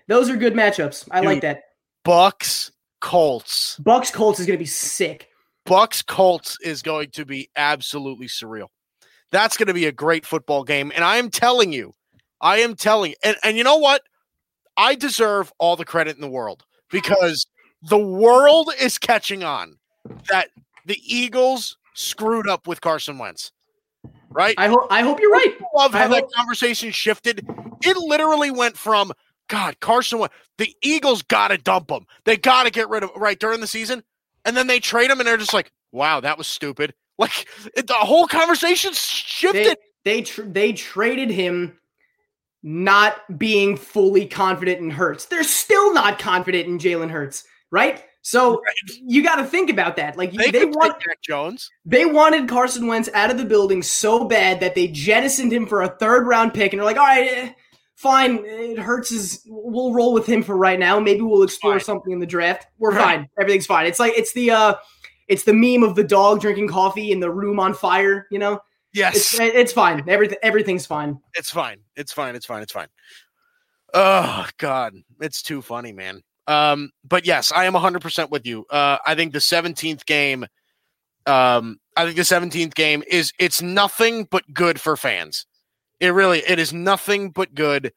those 0.07 0.29
are 0.29 0.35
good 0.35 0.53
matchups. 0.53 1.07
I 1.11 1.21
like 1.21 1.41
that. 1.41 1.63
Bucks 2.03 2.71
Colts. 3.01 3.77
Bucks 3.77 4.11
Colts 4.11 4.39
is 4.39 4.45
going 4.45 4.57
to 4.57 4.61
be 4.61 4.65
sick. 4.65 5.29
Bucks 5.65 6.01
Colts 6.01 6.57
is 6.63 6.81
going 6.81 7.09
to 7.11 7.25
be 7.25 7.49
absolutely 7.55 8.27
surreal. 8.27 8.67
That's 9.31 9.57
going 9.57 9.67
to 9.67 9.73
be 9.73 9.85
a 9.85 9.91
great 9.91 10.25
football 10.25 10.63
game. 10.63 10.91
And 10.95 11.03
I 11.03 11.17
am 11.17 11.29
telling 11.29 11.73
you, 11.73 11.93
I 12.39 12.59
am 12.59 12.75
telling 12.75 13.15
and, 13.23 13.35
and 13.43 13.57
you 13.57 13.63
know 13.63 13.77
what? 13.77 14.03
I 14.77 14.95
deserve 14.95 15.51
all 15.57 15.75
the 15.75 15.85
credit 15.85 16.15
in 16.15 16.21
the 16.21 16.29
world 16.29 16.63
because 16.89 17.45
the 17.81 17.97
world 17.97 18.71
is 18.79 18.97
catching 18.97 19.43
on 19.43 19.77
that 20.29 20.49
the 20.85 20.99
Eagles 21.03 21.77
screwed 21.93 22.47
up 22.47 22.67
with 22.67 22.79
Carson 22.79 23.17
Wentz. 23.17 23.51
Right? 24.29 24.55
I 24.57 24.67
hope 24.67 24.87
I 24.89 25.01
hope 25.01 25.19
you're 25.19 25.31
right. 25.31 25.55
I 25.59 25.77
love 25.77 25.93
how 25.93 26.05
I 26.05 26.07
that 26.07 26.23
hope- 26.23 26.33
conversation 26.33 26.91
shifted. 26.91 27.45
It 27.83 27.97
literally 27.97 28.51
went 28.51 28.77
from 28.77 29.11
God, 29.47 29.79
Carson 29.79 30.19
Wentz, 30.19 30.35
the 30.57 30.75
Eagles 30.81 31.21
got 31.21 31.49
to 31.49 31.57
dump 31.57 31.89
him. 31.89 32.05
They 32.25 32.37
got 32.37 32.63
to 32.63 32.71
get 32.71 32.89
rid 32.89 33.03
of 33.03 33.11
right 33.15 33.39
during 33.39 33.61
the 33.61 33.67
season, 33.67 34.03
and 34.45 34.57
then 34.57 34.67
they 34.67 34.79
trade 34.79 35.09
him, 35.09 35.19
and 35.19 35.27
they're 35.27 35.37
just 35.37 35.53
like, 35.53 35.71
"Wow, 35.91 36.19
that 36.19 36.37
was 36.37 36.47
stupid." 36.47 36.93
Like 37.19 37.47
it, 37.75 37.87
the 37.87 37.95
whole 37.95 38.27
conversation 38.27 38.93
shifted. 38.93 39.75
They 40.05 40.17
they 40.17 40.21
tr- 40.21 40.43
they 40.43 40.71
traded 40.71 41.31
him 41.31 41.79
not 42.61 43.39
being 43.39 43.75
fully 43.75 44.27
confident 44.27 44.79
in 44.81 44.91
Hurts. 44.91 45.25
They're 45.25 45.43
still 45.43 45.93
not 45.95 46.19
confident 46.19 46.67
in 46.67 46.77
Jalen 46.77 47.09
Hurts, 47.09 47.43
right? 47.71 48.03
So 48.27 48.61
you 49.05 49.23
got 49.23 49.37
to 49.37 49.45
think 49.45 49.69
about 49.69 49.95
that. 49.95 50.17
Like 50.17 50.33
they 50.33 50.51
they, 50.51 50.65
want 50.65 50.99
Jack 51.01 51.21
Jones. 51.21 51.69
they 51.85 52.03
wanted 52.05 52.49
Carson 52.49 52.85
Wentz 52.87 53.07
out 53.13 53.31
of 53.31 53.37
the 53.37 53.45
building 53.45 53.81
so 53.81 54.25
bad 54.25 54.59
that 54.59 54.75
they 54.75 54.87
jettisoned 54.89 55.53
him 55.53 55.65
for 55.65 55.83
a 55.83 55.87
third 55.87 56.27
round 56.27 56.53
pick, 56.53 56.73
and 56.73 56.79
they're 56.79 56.85
like, 56.85 56.97
all 56.97 57.05
right. 57.05 57.29
eh, 57.31 57.51
Fine, 57.95 58.43
it 58.45 58.77
hurts. 58.77 59.11
Is 59.13 59.43
we'll 59.47 59.93
roll 59.93 60.13
with 60.13 60.25
him 60.27 60.43
for 60.43 60.57
right 60.57 60.77
now. 60.77 60.99
Maybe 60.99 61.21
we'll 61.21 61.41
explore 61.43 61.79
Fine. 61.79 61.85
something 61.85 62.11
in 62.11 62.19
the 62.19 62.25
draft. 62.27 62.67
We're 62.77 62.91
Right. 62.91 63.01
fine. 63.19 63.29
Everything's 63.39 63.65
fine. 63.65 63.85
It's 63.87 63.99
like 63.99 64.13
it's 64.17 64.33
the 64.33 64.51
uh, 64.51 64.75
it's 65.29 65.43
the 65.43 65.53
meme 65.53 65.81
of 65.83 65.95
the 65.95 66.03
dog 66.03 66.41
drinking 66.41 66.67
coffee 66.67 67.11
in 67.13 67.19
the 67.21 67.31
room 67.31 67.59
on 67.61 67.73
fire. 67.73 68.27
You 68.29 68.39
know, 68.39 68.59
Yes, 68.93 69.15
it's 69.15 69.39
it's 69.39 69.71
fine. 69.71 70.03
Everything 70.09 70.37
everything's 70.43 70.85
fine. 70.85 71.17
it's 71.33 71.49
fine. 71.49 71.77
It's 71.95 72.11
fine. 72.11 72.35
It's 72.35 72.45
fine. 72.45 72.61
It's 72.61 72.73
fine. 72.73 72.87
Oh 73.93 74.45
God, 74.57 74.93
it's 75.21 75.41
too 75.41 75.61
funny, 75.61 75.93
man. 75.93 76.21
Um, 76.47 76.91
but 77.03 77.25
yes, 77.25 77.51
I 77.51 77.65
am 77.65 77.73
100% 77.73 78.29
with 78.29 78.45
you. 78.45 78.65
Uh, 78.69 78.97
I 79.05 79.15
think 79.15 79.33
the 79.33 79.39
17th 79.39 80.05
game, 80.05 80.45
um, 81.25 81.77
I 81.97 82.05
think 82.05 82.15
the 82.15 82.21
17th 82.23 82.73
game 82.73 83.03
is 83.07 83.33
it's 83.37 83.61
nothing 83.61 84.25
but 84.25 84.43
good 84.53 84.79
for 84.79 84.95
fans. 84.95 85.45
It 85.99 86.09
really 86.09 86.39
it 86.39 86.59
is 86.59 86.71
nothing 86.73 87.31
but 87.31 87.53
good 87.53 87.91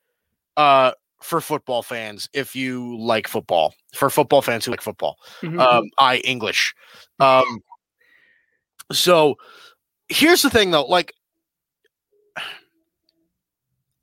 uh 0.56 0.92
for 1.22 1.40
football 1.40 1.82
fans 1.82 2.28
if 2.32 2.56
you 2.56 2.98
like 2.98 3.28
football. 3.28 3.74
For 3.94 4.08
football 4.10 4.42
fans 4.42 4.64
who 4.64 4.70
like 4.72 4.80
football, 4.80 5.18
Mhm. 5.42 5.60
um, 5.60 5.84
I 5.98 6.16
English. 6.18 6.74
Um, 7.20 7.60
so 8.90 9.36
here's 10.08 10.42
the 10.42 10.50
thing, 10.50 10.70
though. 10.70 10.86
Like, 10.86 11.12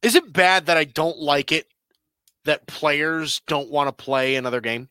is 0.01 0.15
it 0.15 0.31
bad 0.31 0.67
that 0.67 0.77
I 0.77 0.83
don't 0.85 1.17
like 1.17 1.51
it 1.51 1.67
that 2.47 2.65
players 2.67 3.41
don't 3.47 3.69
want 3.69 3.87
to 3.87 4.03
play 4.03 4.35
another 4.35 4.59
game? 4.59 4.89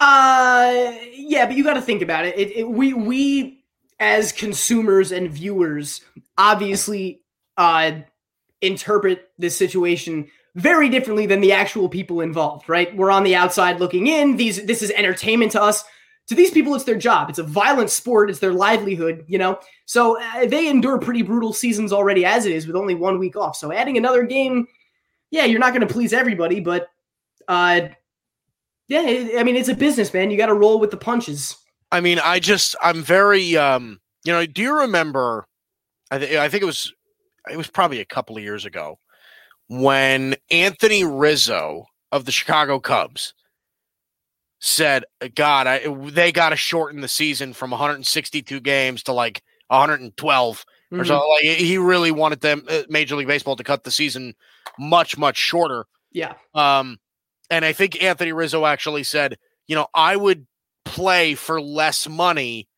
Uh, 0.00 0.92
yeah, 1.12 1.46
but 1.46 1.56
you 1.56 1.64
got 1.64 1.74
to 1.74 1.82
think 1.82 2.02
about 2.02 2.24
it. 2.24 2.38
It, 2.38 2.56
it. 2.56 2.68
We 2.68 2.94
we 2.94 3.64
as 4.00 4.32
consumers 4.32 5.12
and 5.12 5.30
viewers 5.30 6.00
obviously 6.36 7.20
uh 7.56 7.92
interpret 8.60 9.30
this 9.38 9.56
situation 9.56 10.28
very 10.56 10.88
differently 10.88 11.26
than 11.26 11.40
the 11.40 11.52
actual 11.52 11.88
people 11.88 12.20
involved. 12.20 12.68
Right? 12.68 12.94
We're 12.96 13.10
on 13.10 13.24
the 13.24 13.36
outside 13.36 13.80
looking 13.80 14.06
in. 14.06 14.36
These 14.36 14.66
this 14.66 14.82
is 14.82 14.90
entertainment 14.90 15.52
to 15.52 15.62
us. 15.62 15.84
To 16.28 16.34
these 16.34 16.50
people, 16.50 16.74
it's 16.74 16.84
their 16.84 16.96
job. 16.96 17.28
It's 17.28 17.38
a 17.38 17.42
violent 17.42 17.90
sport. 17.90 18.30
It's 18.30 18.38
their 18.38 18.52
livelihood. 18.52 19.24
You 19.28 19.38
know, 19.38 19.58
so 19.86 20.18
uh, 20.20 20.46
they 20.46 20.68
endure 20.68 20.98
pretty 20.98 21.22
brutal 21.22 21.52
seasons 21.52 21.92
already 21.92 22.24
as 22.24 22.46
it 22.46 22.52
is, 22.52 22.66
with 22.66 22.76
only 22.76 22.94
one 22.94 23.18
week 23.18 23.36
off. 23.36 23.56
So 23.56 23.72
adding 23.72 23.96
another 23.98 24.22
game, 24.22 24.66
yeah, 25.30 25.44
you're 25.44 25.60
not 25.60 25.74
going 25.74 25.86
to 25.86 25.92
please 25.92 26.12
everybody, 26.12 26.60
but 26.60 26.88
uh 27.48 27.88
yeah, 28.88 29.02
it- 29.02 29.38
I 29.38 29.42
mean 29.42 29.56
it's 29.56 29.68
a 29.68 29.74
business, 29.74 30.12
man. 30.14 30.30
You 30.30 30.36
got 30.38 30.46
to 30.46 30.54
roll 30.54 30.78
with 30.80 30.90
the 30.90 30.96
punches. 30.96 31.56
I 31.92 32.00
mean, 32.00 32.18
I 32.22 32.38
just 32.40 32.74
I'm 32.82 33.02
very 33.02 33.56
um 33.56 34.00
you 34.24 34.32
know, 34.32 34.46
do 34.46 34.62
you 34.62 34.80
remember 34.80 35.46
I 36.10 36.18
think 36.18 36.32
I 36.36 36.48
think 36.48 36.62
it 36.62 36.66
was 36.66 36.92
it 37.50 37.58
was 37.58 37.68
probably 37.68 38.00
a 38.00 38.04
couple 38.06 38.36
of 38.36 38.42
years 38.42 38.64
ago 38.64 38.98
when 39.68 40.36
Anthony 40.50 41.04
Rizzo 41.04 41.84
of 42.12 42.24
the 42.24 42.32
Chicago 42.32 42.78
Cubs 42.80 43.34
said, 44.64 45.04
"God, 45.34 45.66
I, 45.66 45.86
they 46.10 46.32
got 46.32 46.50
to 46.50 46.56
shorten 46.56 47.00
the 47.02 47.08
season 47.08 47.52
from 47.52 47.70
162 47.70 48.60
games 48.60 49.02
to 49.04 49.12
like 49.12 49.42
112 49.68 50.64
or 50.92 50.98
Mhm. 50.98 51.06
so." 51.06 51.28
Like 51.28 51.42
he 51.44 51.78
really 51.78 52.10
wanted 52.10 52.40
them 52.40 52.64
uh, 52.68 52.82
Major 52.88 53.16
League 53.16 53.26
Baseball 53.28 53.56
to 53.56 53.64
cut 53.64 53.84
the 53.84 53.90
season 53.90 54.34
much 54.78 55.16
much 55.18 55.36
shorter. 55.36 55.84
Yeah, 56.12 56.34
Um, 56.54 56.98
and 57.50 57.64
I 57.64 57.72
think 57.72 58.00
Anthony 58.02 58.32
Rizzo 58.32 58.64
actually 58.66 59.02
said, 59.02 59.36
you 59.66 59.74
know, 59.74 59.88
I 59.94 60.14
would 60.16 60.46
play 60.84 61.34
for 61.34 61.60
less 61.60 62.08
money 62.08 62.68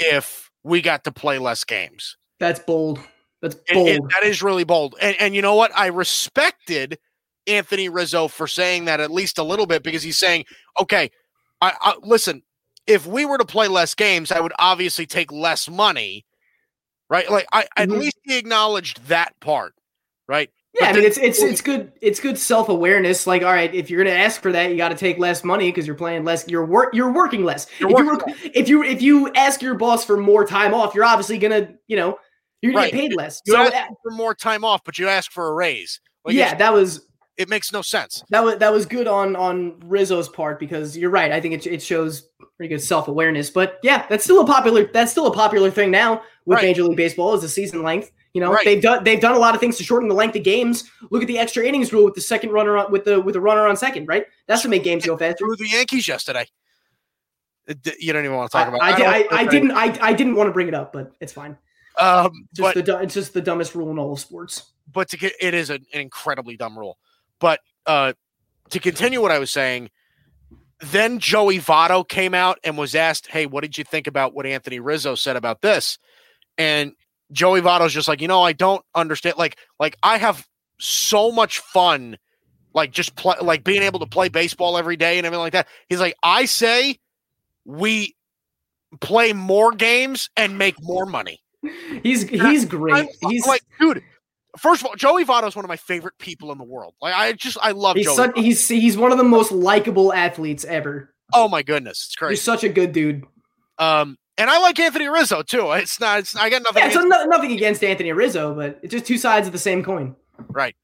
if 0.00 0.50
we 0.64 0.82
got 0.82 1.04
to 1.04 1.12
play 1.12 1.38
less 1.38 1.62
games. 1.64 2.16
that's 2.40 2.58
bold. 2.58 2.98
That's 3.40 3.54
bold. 3.72 4.10
that 4.10 4.24
is 4.24 4.42
really 4.42 4.64
bold. 4.64 4.96
And, 5.00 5.16
and 5.20 5.34
you 5.34 5.42
know 5.42 5.54
what? 5.54 5.70
I 5.76 5.86
respected 5.86 6.98
Anthony 7.46 7.88
Rizzo 7.88 8.26
for 8.28 8.46
saying 8.48 8.86
that 8.86 8.98
at 9.00 9.10
least 9.12 9.38
a 9.38 9.42
little 9.44 9.66
bit 9.66 9.82
because 9.84 10.02
he's 10.02 10.18
saying, 10.18 10.44
okay, 10.80 11.10
I, 11.62 11.72
I 11.80 11.94
listen. 12.02 12.42
If 12.86 13.06
we 13.06 13.24
were 13.24 13.38
to 13.38 13.44
play 13.44 13.68
less 13.68 13.94
games, 13.94 14.32
I 14.32 14.40
would 14.40 14.52
obviously 14.58 15.06
take 15.06 15.30
less 15.30 15.70
money, 15.70 16.26
right? 17.08 17.30
Like 17.30 17.46
I 17.52 17.66
at 17.76 17.88
Mhm. 17.88 18.00
least 18.00 18.16
he 18.24 18.36
acknowledged 18.36 19.06
that 19.06 19.38
part, 19.40 19.74
right? 20.28 20.50
yeah, 20.80 20.88
I 20.88 20.92
mean 20.94 21.04
it's 21.04 21.16
it's 21.18 21.40
it's 21.40 21.60
good. 21.60 21.92
It's 22.00 22.18
good 22.18 22.36
self 22.36 22.68
awareness. 22.68 23.26
Like, 23.26 23.42
all 23.42 23.52
right, 23.52 23.72
if 23.72 23.88
you're 23.88 24.02
gonna 24.02 24.16
ask 24.16 24.40
for 24.42 24.50
that, 24.52 24.70
you 24.70 24.76
got 24.76 24.88
to 24.88 24.96
take 24.96 25.18
less 25.18 25.44
money 25.44 25.70
because 25.70 25.86
you're 25.86 25.94
playing 25.94 26.24
less. 26.24 26.48
You're 26.48 26.66
work. 26.66 26.92
You're 26.92 27.12
working 27.12 27.44
less. 27.44 27.68
You're 27.78 27.90
if 27.90 27.98
you 27.98 28.06
working 28.06 28.34
work, 28.34 28.40
if 28.54 28.68
you 28.68 28.82
if 28.82 29.00
you 29.00 29.32
ask 29.34 29.62
your 29.62 29.74
boss 29.74 30.04
for 30.04 30.16
more 30.16 30.44
time 30.44 30.74
off, 30.74 30.94
you're 30.94 31.04
obviously 31.04 31.38
gonna 31.38 31.74
you 31.86 31.96
know 31.96 32.18
you're 32.62 32.72
gonna 32.72 32.84
Right. 32.86 32.92
get 32.92 33.00
paid 33.00 33.14
less. 33.14 33.40
You 33.46 33.52
So 33.52 33.62
ask 33.62 33.74
uh, 33.74 33.94
for 34.02 34.10
more 34.10 34.34
time 34.34 34.64
off, 34.64 34.82
but 34.84 34.98
you 34.98 35.06
ask 35.08 35.30
for 35.30 35.48
a 35.48 35.52
raise. 35.52 36.00
Like, 36.24 36.34
yeah, 36.34 36.54
that 36.56 36.72
was 36.72 37.06
it 37.42 37.48
makes 37.50 37.72
no 37.72 37.82
sense. 37.82 38.22
that 38.30 38.42
was 38.42 38.56
that 38.58 38.72
was 38.72 38.86
good 38.86 39.06
on 39.06 39.36
on 39.36 39.78
Rizzo's 39.80 40.28
part 40.28 40.58
because 40.58 40.96
you're 40.96 41.10
right. 41.10 41.30
I 41.32 41.40
think 41.40 41.54
it 41.54 41.66
it 41.66 41.82
shows 41.82 42.28
pretty 42.56 42.68
good 42.74 42.80
self 42.82 43.08
awareness. 43.08 43.50
But 43.50 43.78
yeah, 43.82 44.06
that's 44.08 44.24
still 44.24 44.40
a 44.40 44.46
popular 44.46 44.90
that's 44.92 45.10
still 45.10 45.26
a 45.26 45.34
popular 45.34 45.70
thing 45.70 45.90
now 45.90 46.22
with 46.46 46.56
Right. 46.56 46.62
Major 46.66 46.84
League 46.84 46.96
Baseball 46.96 47.34
is 47.34 47.42
the 47.42 47.48
season 47.48 47.82
length. 47.82 48.10
You 48.34 48.40
know, 48.40 48.50
Right. 48.52 48.64
they've 48.64 48.80
done 48.80 49.04
they've 49.04 49.20
done 49.20 49.34
a 49.34 49.38
lot 49.38 49.54
of 49.54 49.60
things 49.60 49.76
to 49.76 49.84
shorten 49.84 50.08
the 50.08 50.14
length 50.14 50.36
of 50.36 50.42
games. 50.42 50.90
Look 51.10 51.22
at 51.22 51.28
the 51.28 51.38
extra 51.38 51.64
innings 51.64 51.92
rule 51.92 52.04
with 52.04 52.14
the 52.14 52.20
second 52.22 52.50
runner 52.50 52.76
on 52.78 52.90
with 52.90 53.04
the 53.04 53.20
with 53.20 53.34
the 53.34 53.40
runner 53.40 53.66
on 53.66 53.76
second, 53.76 54.06
right? 54.06 54.24
That's 54.46 54.62
to 54.62 54.68
make 54.68 54.84
games 54.84 55.04
go 55.04 55.16
faster. 55.18 55.36
Through 55.44 55.56
the 55.56 55.68
Yankees 55.68 56.08
yesterday. 56.08 56.46
You 57.98 58.12
don't 58.12 58.24
even 58.24 58.36
want 58.36 58.50
to 58.50 58.56
talk 58.58 58.68
about. 58.68 58.82
I, 58.82 58.90
I, 58.92 58.98
don't- 59.22 59.32
I 59.32 59.46
didn't 59.46 59.70
I, 59.72 59.98
I 60.00 60.12
didn't 60.12 60.34
want 60.34 60.48
to 60.48 60.52
bring 60.52 60.68
it 60.68 60.74
up, 60.74 60.92
but 60.92 61.12
it's 61.20 61.32
fine. 61.32 61.56
Um, 61.98 62.48
Just 62.54 62.74
but 62.74 62.86
the 62.86 62.98
it's 63.00 63.14
just 63.14 63.34
the 63.34 63.40
dumbest 63.42 63.74
rule 63.74 63.90
in 63.90 63.98
all 63.98 64.12
of 64.14 64.18
sports. 64.18 64.72
but 64.92 65.08
to 65.10 65.18
get, 65.18 65.34
it 65.40 65.52
is 65.54 65.68
an, 65.70 65.84
an 65.92 66.00
incredibly 66.00 66.56
dumb 66.56 66.76
rule. 66.78 66.98
But 67.42 67.58
uh, 67.86 68.12
to 68.70 68.78
continue 68.78 69.20
what 69.20 69.32
I 69.32 69.40
was 69.40 69.50
saying, 69.50 69.90
then 70.80 71.18
Joey 71.18 71.58
Votto 71.58 72.08
came 72.08 72.34
out 72.34 72.60
and 72.62 72.78
was 72.78 72.94
asked, 72.94 73.26
"Hey, 73.26 73.46
what 73.46 73.62
did 73.62 73.76
you 73.76 73.82
think 73.82 74.06
about 74.06 74.32
what 74.32 74.46
Anthony 74.46 74.78
Rizzo 74.78 75.16
said 75.16 75.34
about 75.34 75.60
this?" 75.60 75.98
And 76.56 76.92
Joey 77.32 77.60
Votto's 77.60 77.92
just 77.92 78.06
like, 78.06 78.20
you 78.20 78.28
know, 78.28 78.42
I 78.42 78.52
don't 78.52 78.84
understand. 78.94 79.36
Like, 79.38 79.58
like 79.80 79.96
I 80.04 80.18
have 80.18 80.46
so 80.78 81.32
much 81.32 81.58
fun, 81.58 82.16
like 82.74 82.92
just 82.92 83.16
play, 83.16 83.34
like 83.42 83.64
being 83.64 83.82
able 83.82 83.98
to 83.98 84.06
play 84.06 84.28
baseball 84.28 84.78
every 84.78 84.96
day 84.96 85.18
and 85.18 85.26
everything 85.26 85.42
like 85.42 85.54
that. 85.54 85.66
He's 85.88 86.00
like, 86.00 86.14
I 86.22 86.44
say 86.44 87.00
we 87.64 88.14
play 89.00 89.32
more 89.32 89.72
games 89.72 90.30
and 90.36 90.58
make 90.58 90.80
more 90.80 91.06
money. 91.06 91.42
He's 92.04 92.22
he's 92.22 92.64
great. 92.66 92.94
I'm 92.94 93.08
He's 93.30 93.46
like, 93.48 93.62
dude. 93.80 94.04
First 94.58 94.82
of 94.82 94.86
all, 94.88 94.94
Joey 94.96 95.24
Votto 95.24 95.48
is 95.48 95.56
one 95.56 95.64
of 95.64 95.68
my 95.68 95.76
favorite 95.76 96.18
people 96.18 96.52
in 96.52 96.58
the 96.58 96.64
world. 96.64 96.94
Like, 97.00 97.14
I 97.14 97.32
just, 97.32 97.56
I 97.62 97.70
love 97.70 97.96
he's 97.96 98.06
Joey. 98.06 98.16
such, 98.16 98.32
he's 98.36 98.68
he's 98.68 98.96
one 98.96 99.10
of 99.10 99.18
the 99.18 99.24
most 99.24 99.50
likable 99.52 100.12
athletes 100.12 100.64
ever. 100.64 101.14
oh 101.32 101.48
my 101.48 101.62
goodness, 101.62 102.06
it's 102.06 102.14
crazy. 102.14 102.32
He's 102.32 102.42
such 102.42 102.62
a 102.64 102.68
good 102.68 102.92
dude. 102.92 103.24
Um, 103.78 104.18
and 104.36 104.50
I 104.50 104.58
like 104.58 104.78
Anthony 104.78 105.08
Rizzo 105.08 105.42
too. 105.42 105.72
It's 105.72 105.98
not, 106.00 106.20
it's 106.20 106.36
I 106.36 106.50
got 106.50 106.62
nothing. 106.62 106.82
Yeah, 106.82 106.90
against, 106.90 107.08
no, 107.08 107.24
nothing 107.24 107.52
against 107.52 107.82
Anthony 107.82 108.12
Rizzo, 108.12 108.54
but 108.54 108.78
it's 108.82 108.92
just 108.92 109.06
two 109.06 109.18
sides 109.18 109.46
of 109.46 109.52
the 109.52 109.58
same 109.58 109.82
coin. 109.82 110.14
right, 110.48 110.76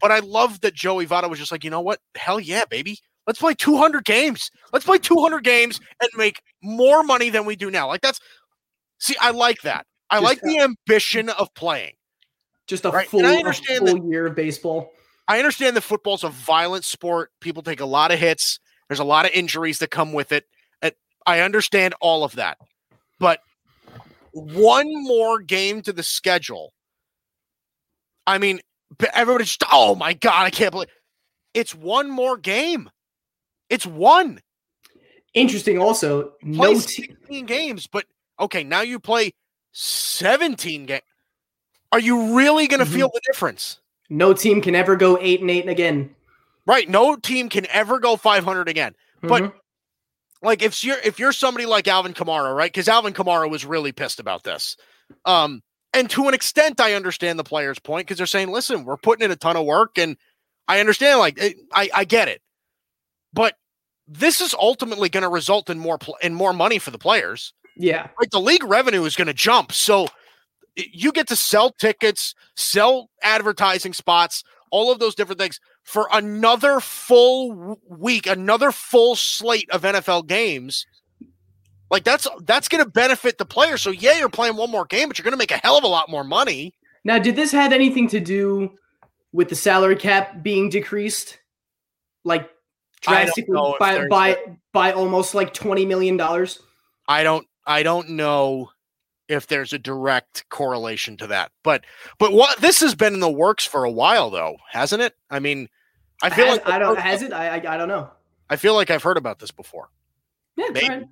but 0.00 0.10
I 0.10 0.18
love 0.20 0.60
that 0.62 0.74
Joey 0.74 1.06
Votto 1.06 1.30
was 1.30 1.38
just 1.38 1.52
like, 1.52 1.64
you 1.64 1.70
know 1.70 1.80
what? 1.80 2.00
Hell 2.16 2.40
yeah, 2.40 2.64
baby. 2.68 2.98
Let's 3.26 3.40
play 3.40 3.54
200 3.54 4.04
games. 4.04 4.50
Let's 4.72 4.84
play 4.84 4.98
200 4.98 5.42
games 5.42 5.80
and 6.00 6.10
make 6.16 6.40
more 6.62 7.02
money 7.02 7.28
than 7.30 7.44
we 7.44 7.56
do 7.56 7.70
now. 7.70 7.88
Like 7.88 8.00
that's, 8.00 8.20
see, 8.98 9.16
I 9.20 9.30
like 9.30 9.62
that. 9.62 9.84
I 10.10 10.16
Just, 10.16 10.24
like 10.24 10.40
the 10.42 10.60
ambition 10.60 11.28
of 11.30 11.52
playing. 11.54 11.94
Just 12.66 12.84
a 12.84 12.90
Right, 12.90 13.08
full, 13.08 13.24
a 13.24 13.52
full 13.52 14.10
year 14.10 14.26
of 14.26 14.34
baseball. 14.34 14.92
I 15.28 15.38
understand 15.38 15.76
that 15.76 15.82
football's 15.82 16.24
a 16.24 16.28
violent 16.28 16.84
sport. 16.84 17.30
People 17.40 17.62
take 17.62 17.80
a 17.80 17.86
lot 17.86 18.12
of 18.12 18.18
hits. 18.18 18.60
There's 18.88 19.00
a 19.00 19.04
lot 19.04 19.24
of 19.24 19.32
injuries 19.32 19.78
that 19.78 19.90
come 19.90 20.12
with 20.12 20.32
it. 20.32 20.46
I 21.26 21.40
understand 21.40 21.94
all 22.00 22.22
of 22.22 22.36
that. 22.36 22.58
But 23.18 23.40
one 24.30 24.86
more 24.88 25.40
game 25.40 25.82
to 25.82 25.92
the 25.92 26.04
schedule. 26.04 26.72
I 28.26 28.38
mean, 28.38 28.60
everybody's 29.12 29.48
just, 29.48 29.64
oh 29.72 29.96
my 29.96 30.12
God, 30.12 30.44
I 30.44 30.50
can't 30.50 30.70
believe 30.70 30.88
it's 31.52 31.74
one 31.74 32.10
more 32.10 32.36
game. 32.36 32.90
It's 33.68 33.86
one. 33.86 34.40
Interesting. 35.34 35.78
Also, 35.78 36.30
Play 36.40 36.74
no 36.74 36.74
te- 36.74 37.08
16 37.18 37.46
games, 37.46 37.88
but 37.90 38.04
okay, 38.38 38.62
now 38.62 38.82
you 38.82 39.00
play 39.00 39.32
17 39.72 40.86
games. 40.86 41.02
Are 41.96 42.00
you 42.00 42.36
really 42.36 42.66
going 42.66 42.80
to 42.80 42.84
Mhm. 42.90 42.92
feel 42.94 43.10
the 43.14 43.22
difference? 43.26 43.78
no 44.10 44.34
team 44.34 44.60
can 44.60 44.74
ever 44.74 44.96
go 44.96 45.18
eight 45.18 45.40
and 45.40 45.50
eight 45.50 45.66
again. 45.66 46.14
Right. 46.66 46.88
No 46.90 47.16
team 47.16 47.48
can 47.48 47.66
ever 47.70 47.98
go 47.98 48.16
500 48.16 48.68
again. 48.68 48.94
But 49.22 49.42
Mhm. 49.44 49.52
like 50.42 50.60
if 50.62 50.84
you're 50.84 50.98
if 50.98 51.18
you're 51.18 51.32
somebody 51.32 51.64
like 51.64 51.88
Alvin 51.88 52.12
Kamara, 52.12 52.54
right? 52.54 52.70
Because 52.70 52.86
Alvin 52.86 53.14
Kamara 53.14 53.50
was 53.50 53.64
really 53.64 53.92
pissed 53.92 54.20
about 54.20 54.44
this. 54.44 54.76
Um, 55.24 55.62
and 55.94 56.10
to 56.10 56.28
an 56.28 56.34
extent, 56.34 56.80
I 56.80 56.92
understand 56.92 57.38
the 57.38 57.44
player's 57.44 57.78
point 57.78 58.06
because 58.06 58.18
they're 58.18 58.26
saying, 58.26 58.52
"Listen, 58.52 58.84
we're 58.84 58.96
putting 58.98 59.24
in 59.24 59.30
a 59.30 59.36
ton 59.36 59.56
of 59.56 59.64
work, 59.64 59.96
and 59.96 60.16
I 60.68 60.78
understand. 60.80 61.18
Like, 61.18 61.38
it, 61.38 61.56
I 61.72 61.88
I 61.94 62.04
get 62.04 62.28
it, 62.28 62.42
but 63.32 63.56
this 64.06 64.40
is 64.42 64.54
ultimately 64.54 65.08
going 65.08 65.22
to 65.22 65.28
result 65.30 65.70
in 65.70 65.78
more 65.78 65.96
pl- 65.98 66.18
in 66.22 66.34
more 66.34 66.52
money 66.52 66.78
for 66.78 66.90
the 66.92 66.98
players. 66.98 67.54
yeah, 67.76 68.08
Right? 68.20 68.30
The 68.30 68.40
league 68.40 68.62
revenue 68.64 69.04
is 69.04 69.16
going 69.16 69.26
to 69.26 69.34
jump, 69.34 69.72
so 69.72 70.06
you 70.76 71.12
get 71.12 71.28
to 71.28 71.36
sell 71.36 71.70
tickets, 71.70 72.34
sell 72.54 73.10
advertising 73.22 73.92
spots, 73.92 74.44
all 74.70 74.92
of 74.92 74.98
those 74.98 75.14
different 75.14 75.40
things 75.40 75.60
for 75.82 76.08
another 76.12 76.80
full 76.80 77.80
week, 77.88 78.26
another 78.26 78.72
full 78.72 79.16
slate 79.16 79.70
of 79.70 79.82
NFL 79.82 80.26
games. 80.26 80.86
Like 81.90 82.04
that's 82.04 82.26
that's 82.42 82.68
going 82.68 82.84
to 82.84 82.90
benefit 82.90 83.38
the 83.38 83.46
player. 83.46 83.76
So 83.78 83.90
yeah, 83.90 84.18
you're 84.18 84.28
playing 84.28 84.56
one 84.56 84.70
more 84.70 84.84
game, 84.84 85.08
but 85.08 85.18
you're 85.18 85.24
going 85.24 85.32
to 85.32 85.38
make 85.38 85.52
a 85.52 85.58
hell 85.58 85.78
of 85.78 85.84
a 85.84 85.88
lot 85.88 86.10
more 86.10 86.24
money. 86.24 86.74
Now, 87.04 87.18
did 87.18 87.36
this 87.36 87.52
have 87.52 87.72
anything 87.72 88.08
to 88.08 88.18
do 88.18 88.72
with 89.32 89.48
the 89.48 89.54
salary 89.54 89.94
cap 89.94 90.42
being 90.42 90.68
decreased, 90.68 91.38
like 92.24 92.50
drastically 93.00 93.74
by 93.78 94.08
by 94.08 94.36
by 94.72 94.92
almost 94.92 95.34
like 95.34 95.54
twenty 95.54 95.86
million 95.86 96.16
dollars? 96.16 96.60
I 97.06 97.22
don't 97.22 97.46
I 97.64 97.84
don't 97.84 98.10
know 98.10 98.70
if 99.28 99.46
there's 99.46 99.72
a 99.72 99.78
direct 99.78 100.48
correlation 100.48 101.16
to 101.18 101.26
that. 101.28 101.52
But 101.62 101.84
but 102.18 102.32
what 102.32 102.60
this 102.60 102.80
has 102.80 102.94
been 102.94 103.14
in 103.14 103.20
the 103.20 103.30
works 103.30 103.64
for 103.64 103.84
a 103.84 103.90
while 103.90 104.30
though, 104.30 104.56
hasn't 104.70 105.02
it? 105.02 105.14
I 105.30 105.38
mean, 105.38 105.68
I 106.22 106.30
feel 106.30 106.46
has, 106.46 106.58
like 106.58 106.68
I 106.68 106.78
don't 106.78 106.98
has 106.98 107.22
it. 107.22 107.32
I, 107.32 107.58
I 107.58 107.74
I 107.74 107.76
don't 107.76 107.88
know. 107.88 108.10
I 108.48 108.56
feel 108.56 108.74
like 108.74 108.90
I've 108.90 109.02
heard 109.02 109.16
about 109.16 109.38
this 109.38 109.50
before. 109.50 109.88
Yeah, 110.56 110.68
Maybe. 110.70 110.88
right. 110.88 111.08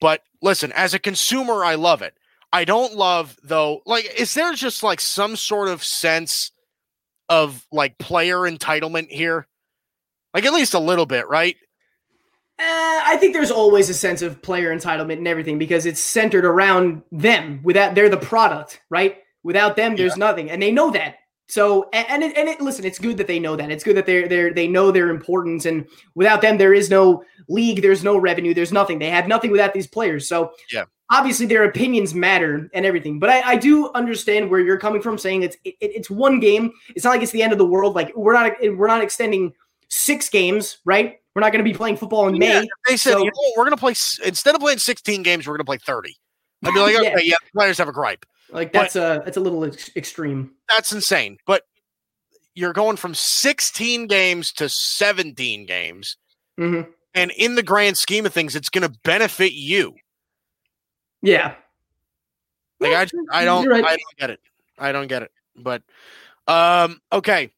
But 0.00 0.22
listen, 0.42 0.72
as 0.72 0.94
a 0.94 0.98
consumer, 0.98 1.64
I 1.64 1.74
love 1.74 2.02
it. 2.02 2.14
I 2.52 2.64
don't 2.64 2.94
love 2.94 3.36
though. 3.42 3.82
Like, 3.84 4.12
is 4.18 4.34
there 4.34 4.52
just 4.54 4.82
like 4.82 5.00
some 5.00 5.36
sort 5.36 5.68
of 5.68 5.82
sense 5.82 6.52
of 7.28 7.66
like 7.72 7.98
player 7.98 8.38
entitlement 8.38 9.10
here? 9.10 9.46
Like 10.32 10.44
at 10.44 10.52
least 10.52 10.74
a 10.74 10.78
little 10.80 11.06
bit, 11.06 11.28
right? 11.28 11.56
Uh, 12.58 13.02
I 13.04 13.16
think 13.18 13.32
there's 13.34 13.50
always 13.50 13.90
a 13.90 13.94
sense 13.94 14.22
of 14.22 14.40
player 14.40 14.74
entitlement 14.74 15.18
and 15.18 15.26
everything 15.26 15.58
because 15.58 15.86
it's 15.86 16.00
centered 16.00 16.44
around 16.44 17.02
them. 17.10 17.60
Without 17.64 17.94
they're 17.94 18.08
the 18.08 18.16
product, 18.16 18.80
right? 18.90 19.18
Without 19.42 19.76
them, 19.76 19.96
there's 19.96 20.16
nothing, 20.16 20.50
and 20.50 20.62
they 20.62 20.70
know 20.70 20.90
that. 20.92 21.16
So, 21.48 21.90
and 21.92 22.22
it, 22.22 22.36
and 22.38 22.48
it, 22.48 22.60
listen, 22.60 22.84
it's 22.86 22.98
good 22.98 23.18
that 23.18 23.26
they 23.26 23.38
know 23.38 23.56
that. 23.56 23.70
It's 23.70 23.84
good 23.84 23.96
that 23.96 24.06
they're 24.06 24.28
they 24.28 24.50
they 24.50 24.68
know 24.68 24.90
their 24.92 25.08
importance, 25.10 25.66
and 25.66 25.86
without 26.14 26.40
them, 26.40 26.56
there 26.56 26.72
is 26.72 26.88
no 26.90 27.24
league, 27.48 27.82
there's 27.82 28.04
no 28.04 28.16
revenue, 28.16 28.54
there's 28.54 28.72
nothing. 28.72 28.98
They 29.00 29.10
have 29.10 29.26
nothing 29.28 29.50
without 29.50 29.74
these 29.74 29.86
players. 29.86 30.26
So, 30.28 30.52
Yeah. 30.72 30.84
obviously 31.10 31.44
their 31.46 31.64
opinions 31.64 32.14
matter 32.14 32.70
and 32.72 32.86
everything. 32.86 33.18
But 33.18 33.30
I, 33.30 33.40
I 33.42 33.56
do 33.56 33.90
understand 33.94 34.48
where 34.48 34.60
you're 34.60 34.78
coming 34.78 35.02
from, 35.02 35.18
saying 35.18 35.42
it's 35.42 35.56
it, 35.64 35.74
it's 35.80 36.08
one 36.08 36.38
game. 36.40 36.72
It's 36.94 37.04
not 37.04 37.10
like 37.10 37.22
it's 37.22 37.32
the 37.32 37.42
end 37.42 37.52
of 37.52 37.58
the 37.58 37.66
world. 37.66 37.94
Like 37.96 38.12
we're 38.16 38.32
not 38.32 38.52
we're 38.62 38.86
not 38.86 39.02
extending 39.02 39.52
six 39.88 40.30
games, 40.30 40.78
right? 40.86 41.20
We're 41.34 41.40
not 41.40 41.52
going 41.52 41.64
to 41.64 41.68
be 41.70 41.76
playing 41.76 41.96
football 41.96 42.28
in 42.28 42.36
Yeah, 42.36 42.60
May. 42.60 42.68
they 42.88 42.96
said, 42.96 43.12
So- 43.14 43.18
you 43.18 43.24
know 43.26 43.52
we're 43.56 43.64
going 43.64 43.76
to 43.76 43.80
play, 43.80 43.90
instead 44.24 44.54
of 44.54 44.60
playing 44.60 44.78
16 44.78 45.22
games, 45.22 45.46
we're 45.46 45.54
going 45.54 45.58
to 45.58 45.64
play 45.64 45.78
30. 45.78 46.16
I'd 46.64 46.72
be 46.74 46.80
like, 46.80 46.92
Yeah. 46.94 47.00
okay, 47.00 47.24
yeah, 47.24 47.34
the 47.44 47.58
players 47.58 47.78
have 47.78 47.88
a 47.88 47.92
gripe. 47.92 48.24
Like 48.50 48.72
But- 48.72 48.80
that's 48.92 48.96
a 48.96 49.22
that's 49.24 49.36
a 49.36 49.40
little 49.40 49.64
ex- 49.64 49.90
extreme. 49.96 50.52
That's 50.68 50.92
insane. 50.92 51.38
But 51.46 51.62
you're 52.54 52.72
going 52.72 52.96
from 52.96 53.14
16 53.14 54.06
games 54.06 54.52
to 54.52 54.68
17 54.68 55.66
games. 55.66 56.16
hmm 56.56 56.82
And 57.14 57.32
in 57.32 57.56
the 57.56 57.62
grand 57.64 57.96
scheme 57.98 58.26
of 58.26 58.32
things, 58.32 58.54
it's 58.54 58.68
going 58.68 58.88
to 58.88 58.96
benefit 59.02 59.52
you. 59.54 59.94
Yeah. 61.20 61.54
Like 62.80 62.92
I, 62.92 63.06
I 63.40 63.44
don't, 63.44 63.66
right. 63.66 63.84
I 63.84 63.96
don't 63.96 64.18
get 64.18 64.30
it. 64.30 64.40
I 64.78 64.92
don't 64.92 65.06
get 65.08 65.22
it. 65.22 65.30
But 65.56 65.82
um, 66.46 67.00
okay. 67.12 67.50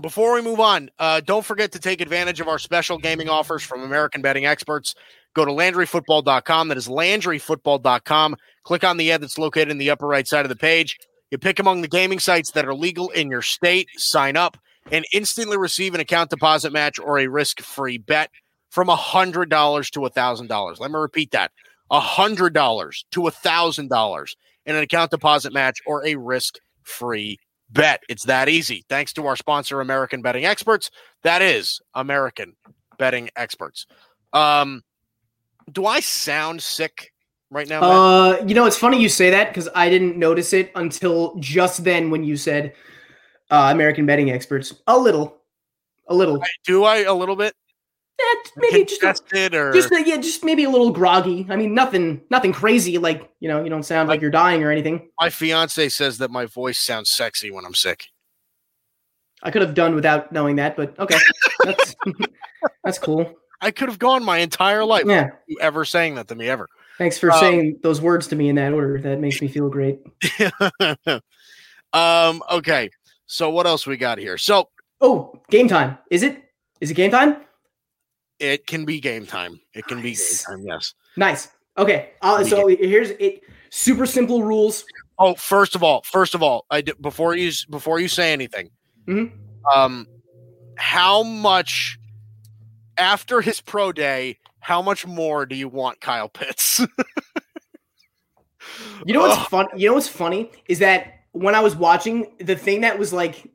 Before 0.00 0.34
we 0.34 0.42
move 0.42 0.60
on, 0.60 0.90
uh, 1.00 1.20
don't 1.20 1.44
forget 1.44 1.72
to 1.72 1.80
take 1.80 2.00
advantage 2.00 2.40
of 2.40 2.46
our 2.46 2.60
special 2.60 2.98
gaming 2.98 3.28
offers 3.28 3.64
from 3.64 3.82
American 3.82 4.22
Betting 4.22 4.46
Experts. 4.46 4.94
Go 5.34 5.44
to 5.44 5.50
LandryFootball.com. 5.50 6.68
That 6.68 6.78
is 6.78 6.86
LandryFootball.com. 6.86 8.36
Click 8.62 8.84
on 8.84 8.96
the 8.96 9.10
ad 9.10 9.22
that's 9.22 9.38
located 9.38 9.70
in 9.70 9.78
the 9.78 9.90
upper 9.90 10.06
right 10.06 10.26
side 10.26 10.44
of 10.44 10.50
the 10.50 10.56
page. 10.56 10.98
You 11.32 11.38
pick 11.38 11.58
among 11.58 11.82
the 11.82 11.88
gaming 11.88 12.20
sites 12.20 12.52
that 12.52 12.64
are 12.64 12.76
legal 12.76 13.10
in 13.10 13.28
your 13.28 13.42
state, 13.42 13.88
sign 13.96 14.36
up, 14.36 14.56
and 14.92 15.04
instantly 15.12 15.58
receive 15.58 15.94
an 15.94 16.00
account 16.00 16.30
deposit 16.30 16.72
match 16.72 17.00
or 17.00 17.18
a 17.18 17.26
risk-free 17.26 17.98
bet 17.98 18.30
from 18.70 18.86
$100 18.86 19.90
to 19.90 20.00
$1,000. 20.00 20.80
Let 20.80 20.90
me 20.92 20.96
repeat 20.98 21.32
that. 21.32 21.50
$100 21.90 23.04
to 23.10 23.20
$1,000 23.20 24.36
in 24.64 24.76
an 24.76 24.82
account 24.82 25.10
deposit 25.10 25.52
match 25.52 25.80
or 25.86 26.06
a 26.06 26.14
risk 26.14 26.54
free 26.84 27.38
bet. 27.70 28.02
It's 28.08 28.24
that 28.24 28.48
easy. 28.48 28.84
Thanks 28.88 29.12
to 29.14 29.26
our 29.26 29.36
sponsor, 29.36 29.80
American 29.80 30.22
Betting 30.22 30.44
Experts. 30.44 30.90
That 31.22 31.42
is 31.42 31.80
American 31.94 32.54
Betting 32.98 33.30
Experts. 33.36 33.86
Um, 34.32 34.82
do 35.70 35.86
I 35.86 36.00
sound 36.00 36.62
sick 36.62 37.12
right 37.50 37.68
now? 37.68 37.80
Matt? 37.80 37.90
Uh, 37.90 38.46
you 38.46 38.54
know, 38.54 38.66
it's 38.66 38.78
funny 38.78 39.00
you 39.00 39.08
say 39.08 39.30
that 39.30 39.48
because 39.48 39.68
I 39.74 39.88
didn't 39.88 40.16
notice 40.16 40.52
it 40.52 40.70
until 40.74 41.36
just 41.36 41.84
then 41.84 42.10
when 42.10 42.24
you 42.24 42.36
said 42.36 42.74
uh, 43.50 43.68
American 43.72 44.06
betting 44.06 44.30
experts. 44.30 44.74
A 44.86 44.98
little, 44.98 45.38
a 46.06 46.14
little. 46.14 46.42
do 46.64 46.84
I 46.84 47.02
a 47.02 47.14
little 47.14 47.36
bit? 47.36 47.54
Eh, 48.20 48.34
maybe 48.56 48.84
just 48.84 49.02
a, 49.32 49.56
or 49.56 49.72
just 49.72 49.92
a, 49.92 50.02
yeah, 50.04 50.16
just 50.16 50.42
maybe 50.44 50.64
a 50.64 50.70
little 50.70 50.90
groggy. 50.90 51.46
I 51.48 51.54
mean, 51.56 51.72
nothing, 51.72 52.20
nothing 52.30 52.52
crazy. 52.52 52.98
Like 52.98 53.30
you 53.38 53.48
know, 53.48 53.62
you 53.62 53.70
don't 53.70 53.84
sound 53.84 54.08
like 54.08 54.20
you're 54.20 54.30
dying 54.30 54.64
or 54.64 54.70
anything. 54.72 55.08
my 55.20 55.30
fiance 55.30 55.88
says 55.90 56.18
that 56.18 56.30
my 56.30 56.46
voice 56.46 56.78
sounds 56.80 57.10
sexy 57.12 57.50
when 57.50 57.64
I'm 57.64 57.74
sick. 57.74 58.06
I 59.42 59.52
could 59.52 59.62
have 59.62 59.74
done 59.74 59.94
without 59.94 60.32
knowing 60.32 60.56
that, 60.56 60.76
but 60.76 60.98
okay, 60.98 61.16
that's 61.62 61.94
that's 62.84 62.98
cool. 62.98 63.34
I 63.60 63.70
could 63.70 63.88
have 63.88 63.98
gone 64.00 64.24
my 64.24 64.38
entire 64.38 64.84
life 64.84 65.04
Yeah. 65.06 65.30
without 65.48 65.62
ever 65.64 65.84
saying 65.84 66.16
that 66.16 66.26
to 66.28 66.34
me 66.34 66.48
ever. 66.48 66.66
Thanks 66.96 67.18
for 67.18 67.30
Um, 67.30 67.38
saying 67.38 67.78
those 67.84 68.00
words 68.00 68.26
to 68.28 68.36
me 68.36 68.48
in 68.48 68.56
that 68.56 68.72
order. 68.72 69.00
That 69.00 69.20
makes 69.20 69.40
me 69.40 69.46
feel 69.46 69.68
great. 69.68 70.00
um, 71.92 72.42
okay. 72.50 72.90
So 73.26 73.50
what 73.50 73.66
else 73.66 73.86
we 73.86 73.96
got 73.96 74.18
here? 74.18 74.38
So 74.38 74.68
Oh, 75.00 75.40
game 75.50 75.68
time. 75.68 75.98
Is 76.10 76.24
it? 76.24 76.42
Is 76.80 76.90
it 76.90 76.94
game 76.94 77.10
time? 77.12 77.36
It 78.38 78.66
can 78.66 78.84
be 78.84 79.00
game 79.00 79.26
time. 79.26 79.60
It 79.74 79.84
can 79.86 80.02
Nice. 80.02 80.44
be 80.46 80.52
game 80.54 80.58
time, 80.58 80.66
yes. 80.66 80.94
Nice. 81.16 81.48
Okay. 81.76 82.10
Uh, 82.22 82.44
so 82.44 82.66
here's 82.68 83.10
it. 83.10 83.42
Super 83.70 84.06
simple 84.06 84.42
rules. 84.42 84.84
Oh, 85.18 85.34
first 85.34 85.74
of 85.74 85.82
all, 85.82 86.02
first 86.04 86.34
of 86.34 86.42
all, 86.42 86.64
I 86.70 86.80
d- 86.80 86.92
before 87.00 87.34
you 87.34 87.50
before 87.70 87.98
you 88.00 88.08
say 88.08 88.32
anything, 88.32 88.70
Mhm. 89.06 89.32
um, 89.74 90.06
how 90.76 91.22
much 91.22 91.98
after 92.96 93.40
his 93.40 93.60
pro 93.60 93.92
day? 93.92 94.38
How 94.60 94.82
much 94.82 95.06
more 95.06 95.46
do 95.46 95.54
you 95.56 95.68
want 95.68 96.00
Kyle 96.00 96.28
Pitts? 96.28 96.80
You 99.06 99.14
know 99.14 99.20
what's 99.20 99.48
fun? 99.48 99.66
You 99.76 99.88
know 99.88 99.94
what's 99.94 100.08
funny 100.08 100.50
is 100.68 100.80
that 100.80 101.20
when 101.32 101.54
I 101.54 101.60
was 101.60 101.74
watching, 101.76 102.26
the 102.38 102.56
thing 102.56 102.82
that 102.82 102.98
was 102.98 103.12
like, 103.12 103.50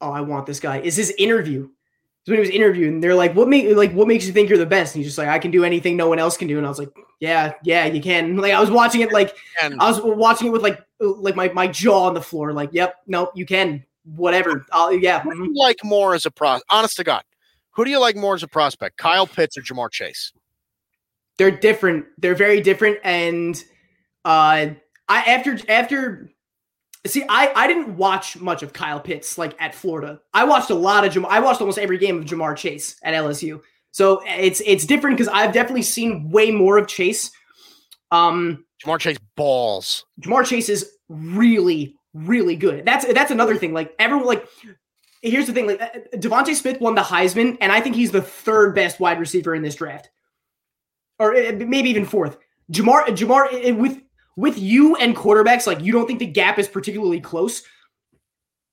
"Oh, 0.00 0.10
I 0.10 0.20
want 0.22 0.46
this 0.46 0.60
guy," 0.60 0.78
is 0.78 0.96
his 0.96 1.10
interview. 1.18 1.68
So 2.24 2.32
when 2.32 2.38
he 2.38 2.40
was 2.40 2.50
interviewed, 2.50 2.92
and 2.92 3.02
they're 3.02 3.14
like, 3.14 3.34
"What 3.34 3.48
make 3.48 3.76
like 3.76 3.92
what 3.92 4.08
makes 4.08 4.26
you 4.26 4.32
think 4.32 4.48
you're 4.48 4.58
the 4.58 4.66
best?" 4.66 4.94
And 4.94 5.02
he's 5.02 5.10
just 5.10 5.18
like, 5.18 5.28
"I 5.28 5.38
can 5.38 5.50
do 5.50 5.64
anything 5.64 5.96
no 5.96 6.08
one 6.08 6.18
else 6.18 6.36
can 6.36 6.48
do." 6.48 6.56
And 6.56 6.66
I 6.66 6.70
was 6.70 6.78
like, 6.78 6.90
"Yeah, 7.20 7.52
yeah, 7.62 7.86
you 7.86 8.00
can." 8.00 8.36
Like 8.44 8.52
I 8.52 8.60
was 8.60 8.70
watching 8.70 9.02
it, 9.02 9.12
like 9.12 9.36
I 9.60 9.68
was 9.68 10.00
watching 10.02 10.48
it 10.48 10.50
with 10.50 10.62
like 10.62 10.82
like 11.00 11.36
my 11.36 11.50
my 11.50 11.66
jaw 11.66 12.04
on 12.04 12.14
the 12.14 12.22
floor. 12.22 12.52
Like, 12.52 12.70
"Yep, 12.72 12.94
no, 13.06 13.30
you 13.34 13.46
can." 13.46 13.84
Whatever. 14.04 14.66
I'll, 14.70 14.92
yeah. 14.92 15.20
who 15.20 15.32
do 15.32 15.44
you 15.44 15.54
like 15.54 15.82
more 15.82 16.14
as 16.14 16.26
a 16.26 16.30
pro? 16.30 16.58
Honest 16.68 16.96
to 16.96 17.04
God, 17.04 17.22
who 17.70 17.86
do 17.86 17.90
you 17.90 17.98
like 17.98 18.16
more 18.16 18.34
as 18.34 18.42
a 18.42 18.48
prospect, 18.48 18.98
Kyle 18.98 19.26
Pitts 19.26 19.56
or 19.56 19.62
Ja'Marr 19.62 19.90
Chase? 19.90 20.32
they're 21.38 21.50
different. 21.50 22.06
They're 22.18 22.34
very 22.34 22.60
different, 22.60 22.98
and 23.04 23.56
uh, 24.24 24.68
I 25.08 25.22
after 25.22 25.58
after 25.68 26.30
see, 27.06 27.24
I 27.28 27.52
I 27.54 27.66
didn't 27.66 27.96
watch 27.96 28.38
much 28.38 28.62
of 28.62 28.72
Kyle 28.72 29.00
Pitts 29.00 29.38
like 29.38 29.54
at 29.60 29.74
Florida. 29.74 30.20
I 30.32 30.44
watched 30.44 30.70
a 30.70 30.74
lot 30.74 31.04
of 31.04 31.12
Ja'Marr. 31.12 31.28
I 31.30 31.40
watched 31.40 31.60
almost 31.60 31.78
every 31.78 31.98
game 31.98 32.18
of 32.18 32.24
Ja'Marr 32.24 32.56
Chase 32.56 32.96
at 33.02 33.14
LSU. 33.14 33.60
So 33.92 34.22
it's 34.26 34.60
it's 34.66 34.86
different 34.86 35.16
because 35.16 35.32
I've 35.32 35.52
definitely 35.52 35.82
seen 35.82 36.30
way 36.30 36.50
more 36.50 36.78
of 36.78 36.88
Chase. 36.88 37.30
Um, 38.10 38.64
Ja'Marr 38.84 38.98
Chase 39.00 39.18
balls. 39.36 40.04
Ja'Marr 40.20 40.46
Chase 40.46 40.68
is 40.68 40.90
really 41.08 41.94
really 42.14 42.56
good. 42.56 42.84
That's 42.84 43.12
that's 43.12 43.30
another 43.30 43.56
thing. 43.56 43.72
Like 43.72 43.94
everyone 43.98 44.26
like. 44.26 44.46
Here's 45.22 45.46
the 45.46 45.54
thing: 45.54 45.66
like 45.66 45.80
uh, 45.80 45.88
DeVonta 46.16 46.54
Smith 46.54 46.80
won 46.82 46.94
the 46.94 47.00
Heisman, 47.00 47.56
and 47.62 47.72
I 47.72 47.80
think 47.80 47.96
he's 47.96 48.10
the 48.10 48.20
third 48.20 48.74
best 48.74 49.00
wide 49.00 49.18
receiver 49.18 49.54
in 49.54 49.62
this 49.62 49.74
draft, 49.74 50.10
or 51.18 51.34
uh, 51.34 51.52
maybe 51.52 51.88
even 51.88 52.04
fourth. 52.04 52.36
Ja'Marr, 52.70 53.06
Ja'Marr, 53.06 53.76
with 53.76 54.00
with 54.36 54.58
you 54.58 54.96
and 54.96 55.16
quarterbacks, 55.16 55.66
like 55.66 55.80
you 55.80 55.92
don't 55.92 56.06
think 56.06 56.18
the 56.18 56.26
gap 56.26 56.58
is 56.58 56.68
particularly 56.68 57.20
close. 57.20 57.62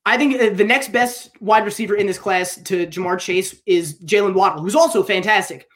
I 0.05 0.17
think 0.17 0.41
uh, 0.41 0.55
the 0.55 0.63
next 0.63 0.91
best 0.91 1.29
wide 1.41 1.65
receiver 1.65 1.95
in 1.95 2.07
this 2.07 2.17
class 2.17 2.55
to 2.63 2.87
Ja'Marr 2.87 3.19
Chase 3.19 3.61
is 3.65 3.99
Jaylen 4.01 4.33
Waddle, 4.33 4.63
who's 4.63 4.75
also 4.75 5.03
fantastic. 5.03 5.67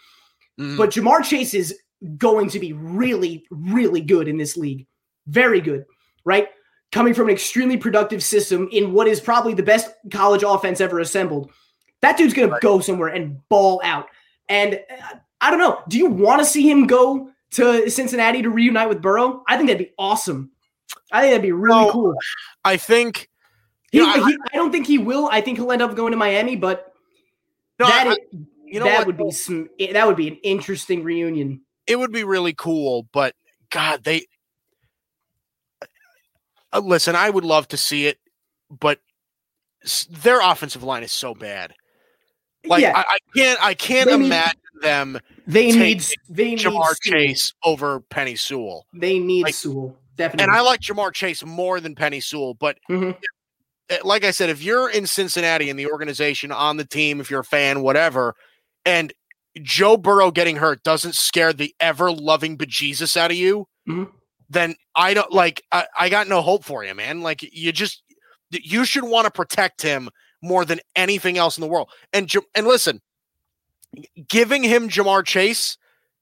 Mhm. 0.60 0.78
But 0.78 0.92
Ja'Marr 0.92 1.24
Chase 1.24 1.54
is 1.54 1.80
going 2.18 2.50
to 2.50 2.60
be 2.60 2.74
really, 2.74 3.46
really 3.50 4.02
good 4.02 4.28
in 4.28 4.38
this 4.38 4.58
league. 4.58 4.88
Very 5.28 5.62
good, 5.62 5.86
right? 6.24 6.50
Coming 6.92 7.14
from 7.14 7.28
an 7.30 7.34
extremely 7.34 7.78
productive 7.78 8.24
system 8.24 8.68
in 8.72 8.94
what 8.94 9.08
is 9.08 9.20
probably 9.20 9.54
the 9.54 9.64
best 9.64 9.92
college 10.12 10.44
offense 10.44 10.82
ever 10.82 11.00
assembled. 11.00 11.52
That 12.02 12.18
dude's 12.18 12.34
going 12.34 12.50
to 12.50 12.60
go 12.62 12.80
somewhere 12.80 13.10
and 13.10 13.40
ball 13.50 13.82
out. 13.84 14.08
And 14.50 14.76
uh, 14.90 15.18
I 15.42 15.50
don't 15.50 15.60
know. 15.60 15.80
Do 15.88 15.98
you 15.98 16.08
want 16.08 16.40
to 16.40 16.46
see 16.46 16.70
him 16.70 16.88
go 16.88 17.30
to 17.56 17.89
Cincinnati 17.89 18.41
to 18.41 18.49
reunite 18.49 18.89
with 18.89 19.01
Burrow? 19.01 19.43
I 19.47 19.58
think 19.58 19.70
that'd 19.70 19.86
be 19.88 19.93
awesome. 19.97 20.51
I 21.12 21.22
think 21.22 21.32
that'd 21.32 21.41
be 21.41 21.51
really 21.51 21.89
cool. 21.91 22.16
I 22.64 22.78
think 22.78 23.30
He, 23.91 23.99
you 23.99 24.06
know, 24.06 24.12
I- 24.24 24.30
he- 24.30 24.38
I 24.53 24.56
don't 24.56 24.72
think 24.72 24.88
he 24.88 24.97
will. 24.97 25.28
I 25.32 25.41
think 25.41 25.58
he'll 25.58 25.72
end 25.72 25.82
up 25.82 25.95
going 25.95 26.12
to 26.12 26.18
Miami, 26.18 26.56
but 26.56 26.93
no, 27.80 27.88
that 27.88 28.08
I- 28.08 28.12
is- 28.12 28.18
you 28.66 28.80
know 28.80 28.86
that 28.86 28.99
what, 28.99 29.08
would 29.08 29.18
be 29.18 29.32
some. 29.32 29.70
That 29.91 30.08
would 30.08 30.18
be 30.18 30.28
an 30.28 30.38
interesting 30.43 31.03
reunion. 31.03 31.62
it 31.88 31.97
would 31.97 32.12
be 32.12 32.24
really 32.24 32.53
cool, 32.53 33.08
but 33.14 33.36
God, 33.70 34.03
they 34.03 34.26
uh, 36.74 36.80
listen. 36.80 37.16
I 37.16 37.30
would 37.30 37.45
love 37.45 37.68
to 37.70 37.78
see 37.78 38.08
it, 38.08 38.20
but 38.70 38.99
their 40.10 40.41
offensive 40.41 40.84
line 40.84 41.03
is 41.03 41.12
so 41.12 41.34
bad. 41.36 41.74
Like 42.66 42.82
yeah, 42.82 42.93
I, 42.95 43.01
I 43.08 43.18
can't, 43.36 43.64
I 43.64 43.74
can't 43.76 44.10
They 44.10 44.16
imagine 44.16 44.60
them 44.82 45.20
They 45.48 45.72
need 45.72 46.04
they 46.30 46.52
need 46.52 46.60
Ja'Marr 46.60 46.96
Sewell. 47.02 47.20
Chase 47.20 47.54
over 47.64 48.00
Penei 48.02 48.38
Sewell. 48.38 48.86
They 48.94 49.20
need 49.20 49.44
Like- 49.44 49.54
Sewell 49.54 49.98
definitely. 50.16 50.44
And 50.44 50.52
I 50.52 50.62
like 50.62 50.82
Ja'Marr 50.82 51.14
Chase 51.14 51.44
more 51.46 51.80
than 51.80 51.96
Penei 51.96 52.24
Sewell, 52.24 52.54
but 52.54 52.78
Mhm. 52.90 53.18
uh, 53.90 53.98
like 54.04 54.24
I 54.24 54.32
said, 54.32 54.50
if 54.50 54.62
you're 54.62 54.90
in 54.90 55.08
Cincinnati 55.08 55.70
in 55.70 55.78
the 55.78 55.88
organization, 55.88 56.52
on 56.52 56.78
the 56.78 56.86
team, 56.86 57.20
if 57.20 57.30
you're 57.30 57.42
a 57.42 57.46
fan, 57.46 57.82
whatever, 57.82 58.36
and 58.86 59.14
Joe 59.62 59.96
Burrow 59.98 60.32
getting 60.32 60.58
hurt 60.58 60.84
doesn't 60.84 61.16
scare 61.16 61.54
the 61.54 61.74
ever 61.80 62.12
loving 62.12 62.58
bejesus 62.58 63.16
out 63.16 63.32
of 63.32 63.38
you, 63.38 63.68
Mhm. 63.88 64.12
then 64.50 64.76
I 64.96 65.14
don't 65.14 65.32
like, 65.32 65.62
I, 65.72 65.88
I 65.98 66.10
got 66.10 66.28
no 66.28 66.42
hope 66.42 66.64
for 66.66 66.84
you, 66.84 66.94
man. 66.94 67.22
Like, 67.22 67.42
you 67.42 67.72
just, 67.72 68.04
you 68.52 68.86
should 68.86 69.04
want 69.06 69.26
to 69.26 69.32
protect 69.32 69.82
him 69.82 70.10
more 70.42 70.66
than 70.66 70.80
anything 70.96 71.38
else 71.38 71.58
in 71.58 71.62
the 71.62 71.68
world. 71.68 71.90
And, 72.14 72.32
and 72.54 72.68
listen, 72.68 73.02
giving 74.28 74.64
him 74.64 74.89
Ja'Marr 74.89 75.26
Chase 75.26 75.78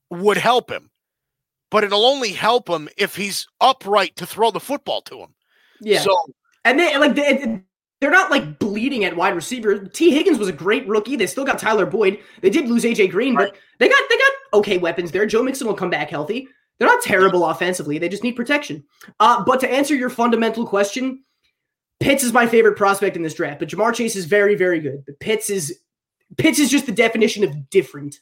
would 0.10 0.38
help 0.38 0.70
him, 0.70 0.92
but 1.72 1.84
it'll 1.84 2.06
only 2.06 2.32
help 2.32 2.70
him 2.70 2.90
if 2.98 3.16
he's 3.16 3.48
upright 3.62 4.16
to 4.18 4.26
throw 4.26 4.52
the 4.52 4.60
football 4.60 5.02
to 5.04 5.20
him. 5.20 5.36
yeah. 5.82 6.00
So, 6.00 6.18
And 6.66 6.80
they 6.80 6.98
like 6.98 7.16
they, 7.16 7.62
they're 8.04 8.12
not 8.12 8.32
like 8.32 8.60
bleeding 8.60 9.06
at 9.06 9.16
wide 9.16 9.34
receiver. 9.34 9.80
Tee 9.80 10.12
Higgins 10.12 10.38
was 10.38 10.50
a 10.50 10.54
great 10.54 10.86
rookie. 10.88 11.16
They 11.16 11.26
still 11.26 11.46
got 11.46 11.58
Tyler 11.58 11.86
Boyd. 11.86 12.20
They 12.42 12.50
did 12.50 12.68
lose 12.68 12.84
AJ 12.84 13.12
Green, 13.12 13.34
but 13.34 13.56
they 13.80 13.88
got 13.88 14.04
they 14.10 14.18
got 14.18 14.32
okay 14.56 14.78
weapons 14.78 15.12
there. 15.12 15.26
Joe 15.26 15.42
Mixon 15.42 15.68
will 15.68 15.74
come 15.74 15.90
back 15.90 16.10
healthy. 16.10 16.48
They're 16.78 16.88
not 16.88 17.02
terrible 17.02 17.46
offensively. 17.46 17.98
They 18.00 18.10
just 18.10 18.24
need 18.24 18.36
protection. 18.36 18.84
Uh, 19.22 19.44
but 19.46 19.62
to 19.62 19.72
answer 19.72 19.96
your 19.96 20.10
fundamental 20.10 20.68
question, 20.68 21.24
Pitts 22.02 22.24
is 22.24 22.34
my 22.34 22.46
favorite 22.46 22.76
prospect 22.76 23.16
in 23.16 23.22
this 23.24 23.36
draft. 23.36 23.60
But 23.60 23.70
Ja'Marr 23.70 23.94
Chase 23.94 24.18
is 24.18 24.26
very 24.26 24.56
very 24.56 24.82
good. 24.82 25.06
But 25.06 25.20
Pitts 25.22 25.50
is 25.50 25.80
Pitts 26.38 26.60
is 26.60 26.70
just 26.72 26.86
the 26.86 26.92
definition 26.92 27.44
of 27.44 27.70
different. 27.70 28.20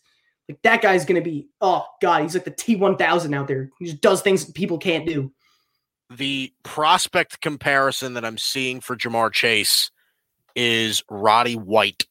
Like 0.49 0.61
that 0.63 0.81
guy's 0.81 1.05
gonna 1.05 1.21
be 1.21 1.47
oh 1.61 1.85
god, 2.01 2.23
he's 2.23 2.33
like 2.33 2.43
the 2.45 2.51
T 2.51 2.75
one 2.75 2.97
thousand 2.97 3.33
out 3.33 3.47
there. 3.47 3.69
He 3.79 3.85
just 3.85 4.01
does 4.01 4.21
things 4.21 4.45
people 4.45 4.77
can't 4.77 5.05
do. 5.07 5.31
the 6.09 6.51
prospect 6.63 7.39
comparison 7.41 8.15
that 8.15 8.25
I'm 8.25 8.37
seeing 8.37 8.81
for 8.81 8.97
Ja'Marr 8.97 9.31
Chase 9.31 9.91
is 10.55 11.03
Roddy 11.09 11.55
White. 11.55 12.05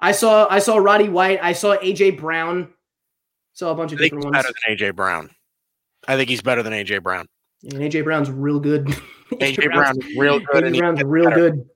I 0.00 0.12
saw 0.12 0.46
I 0.50 0.58
saw 0.58 0.76
Roddy 0.78 1.08
White. 1.08 1.38
I 1.42 1.52
saw 1.52 1.76
AJ 1.76 2.18
Brown. 2.18 2.72
Saw 3.52 3.70
a 3.70 3.74
bunch 3.74 3.92
of 3.92 3.98
I 3.98 4.00
think 4.02 4.12
different 4.14 4.24
he's 4.24 4.32
ones. 4.32 4.44
better 4.44 4.54
than 4.66 4.76
AJ 4.90 4.96
Brown. 4.96 5.30
I 6.08 6.16
think 6.16 6.28
he's 6.28 6.42
better 6.42 6.62
than 6.62 6.72
AJ 6.72 7.02
Brown. 7.02 7.26
And 7.62 7.74
AJ 7.74 8.04
Brown's 8.04 8.30
real 8.30 8.58
good. 8.60 8.86
AJ 9.32 9.72
Brown 9.72 9.94
is 10.00 10.16
real 10.16 10.40
good. 10.40 10.64
AJ 10.64 10.78
Brown's 10.78 11.02
real 11.04 11.24
better. 11.30 11.50
good. 11.50 11.68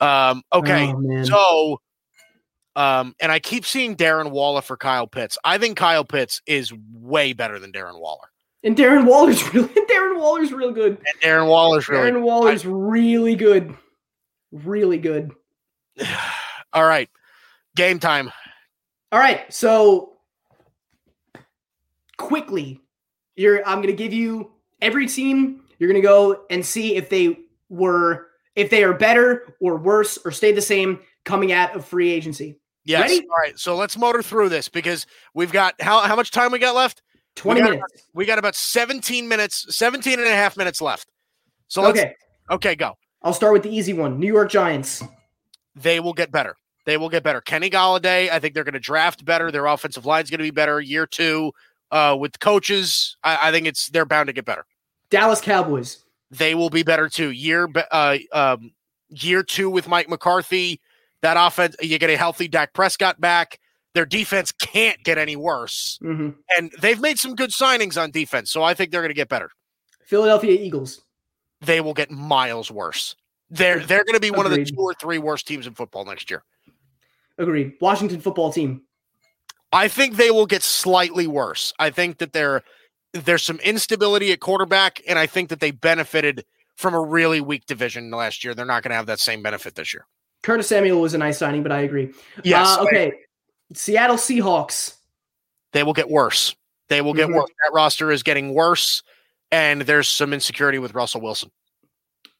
Um, 0.00 0.42
okay, 0.52 0.92
Oh, 0.96 1.24
so 1.24 1.80
um, 2.76 3.14
and 3.20 3.32
I 3.32 3.38
keep 3.38 3.64
seeing 3.64 3.96
Darren 3.96 4.30
Waller 4.30 4.62
for 4.62 4.76
Kyle 4.76 5.06
Pitts. 5.06 5.36
I 5.44 5.58
think 5.58 5.76
Kyle 5.76 6.04
Pitts 6.04 6.40
is 6.46 6.72
way 6.92 7.32
better 7.32 7.58
than 7.58 7.72
Darren 7.72 8.00
Waller. 8.00 8.28
and 8.62 8.76
Darren 8.76 9.06
Waller's 9.06 9.42
really 9.54 9.68
Darren 9.68 10.18
Waller's 10.18 10.52
real 10.52 10.72
good. 10.72 10.98
And 10.98 11.20
Darren 11.22 11.48
Waller's 11.48 11.88
really 11.88 12.10
Darren 12.10 12.22
Waller's 12.22 12.64
really 12.66 13.34
good. 13.34 13.74
Really 14.52 14.98
good. 14.98 15.32
all 16.72 16.84
right. 16.84 17.08
Game 17.76 17.98
time. 17.98 18.30
All 19.12 19.18
right, 19.18 19.52
so 19.52 20.18
quickly, 22.16 22.80
you're 23.34 23.66
I'm 23.66 23.80
gonna 23.80 23.92
give 23.92 24.12
you 24.12 24.52
every 24.80 25.08
team. 25.08 25.64
You're 25.78 25.88
gonna 25.88 26.00
go 26.00 26.44
and 26.48 26.64
see 26.64 26.94
if 26.94 27.08
they 27.08 27.40
were 27.68 28.28
if 28.54 28.70
they 28.70 28.84
are 28.84 28.92
better 28.92 29.56
or 29.60 29.78
worse 29.78 30.16
or 30.24 30.30
stay 30.30 30.52
the 30.52 30.62
same 30.62 31.00
coming 31.24 31.50
out 31.50 31.74
of 31.74 31.84
free 31.84 32.10
agency. 32.10 32.59
Yes. 32.90 33.02
Ready? 33.02 33.26
All 33.28 33.36
right. 33.36 33.58
So 33.58 33.76
let's 33.76 33.96
motor 33.96 34.22
through 34.22 34.48
this 34.48 34.68
because 34.68 35.06
we've 35.32 35.52
got 35.52 35.80
how 35.80 36.00
how 36.00 36.16
much 36.16 36.30
time 36.30 36.50
we 36.50 36.58
got 36.58 36.74
left? 36.74 37.02
20 37.36 37.60
got 37.60 37.70
minutes. 37.70 38.08
We 38.12 38.26
got 38.26 38.38
about 38.38 38.56
17 38.56 39.28
minutes, 39.28 39.66
17 39.76 40.18
and 40.18 40.28
a 40.28 40.34
half 40.34 40.56
minutes 40.56 40.80
left. 40.80 41.08
So 41.68 41.82
let's 41.82 42.00
Okay. 42.00 42.14
okay, 42.50 42.74
go. 42.74 42.96
I'll 43.22 43.32
start 43.32 43.52
with 43.52 43.62
the 43.62 43.70
easy 43.74 43.92
one. 43.92 44.18
New 44.18 44.26
York 44.26 44.50
Giants. 44.50 45.02
They 45.76 46.00
will 46.00 46.12
get 46.12 46.32
better. 46.32 46.56
They 46.86 46.96
will 46.96 47.08
get 47.08 47.22
better. 47.22 47.40
Kenny 47.40 47.70
Golladay, 47.70 48.28
I 48.30 48.40
think 48.40 48.54
they're 48.54 48.64
going 48.64 48.74
to 48.74 48.80
draft 48.80 49.24
better. 49.24 49.52
Their 49.52 49.66
offensive 49.66 50.04
line's 50.06 50.30
going 50.30 50.38
to 50.38 50.44
be 50.44 50.50
better 50.50 50.80
year 50.80 51.06
two. 51.06 51.52
Uh, 51.92 52.16
with 52.18 52.38
coaches, 52.40 53.16
I, 53.22 53.48
I 53.48 53.50
think 53.52 53.66
it's 53.66 53.88
they're 53.88 54.06
bound 54.06 54.26
to 54.28 54.32
get 54.32 54.44
better. 54.44 54.64
Dallas 55.10 55.40
Cowboys. 55.40 56.04
They 56.30 56.54
will 56.54 56.70
be 56.70 56.82
better 56.82 57.08
too. 57.08 57.30
Year 57.30 57.68
uh, 57.90 58.18
um, 58.32 58.72
year 59.08 59.42
two 59.42 59.68
with 59.70 59.88
Mike 59.88 60.08
McCarthy, 60.08 60.80
that 61.22 61.36
offense, 61.38 61.76
you 61.80 61.98
get 61.98 62.10
a 62.10 62.16
healthy 62.16 62.48
Dak 62.48 62.72
Prescott 62.72 63.20
back. 63.20 63.58
Their 63.94 64.06
defense 64.06 64.52
can't 64.52 65.02
get 65.02 65.18
any 65.18 65.34
worse, 65.34 65.98
hmm 66.00 66.30
and 66.56 66.72
they've 66.80 67.00
made 67.00 67.18
some 67.18 67.34
good 67.34 67.50
signings 67.50 68.00
on 68.00 68.10
defense. 68.10 68.50
So 68.52 68.62
I 68.62 68.74
think 68.74 68.92
they're 68.92 69.02
going 69.02 69.10
to 69.10 69.14
get 69.14 69.28
better. 69.28 69.50
Philadelphia 70.04 70.52
Eagles. 70.52 71.00
They 71.60 71.80
will 71.80 71.94
get 71.94 72.10
miles 72.10 72.70
worse. 72.70 73.16
They're 73.50 73.80
they're 73.86 74.04
going 74.04 74.14
to 74.14 74.20
be 74.20 74.30
one 74.30 74.46
of 74.46 74.52
the 74.52 74.64
two 74.64 74.76
or 74.78 74.94
three 74.94 75.18
worst 75.18 75.46
teams 75.46 75.66
in 75.66 75.74
football 75.74 76.04
next 76.04 76.30
year. 76.30 76.44
Agreed. 77.38 77.74
Washington 77.80 78.20
football 78.20 78.52
team. 78.52 78.82
I 79.72 79.88
think 79.88 80.16
they 80.16 80.30
will 80.30 80.46
get 80.46 80.62
slightly 80.62 81.26
worse. 81.26 81.72
I 81.78 81.90
think 81.90 82.18
that 82.18 82.32
there 82.32 82.62
there's 83.12 83.42
some 83.42 83.58
instability 83.60 84.32
at 84.32 84.40
quarterback, 84.40 85.00
and 85.08 85.18
I 85.18 85.26
think 85.26 85.48
that 85.48 85.60
they 85.60 85.70
benefited 85.70 86.44
from 86.76 86.94
a 86.94 87.00
really 87.00 87.40
weak 87.40 87.66
division 87.66 88.10
last 88.10 88.44
year. 88.44 88.54
They're 88.54 88.66
not 88.66 88.82
going 88.82 88.90
to 88.90 88.96
have 88.96 89.06
that 89.06 89.20
same 89.20 89.42
benefit 89.42 89.74
this 89.74 89.92
year. 89.92 90.06
Curtis 90.42 90.68
Samuel 90.68 91.00
was 91.00 91.14
a 91.14 91.18
nice 91.18 91.38
signing, 91.38 91.62
but 91.62 91.72
I 91.72 91.80
agree. 91.80 92.12
Yes, 92.44 92.76
Uh, 92.78 92.82
okay. 92.84 93.12
Seattle 93.74 94.16
Seahawks. 94.16 94.94
they 95.72 95.82
will 95.82 95.92
get 95.92 96.08
worse. 96.10 96.54
They 96.88 97.00
will 97.02 97.14
get 97.14 97.28
Mhm. 97.28 97.34
worse. 97.36 97.50
That 97.64 97.72
roster 97.72 98.10
is 98.10 98.22
getting 98.22 98.52
worse, 98.54 99.02
and 99.52 99.82
there's 99.82 100.08
some 100.08 100.32
insecurity 100.32 100.78
with 100.78 100.94
Russell 100.94 101.20
Wilson. 101.20 101.50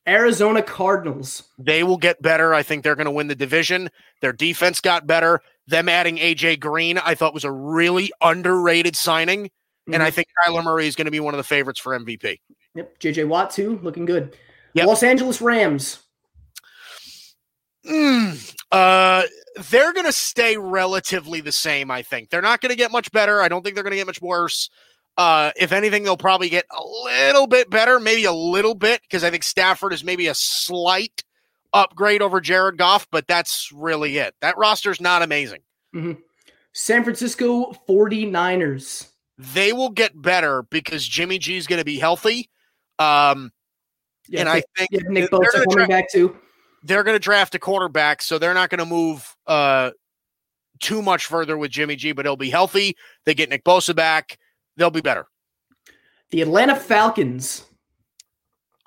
Arizona 0.09 0.63
Cardinals. 0.63 1.45
They 1.59 1.83
will 1.85 1.99
get 1.99 2.21
better. 2.23 2.55
I 2.55 2.63
think 2.63 2.83
they're 2.83 2.97
going 2.97 3.05
to 3.05 3.11
win 3.11 3.29
the 3.29 3.35
division. 3.37 3.91
Their 4.23 4.33
defense 4.33 4.81
got 4.81 5.07
better. 5.07 5.41
Them 5.67 5.89
adding 5.89 6.19
AJ 6.19 6.57
Green, 6.57 6.99
I 6.99 7.15
thought 7.15 7.35
was 7.35 7.45
a 7.45 7.53
really 7.53 8.11
underrated 8.21 8.97
signing, 8.97 9.51
and 9.93 10.03
I 10.03 10.11
Mhm. 10.11 10.15
think 10.15 10.29
Kyler 10.45 10.65
Murray 10.65 10.87
is 10.89 10.97
going 10.97 11.05
to 11.05 11.11
be 11.13 11.21
one 11.21 11.35
of 11.35 11.39
the 11.39 11.45
favorites 11.45 11.79
for 11.79 11.95
MVP. 11.95 12.41
Yep. 12.75 12.99
JJ 12.99 13.25
Watt 13.25 13.51
too, 13.51 13.79
looking 13.83 14.05
good. 14.07 14.37
Yep. 14.75 14.87
Los 14.87 15.03
Angeles 15.03 15.41
Rams. 15.41 15.99
Mm, 17.87 18.57
uh, 18.71 19.23
they're 19.71 19.93
going 19.93 20.07
to 20.07 20.13
stay 20.13 20.57
relatively 20.57 21.41
the 21.41 21.53
same. 21.53 21.91
I 21.91 22.03
think 22.03 22.31
they're 22.31 22.43
not 22.43 22.61
going 22.61 22.71
to 22.71 22.77
get 22.77 22.93
much 22.93 23.11
better. 23.11 23.41
I 23.41 23.49
don't 23.49 23.63
think 23.63 23.75
they're 23.75 23.85
going 23.85 23.93
to 23.93 23.97
get 23.97 24.07
much 24.07 24.21
worse. 24.21 24.69
Uh, 25.17 25.51
if 25.57 25.73
anything, 25.73 26.03
they'll 26.03 26.17
probably 26.17 26.49
get 26.49 26.67
a 26.71 26.83
little 27.05 27.47
bit 27.47 27.69
better, 27.71 27.99
maybe 27.99 28.25
a 28.25 28.33
little 28.33 28.75
bit, 28.75 29.01
because 29.03 29.25
I 29.25 29.31
think 29.31 29.43
Stafford 29.43 29.93
is 29.93 30.05
maybe 30.05 30.27
a 30.29 30.35
slight 30.35 31.23
upgrade 31.73 32.23
over 32.23 32.41
Jared 32.41 32.79
Goff, 32.79 33.07
but 33.11 33.27
that's 33.27 33.71
really 33.75 34.19
it. 34.19 34.35
That 34.41 34.57
roster's 34.59 35.01
not 35.01 35.23
amazing. 35.23 35.61
San 36.73 37.03
Francisco 37.03 37.75
49ers. 37.89 39.09
They 39.39 39.73
will 39.73 39.91
get 39.91 40.21
better 40.21 40.63
because 40.65 41.07
Jimmy 41.07 41.39
G 41.39 41.57
is 41.57 41.67
going 41.67 41.81
to 41.81 41.85
be 41.85 41.99
healthy. 41.99 42.51
Um, 42.99 43.53
Yeah, 44.29 44.41
and 44.41 44.49
I 44.49 44.63
think 44.77 44.91
yeah, 44.93 45.01
Nick 45.09 45.31
Bosa 45.31 45.51
coming 45.53 45.69
dra- 45.71 45.89
back 45.89 46.11
too. 46.11 46.37
They're 46.83 47.05
going 47.05 47.15
to 47.15 47.21
draft 47.21 47.55
a 47.55 47.59
quarterback, 47.59 48.23
so 48.23 48.39
they're 48.39 48.55
not 48.55 48.71
going 48.71 48.79
to 48.79 48.87
move 48.87 49.37
uh, 49.47 49.91
too 50.79 51.03
much 51.03 51.27
further 51.27 51.57
with 51.57 51.71
Jimmy 51.71 51.97
G, 51.97 52.13
but 52.13 52.25
he'll 52.25 52.37
be 52.37 52.51
healthy. 52.51 52.97
They 53.27 53.35
get 53.35 53.51
Nick 53.51 53.65
Bosa 53.65 53.95
back, 53.95 54.39
they'll 54.77 54.91
be 54.91 55.01
better. 55.01 55.27
The 56.31 56.43
Atlanta 56.43 56.77
Falcons. 56.77 57.65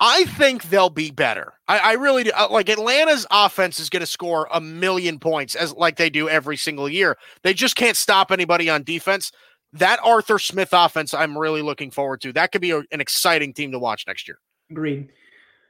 I 0.00 0.24
think 0.24 0.64
they'll 0.64 0.90
be 0.90 1.10
better. 1.10 1.54
I, 1.68 1.78
I 1.78 1.92
really 1.92 2.24
do. 2.24 2.32
Uh, 2.34 2.48
like 2.50 2.68
Atlanta's 2.68 3.26
offense 3.30 3.78
is 3.78 3.88
going 3.88 4.00
to 4.00 4.06
score 4.06 4.48
a 4.52 4.60
million 4.60 5.18
points 5.18 5.54
as 5.54 5.72
like 5.72 5.96
they 5.96 6.10
do 6.10 6.28
every 6.28 6.56
single 6.56 6.88
year. 6.88 7.16
They 7.42 7.54
just 7.54 7.76
can't 7.76 7.96
stop 7.96 8.32
anybody 8.32 8.68
on 8.68 8.82
defense. 8.82 9.30
That 9.72 10.00
Arthur 10.04 10.38
Smith 10.38 10.70
offense, 10.72 11.14
I'm 11.14 11.38
really 11.38 11.62
looking 11.62 11.90
forward 11.90 12.20
to. 12.22 12.32
That 12.32 12.50
could 12.50 12.60
be 12.60 12.72
a, 12.72 12.78
an 12.90 13.00
exciting 13.00 13.52
team 13.52 13.72
to 13.72 13.78
watch 13.78 14.04
next 14.06 14.26
year. 14.26 14.38
Agreed. 14.70 15.10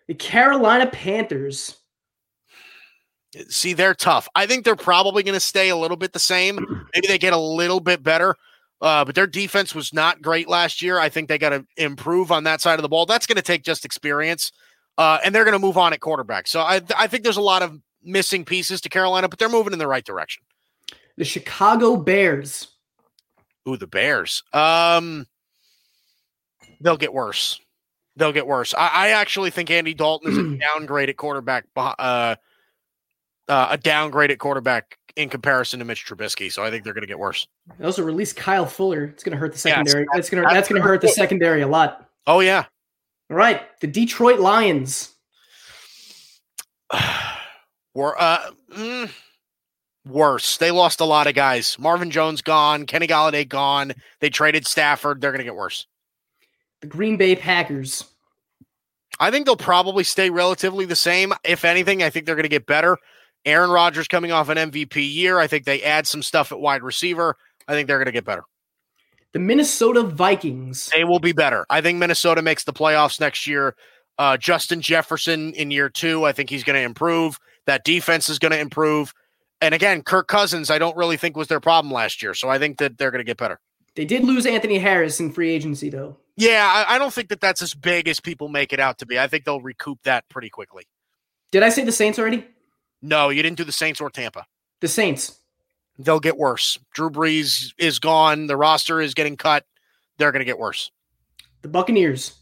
The 0.09 0.15
Carolina 0.15 0.87
Panthers. 0.87 1.77
See, 3.49 3.73
they're 3.73 3.95
tough. 3.95 4.29
I 4.35 4.47
think 4.47 4.65
they're 4.65 4.77
probably 4.77 5.23
going 5.23 5.35
to 5.35 5.41
stay 5.41 5.69
a 5.69 5.77
little 5.77 5.97
bit 5.97 6.13
the 6.13 6.19
same. 6.19 6.87
Maybe 6.95 7.07
they 7.07 7.19
get 7.19 7.33
a 7.33 7.39
little 7.39 7.81
bit 7.81 8.03
better. 8.03 8.37
Uh, 8.81 9.05
but 9.05 9.15
their 9.15 9.27
defense 9.27 9.75
was 9.75 9.95
not 9.95 10.21
great 10.21 10.49
last 10.49 10.83
year. 10.83 10.99
I 10.99 11.09
think 11.09 11.29
they 11.29 11.39
got 11.39 11.51
to 11.51 11.65
improve 11.77 12.31
on 12.31 12.45
that 12.45 12.61
side 12.61 12.79
of 12.79 12.83
the 12.83 12.89
ball. 12.89 13.07
That's 13.07 13.27
going 13.27 13.37
to 13.37 13.43
take 13.43 13.63
just 13.63 13.85
experience, 13.85 14.53
uh, 14.99 15.19
and 15.25 15.35
they're 15.35 15.45
going 15.45 15.55
to 15.55 15.59
move 15.59 15.79
on 15.79 15.93
at 15.93 16.01
quarterback. 16.01 16.47
So 16.47 16.61
I, 16.61 16.83
I 16.97 17.07
think 17.07 17.23
there's 17.23 17.39
a 17.39 17.43
lot 17.43 17.63
of 17.63 17.81
missing 18.03 18.45
pieces 18.45 18.81
to 18.83 18.89
Carolina, 18.89 19.29
but 19.29 19.39
they're 19.39 19.49
moving 19.49 19.73
in 19.73 19.79
the 19.79 19.87
right 19.87 20.05
direction. 20.05 20.43
The 21.17 21.25
Chicago 21.25 21.97
Bears. 21.97 22.69
Ooh, 23.67 23.77
the 23.77 23.87
Bears. 23.87 24.43
Um, 24.53 25.27
they'll 26.81 26.99
get 26.99 27.15
worse. 27.15 27.61
They'll 28.17 28.33
get 28.33 28.47
worse. 28.47 28.75
I, 28.75 28.89
I 28.89 29.09
actually 29.11 29.51
think 29.51 29.71
Andy 29.71 29.95
Dalton 29.95 30.31
is 30.31 30.39
a 30.39 30.59
downgrade 30.77 31.09
at 31.09 31.17
quarterback. 31.17 31.65
Uh, 31.75 32.37
uh, 33.49 33.69
a 33.71 33.79
downgrade 33.79 34.31
at 34.31 34.39
quarterback 34.39 34.99
in 35.17 35.29
comparison 35.29 35.79
to 35.79 35.85
Mitch 35.85 36.07
Trubisky. 36.07 36.51
So 36.53 36.65
I 36.65 36.71
think 36.71 36.85
they're 36.85 36.95
going 36.95 37.03
to 37.03 37.09
get 37.09 37.19
worse. 37.19 37.47
They 37.79 37.85
also 37.85 38.03
released 38.03 38.37
Kyle 38.37 38.67
Fuller. 38.67 39.05
It's 39.05 39.23
going 39.23 39.33
to 39.33 39.39
hurt 39.39 39.53
the 39.53 39.59
secondary. 39.59 40.05
that's- 40.05 40.17
that's 40.17 40.31
going 40.31 40.43
to 40.43 40.47
that's 40.47 40.55
that's 40.55 40.69
going 40.69 40.83
to 40.83 40.89
hurt 40.89 41.01
the 41.01 41.09
secondary 41.09 41.63
a 41.63 41.69
lot. 41.69 42.09
Oh 42.27 42.41
yeah. 42.41 42.65
All 43.31 43.37
right, 43.37 43.63
the 43.81 43.87
Detroit 43.87 44.41
Lions. 44.41 45.15
Were 47.95 48.21
uh 48.21 48.51
mm, 48.73 49.11
worse. 50.07 50.57
They 50.57 50.71
lost 50.71 51.01
a 51.01 51.05
lot 51.05 51.27
of 51.27 51.35
guys. 51.35 51.79
Marvin 51.79 52.11
Jones 52.11 52.43
gone, 52.43 52.87
Kenny 52.87 53.07
Golladay 53.07 53.49
gone. 53.49 53.93
They 54.21 54.31
traded 54.31 54.67
Stafford. 54.67 55.21
They're 55.21 55.31
going 55.31 55.39
to 55.39 55.45
get 55.45 55.55
worse. 55.55 55.87
The 56.81 56.89
Green 56.89 57.17
Bay 57.17 57.37
Packers. 57.37 58.05
I 59.21 59.31
think 59.31 59.47
they'll 59.47 59.57
probably 59.57 60.03
stay 60.03 60.29
relatively 60.29 60.85
the 60.87 60.97
same. 60.97 61.33
If 61.45 61.65
anything, 61.65 62.03
I 62.03 62.11
think 62.11 62.27
they're 62.27 62.35
going 62.35 62.43
to 62.43 62.49
get 62.49 62.67
better. 62.67 62.99
Aaron 63.45 63.71
Rodgers 63.71 64.09
coming 64.09 64.33
off 64.33 64.49
an 64.49 64.59
MVP 64.59 65.13
year. 65.13 65.39
I 65.39 65.47
think 65.47 65.65
they 65.65 65.83
add 65.83 66.07
some 66.07 66.23
stuff 66.23 66.53
at 66.53 66.61
wide 66.61 66.83
receiver. 66.83 67.37
I 67.69 67.73
think 67.73 67.89
they're 67.89 67.99
going 67.99 68.07
to 68.07 68.13
get 68.13 68.25
better. 68.25 68.45
The 69.33 69.39
Minnesota 69.41 70.03
Vikings. 70.03 70.91
They 70.95 71.05
will 71.05 71.19
be 71.19 71.33
better. 71.33 71.67
I 71.69 71.81
think 71.81 71.99
Minnesota 71.99 72.41
makes 72.41 72.65
the 72.65 72.73
playoffs 72.73 73.21
next 73.21 73.47
year. 73.47 73.75
Uh, 74.17 74.37
Justin 74.37 74.81
Jefferson 74.81 75.53
in 75.55 75.73
year 75.73 75.89
two, 75.89 76.25
I 76.25 76.33
think 76.33 76.51
he's 76.51 76.63
going 76.63 76.77
to 76.77 76.83
improve. 76.83 77.39
That 77.67 77.85
defense 77.85 78.29
is 78.29 78.39
going 78.39 78.53
to 78.53 78.59
improve. 78.61 79.13
And 79.61 79.75
again, 79.75 80.03
Kirk 80.03 80.29
Cousins, 80.29 80.71
I 80.71 80.79
don't 80.79 80.97
really 80.97 81.17
think 81.17 81.37
was 81.37 81.49
their 81.49 81.61
problem 81.61 81.93
last 81.93 82.23
year. 82.23 82.35
So 82.35 82.49
I 82.49 82.59
think 82.59 82.79
that 82.79 82.97
they're 82.97 83.11
going 83.11 83.21
to 83.21 83.25
get 83.25 83.37
better. 83.37 83.59
They 83.97 84.05
did 84.05 84.25
lose 84.25 84.47
Anthony 84.47 84.79
Harris 84.79 85.21
in 85.21 85.33
free 85.33 85.51
agency, 85.51 85.89
though. 85.89 86.17
Yeah, 86.37 86.85
I, 86.89 86.97
I 86.97 86.99
don't 86.99 87.13
think 87.13 87.29
that 87.29 87.41
that's 87.41 87.63
as 87.63 87.75
big 87.75 88.09
as 88.09 88.21
people 88.21 88.49
make 88.49 88.73
it 88.73 88.81
out 88.81 88.99
to 88.99 89.07
be. 89.07 89.19
I 89.19 89.27
think 89.27 89.45
they'll 89.45 89.61
recoup 89.61 90.03
that 90.03 90.29
pretty 90.29 90.51
quickly. 90.51 90.85
Did 91.53 91.63
I 91.63 91.69
say 91.69 91.85
the 91.85 91.93
Saints 91.93 92.19
already? 92.19 92.45
No, 93.05 93.29
you 93.29 93.43
didn't 93.43 93.59
do 93.59 93.65
the 93.65 93.73
Saints 93.73 94.01
or 94.01 94.09
Tampa. 94.09 94.47
The 94.81 94.89
Saints. 94.89 95.39
They'll 95.99 96.21
get 96.21 96.39
worse. 96.39 96.79
Drew 96.95 97.11
Brees 97.11 97.73
is 97.79 97.99
gone. 97.99 98.47
The 98.47 98.57
roster 98.57 99.01
is 99.01 99.13
getting 99.15 99.37
cut. 99.37 99.65
They're 100.19 100.33
going 100.33 100.41
to 100.41 100.47
get 100.47 100.59
worse. 100.59 100.91
The 101.63 101.69
Buccaneers. 101.69 102.35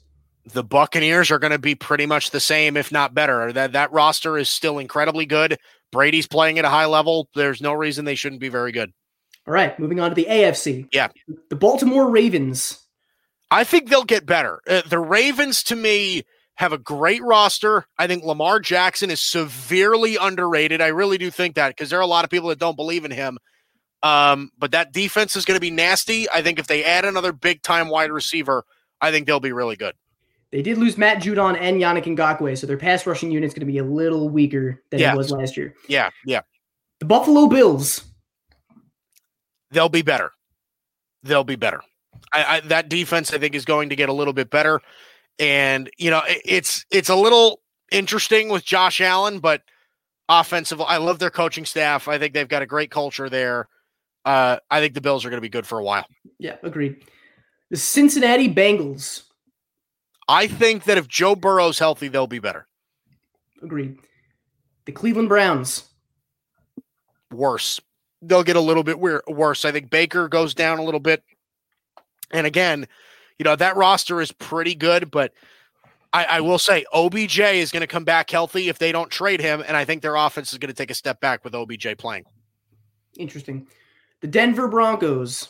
the 0.52 0.64
Buccaneers 0.64 1.30
are 1.30 1.38
going 1.38 1.50
to 1.50 1.58
be 1.58 1.74
pretty 1.74 2.06
much 2.06 2.30
the 2.30 2.40
same, 2.40 2.76
if 2.76 2.92
not 2.92 3.12
better. 3.12 3.52
That 3.52 3.72
that 3.72 3.92
roster 3.92 4.38
is 4.38 4.48
still 4.48 4.78
incredibly 4.78 5.26
good. 5.26 5.58
Brady's 5.90 6.26
playing 6.26 6.58
at 6.58 6.64
a 6.64 6.70
high 6.70 6.86
level. 6.86 7.28
There's 7.34 7.60
no 7.60 7.72
reason 7.72 8.04
they 8.04 8.14
shouldn't 8.14 8.40
be 8.40 8.48
very 8.48 8.72
good. 8.72 8.92
All 9.46 9.52
right, 9.52 9.78
moving 9.78 9.98
on 10.00 10.10
to 10.10 10.14
the 10.14 10.26
AFC. 10.26 10.86
Yeah. 10.92 11.08
The 11.50 11.56
Baltimore 11.56 12.08
Ravens. 12.08 12.80
I 13.50 13.64
think 13.64 13.90
they'll 13.90 14.04
get 14.04 14.24
better. 14.24 14.60
Uh, 14.66 14.82
the 14.88 15.00
Ravens, 15.00 15.62
to 15.64 15.76
me, 15.76 16.22
have 16.56 16.72
a 16.72 16.78
great 16.78 17.22
roster. 17.22 17.86
I 17.98 18.06
think 18.06 18.24
Lamar 18.24 18.60
Jackson 18.60 19.10
is 19.10 19.20
severely 19.22 20.16
underrated. 20.16 20.80
I 20.80 20.88
really 20.88 21.18
do 21.18 21.30
think 21.30 21.54
that 21.56 21.68
because 21.68 21.90
there 21.90 21.98
are 21.98 22.02
a 22.02 22.06
lot 22.06 22.24
of 22.24 22.30
people 22.30 22.48
that 22.50 22.58
don't 22.58 22.76
believe 22.76 23.04
in 23.04 23.10
him. 23.10 23.38
Um, 24.02 24.50
but 24.58 24.72
that 24.72 24.92
defense 24.92 25.36
is 25.36 25.44
going 25.44 25.56
to 25.56 25.60
be 25.60 25.70
nasty. 25.70 26.28
I 26.30 26.42
think 26.42 26.58
if 26.58 26.66
they 26.66 26.84
add 26.84 27.04
another 27.04 27.32
big 27.32 27.62
time 27.62 27.88
wide 27.88 28.10
receiver, 28.10 28.64
I 29.00 29.10
think 29.10 29.26
they'll 29.26 29.40
be 29.40 29.52
really 29.52 29.76
good. 29.76 29.94
They 30.50 30.60
did 30.60 30.76
lose 30.76 30.98
Matt 30.98 31.22
Judon 31.22 31.56
and 31.58 31.80
Yannick 31.80 32.04
Ngakoue, 32.04 32.58
so 32.58 32.66
their 32.66 32.76
pass 32.76 33.06
rushing 33.06 33.30
unit 33.30 33.48
is 33.48 33.54
going 33.54 33.66
to 33.66 33.72
be 33.72 33.78
a 33.78 33.84
little 33.84 34.28
weaker 34.28 34.82
than 34.90 35.00
Yeah. 35.00 35.14
it 35.14 35.16
was 35.16 35.30
last 35.30 35.56
year. 35.56 35.74
Yeah, 35.88 36.10
yeah. 36.26 36.42
The 37.00 37.06
Buffalo 37.06 37.46
Bills. 37.46 38.04
they'll 39.70 39.88
be 39.88 40.02
better. 40.02 40.32
They'll 41.22 41.44
be 41.44 41.56
better. 41.56 41.80
I, 42.32 42.44
I 42.56 42.60
that 42.60 42.88
defense 42.88 43.32
I 43.32 43.38
think 43.38 43.54
is 43.54 43.64
going 43.64 43.88
to 43.88 43.96
get 43.96 44.08
a 44.08 44.12
little 44.12 44.32
bit 44.34 44.50
better, 44.50 44.80
and 45.38 45.90
you 45.98 46.10
know 46.10 46.22
it, 46.26 46.42
it's 46.44 46.84
it's 46.90 47.08
a 47.08 47.16
little 47.16 47.60
interesting 47.90 48.48
with 48.48 48.64
Josh 48.64 49.00
Allen, 49.00 49.38
but 49.38 49.62
offensive. 50.28 50.80
I 50.80 50.96
love 50.96 51.18
their 51.18 51.30
coaching 51.30 51.64
staff. 51.64 52.08
I 52.08 52.18
think 52.18 52.34
they've 52.34 52.48
got 52.48 52.62
a 52.62 52.66
great 52.66 52.90
culture 52.90 53.28
there. 53.28 53.68
Uh, 54.24 54.58
I 54.70 54.80
think 54.80 54.94
the 54.94 55.00
Bills 55.00 55.24
are 55.24 55.30
going 55.30 55.38
to 55.38 55.42
be 55.42 55.48
good 55.48 55.66
for 55.66 55.78
a 55.78 55.84
while. 55.84 56.06
Yeah, 56.38 56.56
agreed. 56.62 57.04
The 57.70 57.76
Cincinnati 57.76 58.52
Bengals. 58.52 59.22
I 60.28 60.46
think 60.46 60.84
that 60.84 60.98
if 60.98 61.08
Joe 61.08 61.34
Burrow's 61.34 61.78
healthy, 61.78 62.08
they'll 62.08 62.26
be 62.26 62.38
better. 62.38 62.66
Agreed. 63.62 63.98
The 64.86 64.92
Cleveland 64.92 65.28
Browns. 65.28 65.84
Worse, 67.32 67.80
they'll 68.20 68.42
get 68.42 68.56
a 68.56 68.60
little 68.60 68.84
bit 68.84 68.98
weir- 68.98 69.22
worse. 69.26 69.64
I 69.64 69.72
think 69.72 69.90
Baker 69.90 70.28
goes 70.28 70.54
down 70.54 70.78
a 70.78 70.84
little 70.84 71.00
bit, 71.00 71.22
and 72.30 72.46
again, 72.46 72.86
you 73.42 73.44
know 73.44 73.56
that 73.56 73.74
roster 73.74 74.20
is 74.20 74.30
pretty 74.30 74.76
good, 74.76 75.10
but 75.10 75.32
I, 76.12 76.24
I 76.24 76.40
will 76.42 76.60
say 76.60 76.84
OBJ 76.92 77.40
is 77.40 77.72
going 77.72 77.80
to 77.80 77.88
come 77.88 78.04
back 78.04 78.30
healthy 78.30 78.68
if 78.68 78.78
they 78.78 78.92
don't 78.92 79.10
trade 79.10 79.40
him, 79.40 79.64
and 79.66 79.76
I 79.76 79.84
think 79.84 80.00
their 80.00 80.14
offense 80.14 80.52
is 80.52 80.60
going 80.60 80.68
to 80.68 80.74
take 80.74 80.92
a 80.92 80.94
step 80.94 81.20
back 81.20 81.42
with 81.42 81.52
OBJ 81.52 81.98
playing. 81.98 82.24
Interesting. 83.18 83.66
The 84.20 84.28
Denver 84.28 84.68
Broncos. 84.68 85.48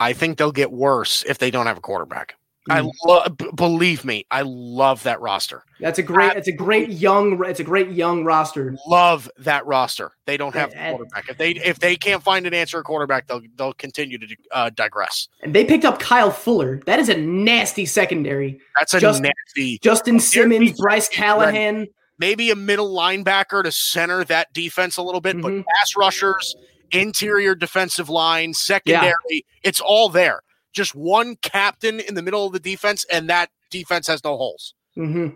I 0.00 0.12
think 0.12 0.36
they'll 0.36 0.50
get 0.50 0.72
worse 0.72 1.24
if 1.28 1.38
they 1.38 1.52
don't 1.52 1.66
have 1.66 1.78
a 1.78 1.80
quarterback. 1.80 2.34
I 2.70 2.80
Hmm. 2.80 2.88
love, 3.04 3.36
b- 3.36 3.50
believe 3.54 4.04
me, 4.06 4.24
I 4.30 4.42
love 4.42 5.02
that 5.02 5.20
roster. 5.20 5.64
That's 5.80 5.98
a 5.98 6.02
great. 6.02 6.34
It's 6.36 6.48
a 6.48 6.52
great 6.52 6.88
young. 6.88 7.38
It's 7.44 7.60
a 7.60 7.64
great 7.64 7.90
young 7.90 8.24
roster. 8.24 8.74
Love 8.86 9.30
that 9.38 9.66
roster. 9.66 10.12
They 10.26 10.36
don't 10.38 10.54
have 10.54 10.72
a 10.72 10.76
And- 10.78 10.96
quarterback. 10.96 11.28
If 11.28 11.36
they 11.36 11.50
if 11.50 11.78
they 11.78 11.94
can't 11.96 12.22
find 12.22 12.46
an 12.46 12.54
answer 12.54 12.78
at 12.78 12.84
quarterback, 12.84 13.26
they'll 13.26 13.42
they'll 13.56 13.74
continue 13.74 14.16
to 14.18 14.26
uh, 14.52 14.70
digress. 14.70 15.28
And 15.42 15.54
they 15.54 15.64
picked 15.64 15.84
up 15.84 15.98
Kyle 15.98 16.30
Fuller. 16.30 16.80
That 16.86 16.98
is 16.98 17.08
a 17.10 17.16
nasty 17.18 17.84
secondary. 17.84 18.58
That's 18.78 18.94
a 18.94 19.00
nasty. 19.00 19.78
Justin 19.82 20.18
Simmons, 20.20 20.72
Bryce 20.80 21.08
Callahan. 21.08 21.86
maybe 22.18 22.50
a 22.50 22.56
middle 22.56 22.94
linebacker 22.96 23.62
to 23.64 23.72
center 23.72 24.24
that 24.24 24.52
defense 24.54 24.96
a 24.96 25.02
little 25.02 25.20
bit, 25.20 25.38
but 25.42 25.50
Mhm. 25.52 25.64
pass 25.76 25.96
rushers, 25.96 26.54
interior 26.92 27.54
defensive 27.56 28.08
line, 28.08 28.54
secondary, 28.54 29.44
it's 29.64 29.80
all 29.80 30.08
there. 30.08 30.40
Just 30.74 30.94
one 30.94 31.36
captain 31.36 32.00
in 32.00 32.14
the 32.14 32.22
middle 32.22 32.46
of 32.46 32.52
the 32.52 32.60
defense, 32.60 33.06
and 33.10 33.28
that 33.30 33.48
defense 33.70 34.06
has 34.08 34.22
no 34.24 34.36
holes. 34.36 34.74
hmm 34.94 35.28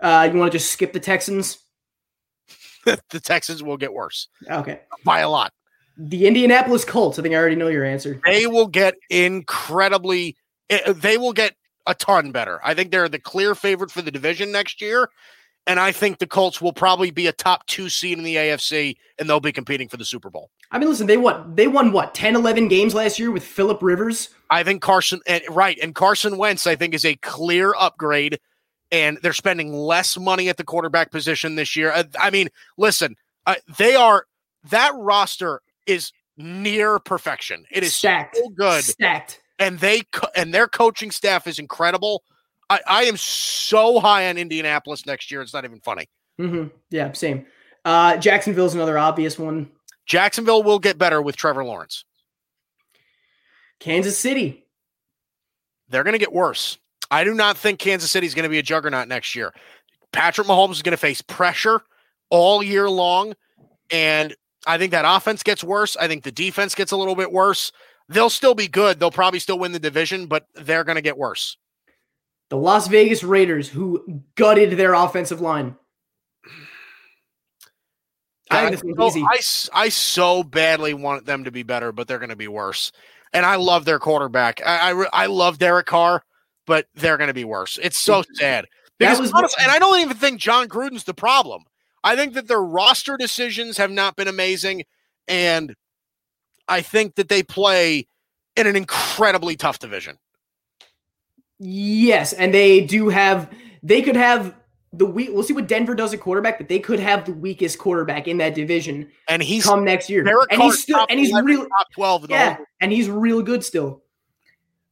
Uh, 0.00 0.28
you 0.32 0.38
want 0.38 0.50
to 0.52 0.58
just 0.58 0.70
skip 0.72 0.92
the 0.92 1.00
Texans? 1.00 1.58
the 2.84 3.20
Texans 3.20 3.62
will 3.62 3.76
get 3.76 3.92
worse 3.92 4.28
Okay. 4.50 4.80
by 5.04 5.20
a 5.20 5.28
lot. 5.28 5.52
The 5.96 6.26
Indianapolis 6.26 6.84
Colts. 6.84 7.18
I 7.18 7.22
think 7.22 7.34
I 7.34 7.38
already 7.38 7.56
know 7.56 7.66
your 7.68 7.84
answer. 7.84 8.20
They 8.24 8.46
will 8.46 8.68
get 8.68 8.94
incredibly, 9.10 10.36
eh, 10.70 10.92
they 10.92 11.18
will 11.18 11.32
get 11.32 11.54
a 11.86 11.94
ton 11.94 12.30
better. 12.30 12.60
I 12.64 12.74
think 12.74 12.90
they're 12.92 13.08
the 13.08 13.18
clear 13.18 13.54
favorite 13.56 13.90
for 13.90 14.00
the 14.02 14.10
division 14.12 14.52
next 14.52 14.80
year. 14.80 15.10
And 15.68 15.78
I 15.78 15.92
think 15.92 16.18
the 16.18 16.26
Colts 16.26 16.60
will 16.62 16.72
probably 16.72 17.10
be 17.10 17.26
a 17.26 17.32
top 17.32 17.66
two 17.66 17.90
seed 17.90 18.16
in 18.16 18.24
the 18.24 18.36
AFC 18.36 18.96
and 19.18 19.28
they'll 19.28 19.38
be 19.38 19.52
competing 19.52 19.86
for 19.86 19.98
the 19.98 20.04
Super 20.04 20.30
Bowl. 20.30 20.50
I 20.70 20.78
mean, 20.78 20.88
listen, 20.88 21.06
they 21.06 21.18
what 21.18 21.56
they 21.56 21.68
won 21.68 21.92
what 21.92 22.14
10, 22.14 22.34
11 22.34 22.68
games 22.68 22.94
last 22.94 23.18
year 23.18 23.30
with 23.30 23.44
Philip 23.44 23.82
Rivers. 23.82 24.30
I 24.50 24.62
think 24.62 24.80
Carson, 24.80 25.20
and, 25.26 25.42
right, 25.50 25.78
and 25.80 25.94
Carson 25.94 26.38
Wentz, 26.38 26.66
I 26.66 26.74
think, 26.74 26.94
is 26.94 27.04
a 27.04 27.16
clear 27.16 27.74
upgrade, 27.78 28.40
and 28.90 29.18
they're 29.22 29.34
spending 29.34 29.74
less 29.74 30.18
money 30.18 30.48
at 30.48 30.56
the 30.56 30.64
quarterback 30.64 31.10
position 31.10 31.54
this 31.54 31.76
year. 31.76 31.92
Uh, 31.92 32.04
I 32.18 32.30
mean, 32.30 32.48
listen, 32.78 33.16
uh, 33.46 33.56
they 33.76 33.94
are 33.94 34.24
that 34.70 34.92
roster 34.96 35.60
is 35.86 36.12
near 36.38 36.98
perfection. 36.98 37.64
It 37.70 37.82
is 37.82 37.94
stacked, 37.94 38.36
so 38.36 38.48
good, 38.50 38.84
stacked. 38.84 39.42
and 39.58 39.78
they 39.80 40.02
co- 40.12 40.28
and 40.34 40.54
their 40.54 40.66
coaching 40.66 41.10
staff 41.10 41.46
is 41.46 41.58
incredible. 41.58 42.22
I, 42.70 42.80
I 42.86 43.04
am 43.04 43.16
so 43.16 44.00
high 44.00 44.28
on 44.28 44.38
Indianapolis 44.38 45.06
next 45.06 45.30
year; 45.30 45.42
it's 45.42 45.54
not 45.54 45.64
even 45.64 45.80
funny. 45.80 46.08
hmm 46.38 46.64
Yeah, 46.90 47.12
same. 47.12 47.46
Uh, 47.84 48.16
Jacksonville's 48.16 48.74
another 48.74 48.98
obvious 48.98 49.38
one. 49.38 49.70
Jacksonville 50.06 50.62
will 50.62 50.78
get 50.78 50.98
better 50.98 51.20
with 51.22 51.36
Trevor 51.36 51.64
Lawrence. 51.64 52.04
Kansas 53.80 54.18
City. 54.18 54.66
They're 55.88 56.04
going 56.04 56.12
to 56.12 56.18
get 56.18 56.32
worse. 56.32 56.78
I 57.10 57.24
do 57.24 57.34
not 57.34 57.56
think 57.56 57.78
Kansas 57.78 58.10
City 58.10 58.26
is 58.26 58.34
going 58.34 58.42
to 58.44 58.50
be 58.50 58.58
a 58.58 58.62
juggernaut 58.62 59.08
next 59.08 59.34
year. 59.34 59.52
Patrick 60.12 60.46
Mahomes 60.46 60.72
is 60.72 60.82
going 60.82 60.92
to 60.92 60.98
face 60.98 61.22
pressure 61.22 61.80
all 62.30 62.62
year 62.62 62.90
long. 62.90 63.34
And 63.90 64.34
I 64.66 64.76
think 64.76 64.90
that 64.90 65.04
offense 65.06 65.42
gets 65.42 65.64
worse. 65.64 65.96
I 65.96 66.08
think 66.08 66.24
the 66.24 66.32
defense 66.32 66.74
gets 66.74 66.92
a 66.92 66.96
little 66.96 67.14
bit 67.14 67.32
worse. 67.32 67.72
They'll 68.08 68.30
still 68.30 68.54
be 68.54 68.68
good. 68.68 68.98
They'll 68.98 69.10
probably 69.10 69.40
still 69.40 69.58
win 69.58 69.72
the 69.72 69.78
division, 69.78 70.26
but 70.26 70.46
they're 70.54 70.84
going 70.84 70.96
to 70.96 71.02
get 71.02 71.16
worse. 71.16 71.56
The 72.50 72.56
Las 72.56 72.88
Vegas 72.88 73.22
Raiders, 73.22 73.68
who 73.68 74.22
gutted 74.34 74.78
their 74.78 74.94
offensive 74.94 75.40
line. 75.40 75.76
I 78.50 78.74
so-. 78.74 79.26
I, 79.28 79.40
I 79.72 79.88
so 79.90 80.42
badly 80.42 80.94
want 80.94 81.26
them 81.26 81.44
to 81.44 81.50
be 81.50 81.62
better, 81.62 81.92
but 81.92 82.08
they're 82.08 82.18
going 82.18 82.30
to 82.30 82.36
be 82.36 82.48
worse. 82.48 82.92
And 83.32 83.44
I 83.44 83.56
love 83.56 83.84
their 83.84 83.98
quarterback. 83.98 84.62
I 84.64 84.92
I, 84.92 85.06
I 85.12 85.26
love 85.26 85.58
Derek 85.58 85.86
Carr, 85.86 86.24
but 86.66 86.86
they're 86.94 87.18
going 87.18 87.28
to 87.28 87.34
be 87.34 87.44
worse. 87.44 87.78
It's 87.82 87.98
so 87.98 88.24
sad. 88.34 88.66
Because 88.98 89.20
was- 89.20 89.32
honestly, 89.32 89.62
and 89.62 89.70
I 89.70 89.78
don't 89.78 90.00
even 90.00 90.16
think 90.16 90.40
Jon 90.40 90.68
Gruden's 90.68 91.04
the 91.04 91.14
problem. 91.14 91.64
I 92.02 92.16
think 92.16 92.34
that 92.34 92.48
their 92.48 92.62
roster 92.62 93.16
decisions 93.16 93.76
have 93.76 93.90
not 93.90 94.16
been 94.16 94.28
amazing, 94.28 94.84
and 95.26 95.74
I 96.68 96.80
think 96.80 97.16
that 97.16 97.28
they 97.28 97.42
play 97.42 98.06
in 98.56 98.66
an 98.66 98.76
incredibly 98.76 99.56
tough 99.56 99.78
division. 99.78 100.18
Yes, 101.58 102.32
and 102.32 102.54
they 102.54 102.80
do 102.80 103.08
have. 103.08 103.50
They 103.82 104.02
could 104.02 104.16
have 104.16 104.54
the 104.92 105.06
week. 105.06 105.30
We'll 105.32 105.42
see 105.42 105.54
what 105.54 105.68
Denver 105.68 105.94
does 105.94 106.14
at 106.14 106.20
quarterback, 106.20 106.58
but 106.58 106.68
they 106.68 106.78
could 106.78 107.00
have 107.00 107.24
the 107.24 107.32
weakest 107.32 107.78
quarterback 107.78 108.28
in 108.28 108.38
that 108.38 108.54
division 108.54 109.10
And 109.28 109.42
he's 109.42 109.64
come 109.64 109.84
next 109.84 110.08
year. 110.08 110.22
Derek 110.22 110.52
and 110.52 110.62
he's 110.62 110.80
still 110.80 111.06
and 111.08 111.18
he's 111.18 111.30
11, 111.30 111.46
real 111.46 111.60
top 111.60 111.86
12 111.94 112.24
in 112.24 112.30
yeah, 112.30 112.56
and 112.80 112.92
he's 112.92 113.08
real 113.08 113.42
good 113.42 113.64
still. 113.64 114.02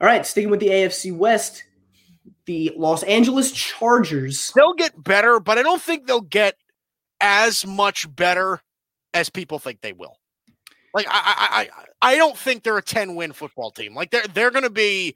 All 0.00 0.06
right, 0.06 0.26
sticking 0.26 0.50
with 0.50 0.60
the 0.60 0.68
AFC 0.68 1.16
West, 1.16 1.64
the 2.44 2.72
Los 2.76 3.02
Angeles 3.04 3.50
Chargers. 3.52 4.52
they'll 4.54 4.74
get 4.74 5.02
better, 5.02 5.40
but 5.40 5.58
I 5.58 5.62
don't 5.62 5.80
think 5.80 6.06
they'll 6.06 6.20
get 6.20 6.56
as 7.20 7.64
much 7.64 8.14
better 8.14 8.60
as 9.14 9.30
people 9.30 9.58
think 9.58 9.80
they 9.80 9.94
will. 9.94 10.18
Like 10.92 11.06
I, 11.08 11.10
I, 11.12 11.60
I, 11.60 12.12
I 12.12 12.16
don't 12.16 12.36
think 12.36 12.62
they're 12.62 12.76
a 12.76 12.82
ten 12.82 13.14
win 13.14 13.32
football 13.32 13.70
team. 13.70 13.94
Like 13.94 14.10
they're 14.10 14.26
they're 14.34 14.50
going 14.50 14.64
to 14.64 14.70
be 14.70 15.14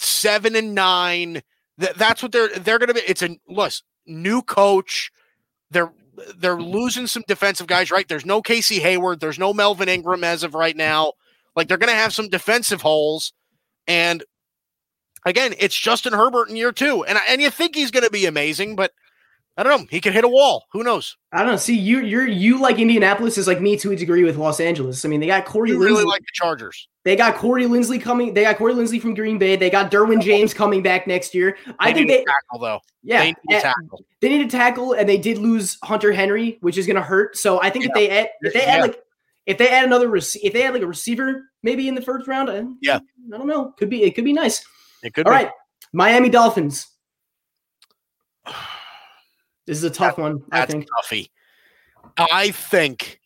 seven 0.00 0.56
and 0.56 0.74
nine. 0.74 1.42
That, 1.78 1.96
that's 1.96 2.22
what 2.22 2.32
they're 2.32 2.48
they're 2.48 2.78
going 2.78 2.88
to 2.88 2.94
be. 2.94 3.00
It's 3.00 3.22
a 3.22 3.38
listen, 3.48 3.84
new 4.06 4.42
coach. 4.42 5.10
They're 5.70 5.92
they're 6.36 6.56
mm-hmm. 6.56 6.70
losing 6.70 7.06
some 7.06 7.24
defensive 7.28 7.66
guys. 7.66 7.90
Right? 7.90 8.08
There's 8.08 8.26
no 8.26 8.42
Casey 8.42 8.80
Hayward. 8.80 9.20
There's 9.20 9.38
no 9.38 9.52
Melvin 9.52 9.88
Ingram 9.88 10.24
as 10.24 10.42
of 10.42 10.54
right 10.54 10.76
now. 10.76 11.12
Like 11.54 11.68
they're 11.68 11.78
going 11.78 11.92
to 11.92 11.96
have 11.96 12.14
some 12.14 12.28
defensive 12.28 12.82
holes, 12.82 13.32
and 13.86 14.24
again, 15.26 15.54
it's 15.58 15.78
Justin 15.78 16.12
Herbert 16.12 16.48
in 16.48 16.56
year 16.56 16.72
two, 16.72 17.04
and 17.04 17.18
and 17.28 17.40
you 17.40 17.50
think 17.50 17.74
he's 17.74 17.90
going 17.90 18.04
to 18.04 18.10
be 18.10 18.26
amazing, 18.26 18.76
but 18.76 18.92
I 19.60 19.62
don't 19.62 19.82
know. 19.82 19.86
He 19.90 20.00
could 20.00 20.14
hit 20.14 20.24
a 20.24 20.28
wall. 20.28 20.64
Who 20.72 20.82
knows? 20.82 21.18
I 21.32 21.40
don't 21.42 21.48
know. 21.48 21.56
See, 21.58 21.76
you 21.76 22.00
you're 22.00 22.26
you 22.26 22.58
like 22.58 22.78
Indianapolis 22.78 23.36
is 23.36 23.46
like 23.46 23.60
me 23.60 23.76
to 23.76 23.92
a 23.92 23.96
degree 23.96 24.24
with 24.24 24.38
Los 24.38 24.58
Angeles. 24.58 25.04
I 25.04 25.08
mean, 25.08 25.20
they 25.20 25.26
got 25.26 25.44
Corey 25.44 25.68
You 25.68 25.76
Linsley. 25.78 25.84
really 25.84 26.04
like 26.04 26.22
the 26.22 26.26
Chargers. 26.32 26.88
they 27.04 27.14
got 27.14 27.34
Corey 27.36 27.64
Linsley 27.66 28.00
coming. 28.00 28.32
They 28.32 28.40
got 28.42 28.56
Corey 28.56 28.72
Linsley 28.72 28.98
from 29.02 29.12
Green 29.12 29.36
Bay. 29.36 29.56
They 29.56 29.68
got 29.68 29.90
Derwin 29.90 30.22
James 30.22 30.54
coming 30.54 30.82
back 30.82 31.06
next 31.06 31.34
year. 31.34 31.58
I 31.78 31.90
They 31.92 31.98
think 31.98 32.08
need 32.08 32.14
they 32.16 32.22
a 32.22 32.24
tackle 32.24 32.58
though. 32.58 32.80
yeah 33.02 33.20
they 33.20 33.26
need 33.26 33.36
a 33.50 33.54
eh, 33.56 33.60
tackle. 33.60 34.04
they 34.22 34.28
need 34.30 34.46
a 34.46 34.50
tackle, 34.50 34.92
and 34.94 35.06
they 35.06 35.18
did 35.18 35.36
lose 35.36 35.76
Hunter 35.82 36.10
Henry, 36.10 36.56
which 36.62 36.78
is 36.78 36.86
going 36.86 36.96
to 36.96 37.02
hurt. 37.02 37.36
So 37.36 37.60
I 37.60 37.68
think 37.68 37.84
if 37.84 37.92
they 37.92 38.08
add 38.08 38.30
if 38.40 38.54
they 38.54 38.62
add 38.62 38.76
Yeah. 38.76 38.82
like 38.82 39.02
if 39.44 39.58
they 39.58 39.68
add 39.68 39.84
another 39.84 40.08
rec- 40.08 40.42
if 40.42 40.54
they 40.54 40.62
add 40.62 40.72
like 40.72 40.82
a 40.82 40.86
receiver 40.86 41.42
maybe 41.62 41.86
in 41.86 41.94
the 41.94 42.02
first 42.02 42.26
round, 42.26 42.48
I, 42.48 42.64
Yeah. 42.80 43.00
I 43.34 43.36
don't 43.36 43.46
know. 43.46 43.74
Could 43.76 43.90
be 43.90 44.04
it 44.04 44.14
could 44.14 44.24
be 44.24 44.32
nice. 44.32 44.64
It 45.02 45.12
could 45.12 45.26
All 45.26 45.32
be. 45.32 45.44
right, 45.44 45.50
Miami 45.92 46.30
Dolphins. 46.30 46.86
This 49.66 49.78
is 49.78 49.84
a 49.84 49.90
tough 49.90 50.18
one. 50.18 50.42
I 50.50 50.60
That's 50.60 50.72
think. 50.72 50.88
toughy. 50.96 51.30
I 52.16 52.50
think 52.50 53.20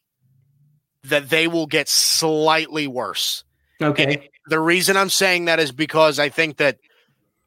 that 1.04 1.30
they 1.30 1.48
will 1.48 1.66
get 1.66 1.88
slightly 1.88 2.86
worse. 2.86 3.44
Okay. 3.82 4.30
The 4.46 4.60
reason 4.60 4.96
I'm 4.96 5.10
saying 5.10 5.46
that 5.46 5.60
is 5.60 5.72
because 5.72 6.18
I 6.18 6.28
think 6.28 6.56
that 6.58 6.78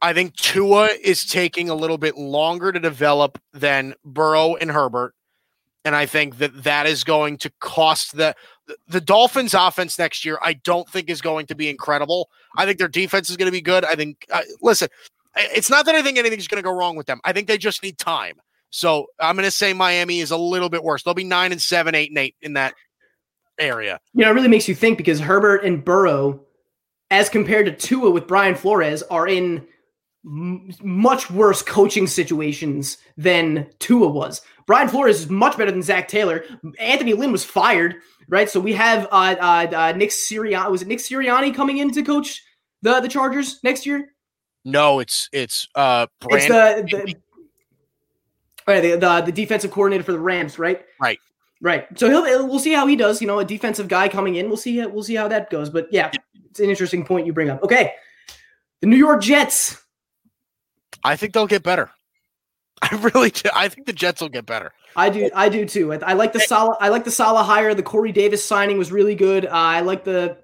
I 0.02 0.14
think 0.14 0.36
Tua 0.36 0.90
is 1.02 1.26
taking 1.26 1.70
a 1.70 1.76
little 1.76 1.98
bit 1.98 2.18
longer 2.18 2.72
to 2.72 2.80
develop 2.80 3.40
than 3.54 3.96
Burrow 4.06 4.56
and 4.56 4.70
Herbert, 4.70 5.16
and 5.84 5.96
I 5.96 6.06
think 6.06 6.38
that 6.38 6.64
that 6.64 6.86
is 6.86 7.04
going 7.04 7.38
to 7.40 7.52
cost 7.60 8.16
the 8.16 8.36
the 8.88 9.02
Dolphins' 9.02 9.54
offense 9.54 9.98
next 9.98 10.26
year. 10.26 10.38
I 10.44 10.54
don't 10.54 10.88
think 10.90 11.10
is 11.10 11.22
going 11.22 11.48
to 11.48 11.56
be 11.56 11.70
incredible. 11.70 12.30
I 12.56 12.66
think 12.66 12.78
their 12.78 12.88
defense 12.88 13.30
is 13.30 13.38
going 13.38 13.48
to 13.48 13.52
be 13.52 13.62
good. 13.62 13.86
I 13.86 13.96
think. 13.96 14.26
Uh, 14.32 14.42
listen, 14.62 14.90
it's 15.36 15.70
not 15.70 15.86
that 15.86 15.96
I 15.96 16.02
think 16.02 16.18
anything's 16.18 16.48
going 16.48 16.62
to 16.62 16.68
go 16.68 16.76
wrong 16.76 16.96
with 16.96 17.08
them. 17.08 17.20
I 17.24 17.34
think 17.34 17.48
they 17.48 17.58
just 17.58 17.82
need 17.82 17.98
time. 17.98 18.36
So 18.70 19.08
I'm 19.20 19.36
going 19.36 19.46
to 19.46 19.52
say 19.52 19.74
Miami 19.74 20.20
is 20.20 20.32
a 20.32 20.38
little 20.38 20.70
bit 20.70 20.84
worse. 20.84 21.04
They'll 21.04 21.14
be 21.14 21.24
nine 21.24 21.52
and 21.52 21.62
seven, 21.62 21.96
eight 21.96 22.10
and 22.10 22.18
eight 22.18 22.36
in 22.42 22.54
that 22.54 22.74
area. 23.60 24.00
You 24.14 24.26
know, 24.26 24.32
it 24.32 24.34
really 24.34 24.48
makes 24.48 24.68
you 24.68 24.76
think 24.76 24.98
because 24.98 25.20
Herbert 25.20 25.64
and 25.64 25.84
Burrow, 25.84 26.42
as 27.10 27.30
compared 27.30 27.66
to 27.66 27.72
Tua 27.72 28.12
with 28.12 28.28
Brian 28.28 28.56
Flores, 28.56 29.04
are 29.04 29.28
in 29.28 29.66
m- 30.26 30.70
much 30.84 31.32
worse 31.32 31.62
coaching 31.62 32.08
situations 32.08 32.98
than 33.16 33.70
Tua 33.80 34.08
was. 34.10 34.42
Brian 34.66 34.90
Flores 34.90 35.22
is 35.22 35.30
much 35.30 35.58
better 35.58 35.72
than 35.72 35.82
Zac 35.82 36.08
Taylor. 36.08 36.44
Anthony 36.78 37.14
Lynn 37.14 37.32
was 37.32 37.46
fired, 37.46 37.96
right? 38.28 38.50
So 38.50 38.60
we 38.60 38.74
have 38.74 39.06
uh, 39.12 39.36
uh, 39.40 39.68
uh, 39.74 39.94
Nick 39.96 40.10
Sirianni. 40.10 40.70
Was 40.70 40.82
it 40.82 40.90
Nick 40.90 41.00
Sirianni 41.00 41.56
coming 41.56 41.78
in 41.78 41.92
to 41.92 42.04
coach 42.04 42.44
the 42.82 43.00
the 43.00 43.08
Chargers 43.08 43.60
next 43.64 43.86
year? 43.86 44.10
No, 44.66 45.00
it's 45.00 45.30
it's 45.32 45.68
uh 45.76 46.08
It's 46.30 46.48
the 46.48 46.86
the, 46.86 47.16
right, 48.74 48.82
the, 48.82 48.98
the 48.98 49.22
the 49.22 49.32
defensive 49.32 49.72
coordinator 49.72 50.04
for 50.04 50.12
the 50.12 50.20
Rams, 50.20 50.60
right? 50.60 50.86
Right. 51.00 51.20
Right. 51.62 51.88
So 51.98 52.10
he'll 52.10 52.48
we'll 52.48 52.60
see 52.60 52.74
how 52.74 52.86
he 52.86 52.96
does. 52.96 53.22
You 53.22 53.28
know, 53.28 53.40
a 53.40 53.46
defensive 53.46 53.88
guy 53.88 54.10
coming 54.10 54.36
in. 54.36 54.48
We'll 54.48 54.58
see. 54.58 54.86
We'll 54.86 55.04
see 55.04 55.16
how 55.16 55.28
that 55.28 55.50
goes. 55.50 55.70
But 55.70 55.88
yeah, 55.92 56.12
it's 56.50 56.60
an 56.60 56.70
interesting 56.70 57.04
point 57.04 57.26
you 57.26 57.34
bring 57.34 57.50
up. 57.50 57.64
Okay, 57.64 57.94
the 58.82 58.88
New 58.88 58.98
York 58.98 59.22
Jets. 59.22 59.82
I 61.04 61.16
think 61.16 61.34
they'll 61.34 61.48
get 61.48 61.64
better. 61.64 61.90
I 62.82 62.96
really 63.14 63.32
do. 63.32 63.50
I 63.56 63.70
think 63.70 63.88
the 63.88 63.94
Jets 63.94 64.22
will 64.22 64.30
get 64.30 64.46
better. 64.46 64.72
I 64.96 65.10
do. 65.10 65.32
I 65.34 65.50
do 65.50 65.66
too. 65.66 65.94
I, 65.94 65.98
I 65.98 66.14
like 66.14 66.34
the 66.34 66.40
Saleh. 66.40 66.78
I 66.80 66.90
like 66.90 67.06
the 67.06 67.12
Saleh 67.12 67.46
hire. 67.46 67.74
The 67.74 67.84
Corey 67.84 68.12
Davis 68.12 68.46
signing 68.46 68.78
was 68.78 68.92
really 68.92 69.16
good. 69.16 69.46
Uh, 69.46 69.52
I 69.52 69.82
like 69.82 70.04
the 70.04 70.38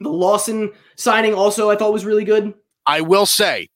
the 0.00 0.10
Lawson 0.10 0.72
signing. 0.96 1.32
Also, 1.32 1.70
I 1.70 1.76
thought 1.76 1.94
was 1.94 2.04
really 2.04 2.24
good. 2.24 2.52
I 2.86 3.00
will 3.00 3.26
say, 3.26 3.68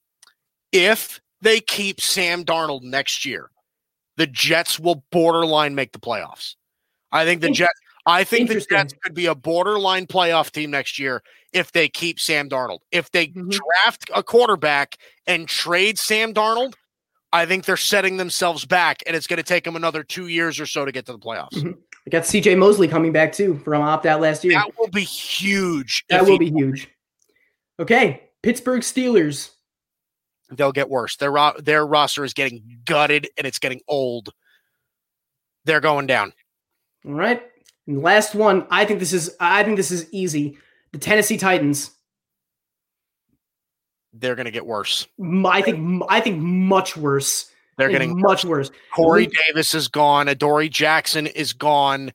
if 0.73 1.22
they 1.43 1.61
keep 1.61 2.01
Sam 2.01 2.45
Darnold 2.45 2.82
next 2.82 3.24
year, 3.26 3.51
the 4.16 4.26
Jets 4.26 4.80
will 4.80 5.05
borderline 5.12 5.74
make 5.74 5.93
the 5.93 5.99
playoffs. 6.01 6.55
I 7.12 7.24
think 7.24 7.40
the 7.43 7.51
Jets. 7.51 7.78
I 8.05 8.24
think 8.24 8.49
the 8.49 8.59
Jets 8.68 8.95
could 9.05 9.14
be 9.14 9.26
a 9.26 9.34
borderline 9.34 10.07
playoff 10.07 10.51
team 10.51 10.72
next 10.72 10.99
year 10.99 11.22
if 11.53 11.70
they 11.70 11.88
keep 11.88 12.18
Sam 12.18 12.49
Darnold. 12.49 12.80
If 12.90 13.11
they 13.12 13.28
Mhm. 13.28 13.51
draft 13.51 14.11
a 14.12 14.24
quarterback 14.24 14.97
and 15.26 15.47
trade 15.49 15.99
Sam 16.01 16.34
Darnold, 16.34 16.74
I 17.32 17.47
think 17.47 17.64
they're 17.64 17.76
setting 17.76 18.16
themselves 18.16 18.64
back, 18.64 19.03
and 19.07 19.14
it's 19.14 19.26
going 19.28 19.36
to 19.36 19.43
take 19.45 19.62
them 19.64 19.76
another 19.76 20.03
two 20.03 20.26
years 20.26 20.59
or 20.59 20.66
so 20.66 20.84
to 20.84 20.90
get 20.90 21.07
to 21.07 21.12
the 21.12 21.18
playoffs. 21.18 21.53
Mhm. 21.53 21.74
I 22.05 22.11
got 22.11 22.26
C.J. 22.26 22.57
Mosley 22.57 22.88
coming 22.88 23.12
back 23.12 23.32
too 23.32 23.61
from 23.64 23.82
opt 23.82 24.05
out 24.07 24.20
last 24.20 24.43
year. 24.43 24.55
That 24.55 24.76
will 24.76 24.88
be 24.88 25.05
huge. 25.05 26.05
That 26.09 26.24
will 26.24 26.32
he- 26.32 26.38
be 26.38 26.51
huge. 26.51 26.88
Okay, 27.78 28.30
Pittsburgh 28.43 28.82
Steelers. 28.82 29.51
They'll 30.57 30.72
get 30.72 30.90
worse. 30.90 31.16
Their 31.16 31.32
ro- 31.32 31.55
their 31.59 31.86
roster 31.86 32.24
is 32.24 32.34
getting 32.34 32.80
gutted 32.84 33.28
and 33.38 33.46
it's 33.46 33.59
getting 33.59 33.80
old. 33.88 34.32
They're 35.64 35.80
going 35.80 36.07
down. 36.07 36.32
All 37.07 37.14
right. 37.14 37.42
And 37.86 38.03
last 38.03 38.34
one, 38.34 38.66
I 38.70 38.84
think 38.84 39.00
this 39.00 39.12
is 39.12 39.34
I 39.40 39.64
think 39.64 39.76
this 39.76 39.90
is 39.90 40.09
easy. 40.12 40.59
The 40.92 40.98
Tennessee 40.98 41.36
Titans. 41.38 41.90
They're 44.12 44.34
going 44.34 44.44
to 44.44 44.50
get 44.53 44.66
worse. 44.66 45.07
I 45.46 45.62
think 45.62 46.03
I 46.09 46.20
think 46.20 46.38
much 46.38 46.96
worse. 46.96 47.50
They're 47.78 47.88
getting 47.88 48.20
much 48.20 48.44
worse. 48.44 48.70
Corey 48.94 49.24
Luke- 49.24 49.32
Davis 49.46 49.74
is 49.74 49.88
gone. 49.88 50.28
Adoree 50.28 50.68
Jackson 50.68 51.26
is 51.26 51.55
gone. 51.55 52.12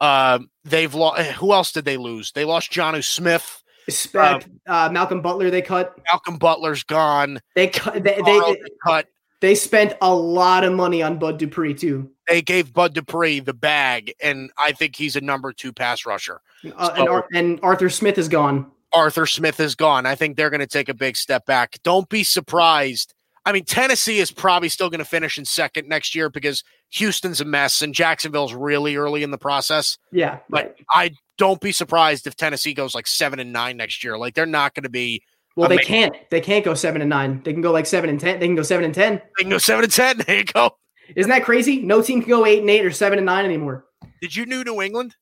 Uh, 0.00 0.38
they've 0.64 0.94
lost. 0.94 1.22
Who 1.32 1.52
else 1.52 1.72
did 1.72 1.84
they 1.84 1.96
lose? 1.96 2.30
They 2.32 2.44
lost 2.44 2.70
Jonnu 2.70 3.02
Smith. 3.04 3.61
Expect 3.86 4.48
uh, 4.66 4.88
Malcolm 4.92 5.20
Butler. 5.20 5.50
They 5.50 5.62
cut. 5.62 5.98
Malcolm 6.10 6.36
Butler's 6.36 6.82
gone. 6.84 7.40
They 7.54 7.68
cut. 7.68 7.94
They, 7.94 8.20
they, 8.24 8.40
they 8.40 8.56
cut. 8.86 9.06
they 9.40 9.54
spent 9.54 9.94
a 10.00 10.14
lot 10.14 10.64
of 10.64 10.72
money 10.72 11.02
on 11.02 11.18
Bud 11.18 11.38
Dupree 11.38 11.74
too. 11.74 12.10
They 12.28 12.42
gave 12.42 12.72
Bud 12.72 12.94
Dupree 12.94 13.40
the 13.40 13.54
bag, 13.54 14.14
and 14.22 14.50
I 14.56 14.72
think 14.72 14.96
he's 14.96 15.16
a 15.16 15.20
number 15.20 15.52
two 15.52 15.72
pass 15.72 16.06
rusher. 16.06 16.40
Uh, 16.76 16.94
and, 16.96 17.08
Ar- 17.08 17.28
and 17.34 17.58
Arthur 17.62 17.90
Smith 17.90 18.18
is 18.18 18.28
gone. 18.28 18.70
Arthur 18.92 19.26
Smith 19.26 19.58
is 19.58 19.74
gone. 19.74 20.06
I 20.06 20.14
think 20.14 20.36
they're 20.36 20.50
going 20.50 20.60
to 20.60 20.66
take 20.66 20.88
a 20.88 20.94
big 20.94 21.16
step 21.16 21.46
back. 21.46 21.78
Don't 21.82 22.08
be 22.08 22.22
surprised. 22.22 23.14
I 23.44 23.52
mean, 23.52 23.64
Tennessee 23.64 24.18
is 24.18 24.30
probably 24.30 24.68
still 24.68 24.88
going 24.88 25.00
to 25.00 25.04
finish 25.04 25.36
in 25.36 25.44
second 25.44 25.88
next 25.88 26.14
year 26.14 26.30
because 26.30 26.62
Houston's 26.90 27.40
a 27.40 27.44
mess 27.44 27.82
and 27.82 27.92
Jacksonville's 27.92 28.54
really 28.54 28.94
early 28.96 29.22
in 29.22 29.30
the 29.32 29.38
process. 29.38 29.98
Yeah, 30.12 30.38
But 30.48 30.76
I 30.90 31.12
don't 31.38 31.60
be 31.60 31.72
surprised 31.72 32.26
if 32.26 32.36
Tennessee 32.36 32.72
goes 32.74 32.94
like 32.94 33.06
seven 33.06 33.40
and 33.40 33.52
nine 33.52 33.76
next 33.76 34.04
year. 34.04 34.16
Like 34.16 34.34
they're 34.34 34.46
not 34.46 34.74
going 34.74 34.84
to 34.84 34.90
be. 34.90 35.22
Well, 35.56 35.68
they 35.68 35.74
Amazing. 35.74 35.88
can't. 35.88 36.14
They 36.30 36.40
can't 36.40 36.64
go 36.64 36.74
seven 36.74 37.02
and 37.02 37.10
nine. 37.10 37.42
They 37.44 37.52
can 37.52 37.62
go 37.62 37.72
like 37.72 37.86
seven 37.86 38.08
and 38.08 38.18
ten. 38.20 38.38
They 38.38 38.46
can 38.46 38.54
go 38.54 38.62
seven 38.62 38.84
and 38.84 38.94
ten. 38.94 39.20
They 39.36 39.42
can 39.42 39.50
go 39.50 39.58
seven 39.58 39.84
and 39.84 39.92
ten. 39.92 40.18
There 40.26 40.38
you 40.38 40.44
go. 40.44 40.76
Isn't 41.16 41.30
that 41.30 41.44
crazy? 41.44 41.82
No 41.82 42.00
team 42.00 42.20
can 42.20 42.30
go 42.30 42.46
eight 42.46 42.60
and 42.60 42.70
eight 42.70 42.86
or 42.86 42.90
seven 42.90 43.18
and 43.18 43.26
nine 43.26 43.44
anymore. 43.44 43.84
Did 44.20 44.34
you 44.36 44.46
do 44.46 44.62
New 44.64 44.80
England? 44.80 45.16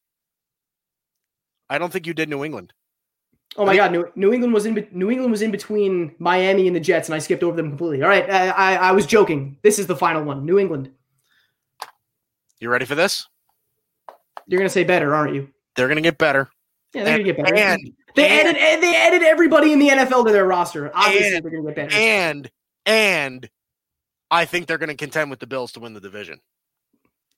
I 1.69 1.79
don't 1.79 1.93
think 1.93 2.07
you 2.07 2.15
did 2.15 2.29
New 2.29 2.45
England. 2.45 2.73
Oh 3.57 3.67
my 3.67 3.75
God, 3.77 3.91
New, 3.93 4.11
New 4.15 4.33
England 4.33 4.55
was 4.55 4.65
in 4.65 4.87
New 4.93 5.11
England 5.11 5.31
was 5.33 5.43
in 5.43 5.51
between 5.51 6.15
Miami 6.19 6.67
and 6.69 6.75
the 6.77 6.81
Jets, 6.81 7.09
and 7.09 7.15
I 7.15 7.19
skipped 7.19 7.43
over 7.43 7.57
them 7.57 7.69
completely. 7.69 8.03
All 8.03 8.09
right, 8.09 8.29
I, 8.31 8.49
I, 8.51 8.75
I 8.75 8.93
was 8.93 9.07
joking. 9.07 9.57
This 9.63 9.79
is 9.79 9.87
the 9.89 9.97
final 9.97 10.23
one. 10.23 10.47
New 10.47 10.59
England. 10.59 10.91
You 12.61 12.69
ready 12.71 12.85
for 12.85 12.95
this? 12.95 13.27
You're 14.47 14.59
gonna 14.61 14.69
say 14.71 14.85
better, 14.85 15.15
aren't 15.15 15.35
you? 15.35 15.49
They're 15.77 15.89
going 15.89 15.97
to 15.97 16.03
get 16.03 16.19
better. 16.19 16.49
Yeah, 16.95 17.05
they're 17.05 17.15
And, 17.15 17.25
gonna 17.25 17.35
get 17.35 17.45
better. 17.45 17.55
and 17.57 17.93
they 18.17 18.29
and- 18.41 18.49
added 18.49 18.61
and 18.61 18.83
they 18.83 18.97
added 18.97 19.23
everybody 19.23 19.73
in 19.73 19.79
the 19.79 19.89
NFL 19.89 20.27
to 20.27 20.33
their 20.33 20.45
roster. 20.47 20.91
Obviously, 20.95 21.37
And- 21.37 21.45
they're 21.45 21.51
gonna 21.51 21.65
get 21.73 21.77
better. 21.77 21.95
and 21.97 22.51
and 22.87 23.49
I 24.31 24.45
think 24.45 24.67
they're 24.67 24.79
going 24.79 24.89
to 24.91 24.95
contend 24.97 25.29
with 25.31 25.41
the 25.41 25.47
Bills 25.47 25.73
to 25.73 25.81
win 25.81 25.93
the 25.95 26.01
division. 26.01 26.41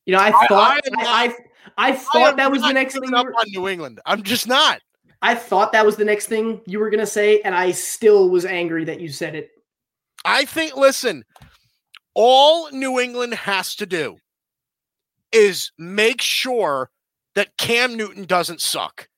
you 0.06 0.14
know, 0.14 0.20
I 0.20 0.30
thought 0.46 0.50
I 0.50 0.80
I, 0.98 1.34
I, 1.78 1.88
I 1.88 1.92
thought 1.92 2.36
that 2.36 2.50
was 2.50 2.60
the 2.62 2.72
next 2.72 2.98
thing. 2.98 3.14
up 3.14 3.26
on 3.26 3.44
New 3.48 3.66
England. 3.68 4.00
I'm 4.04 4.22
just 4.22 4.46
not. 4.46 4.80
I 5.22 5.34
thought 5.34 5.72
that 5.72 5.86
was 5.86 5.96
the 5.96 6.04
next 6.04 6.26
thing 6.26 6.60
you 6.66 6.78
were 6.80 6.90
gonna 6.90 7.06
say, 7.06 7.40
and 7.42 7.54
I 7.54 7.70
still 7.70 8.28
was 8.28 8.44
angry 8.44 8.84
that 8.84 9.00
you 9.00 9.08
said 9.08 9.34
it. 9.34 9.50
I 10.24 10.44
think. 10.44 10.76
Listen, 10.76 11.24
All 12.14 12.70
New 12.70 13.00
England 13.00 13.34
has 13.34 13.74
to 13.76 13.86
do 13.86 14.16
is 15.32 15.72
make 15.78 16.20
sure 16.20 16.90
that 17.34 17.56
Cam 17.56 17.96
Newton 17.96 18.24
doesn't 18.24 18.60
suck. 18.60 19.08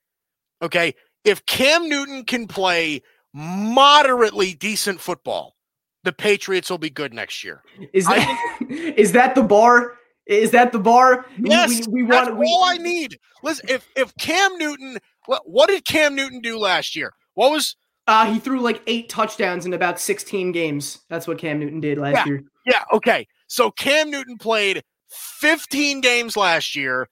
Okay. 0.63 0.95
If 1.25 1.45
Cam 1.47 1.89
Newton 1.89 2.25
can 2.25 2.47
play 2.47 3.03
moderately 3.33 4.55
decent 4.55 5.01
football, 5.01 5.57
the 6.05 6.13
Patriots 6.13 6.71
will 6.71 6.79
be 6.79 6.91
good 6.91 7.13
next 7.13 7.43
year. 7.43 7.63
Is 7.93 8.07
that 8.07 8.59
is 8.69 9.13
that 9.13 9.35
the 9.35 9.43
bar? 9.43 9.95
Is 10.27 10.53
that 10.53 10.73
the 10.73 10.79
bar? 10.79 11.27
Yes, 11.39 11.87
we, 11.87 11.93
we, 11.93 12.03
we 12.03 12.11
want 12.11 12.27
that's 12.27 12.39
we, 12.39 12.47
all 12.47 12.65
I 12.65 12.77
need. 12.77 13.19
Listen, 13.43 13.67
if 13.69 13.89
if 13.97 14.15
Cam 14.17 14.57
Newton, 14.59 14.99
what, 15.27 15.43
what 15.49 15.69
did 15.69 15.85
Cam 15.85 16.15
Newton 16.15 16.41
do 16.41 16.59
last 16.59 16.95
year? 16.97 17.13
What 17.35 17.51
was 17.51 17.77
uh, 18.07 18.31
he 18.31 18.39
threw 18.39 18.61
like 18.61 18.83
eight 18.87 19.09
touchdowns 19.09 19.65
in 19.65 19.73
about 19.73 19.99
16 19.99 20.53
games. 20.53 21.01
That's 21.09 21.27
what 21.27 21.39
Cam 21.39 21.59
Newton 21.59 21.81
did 21.81 21.99
last 21.99 22.15
yeah, 22.17 22.27
year. 22.27 22.45
Yeah. 22.67 22.85
Okay. 22.93 23.27
So 23.47 23.71
Cam 23.71 24.11
Newton 24.11 24.37
played 24.37 24.83
15 25.11 26.01
games 26.01 26.37
last 26.37 26.77
year 26.77 27.09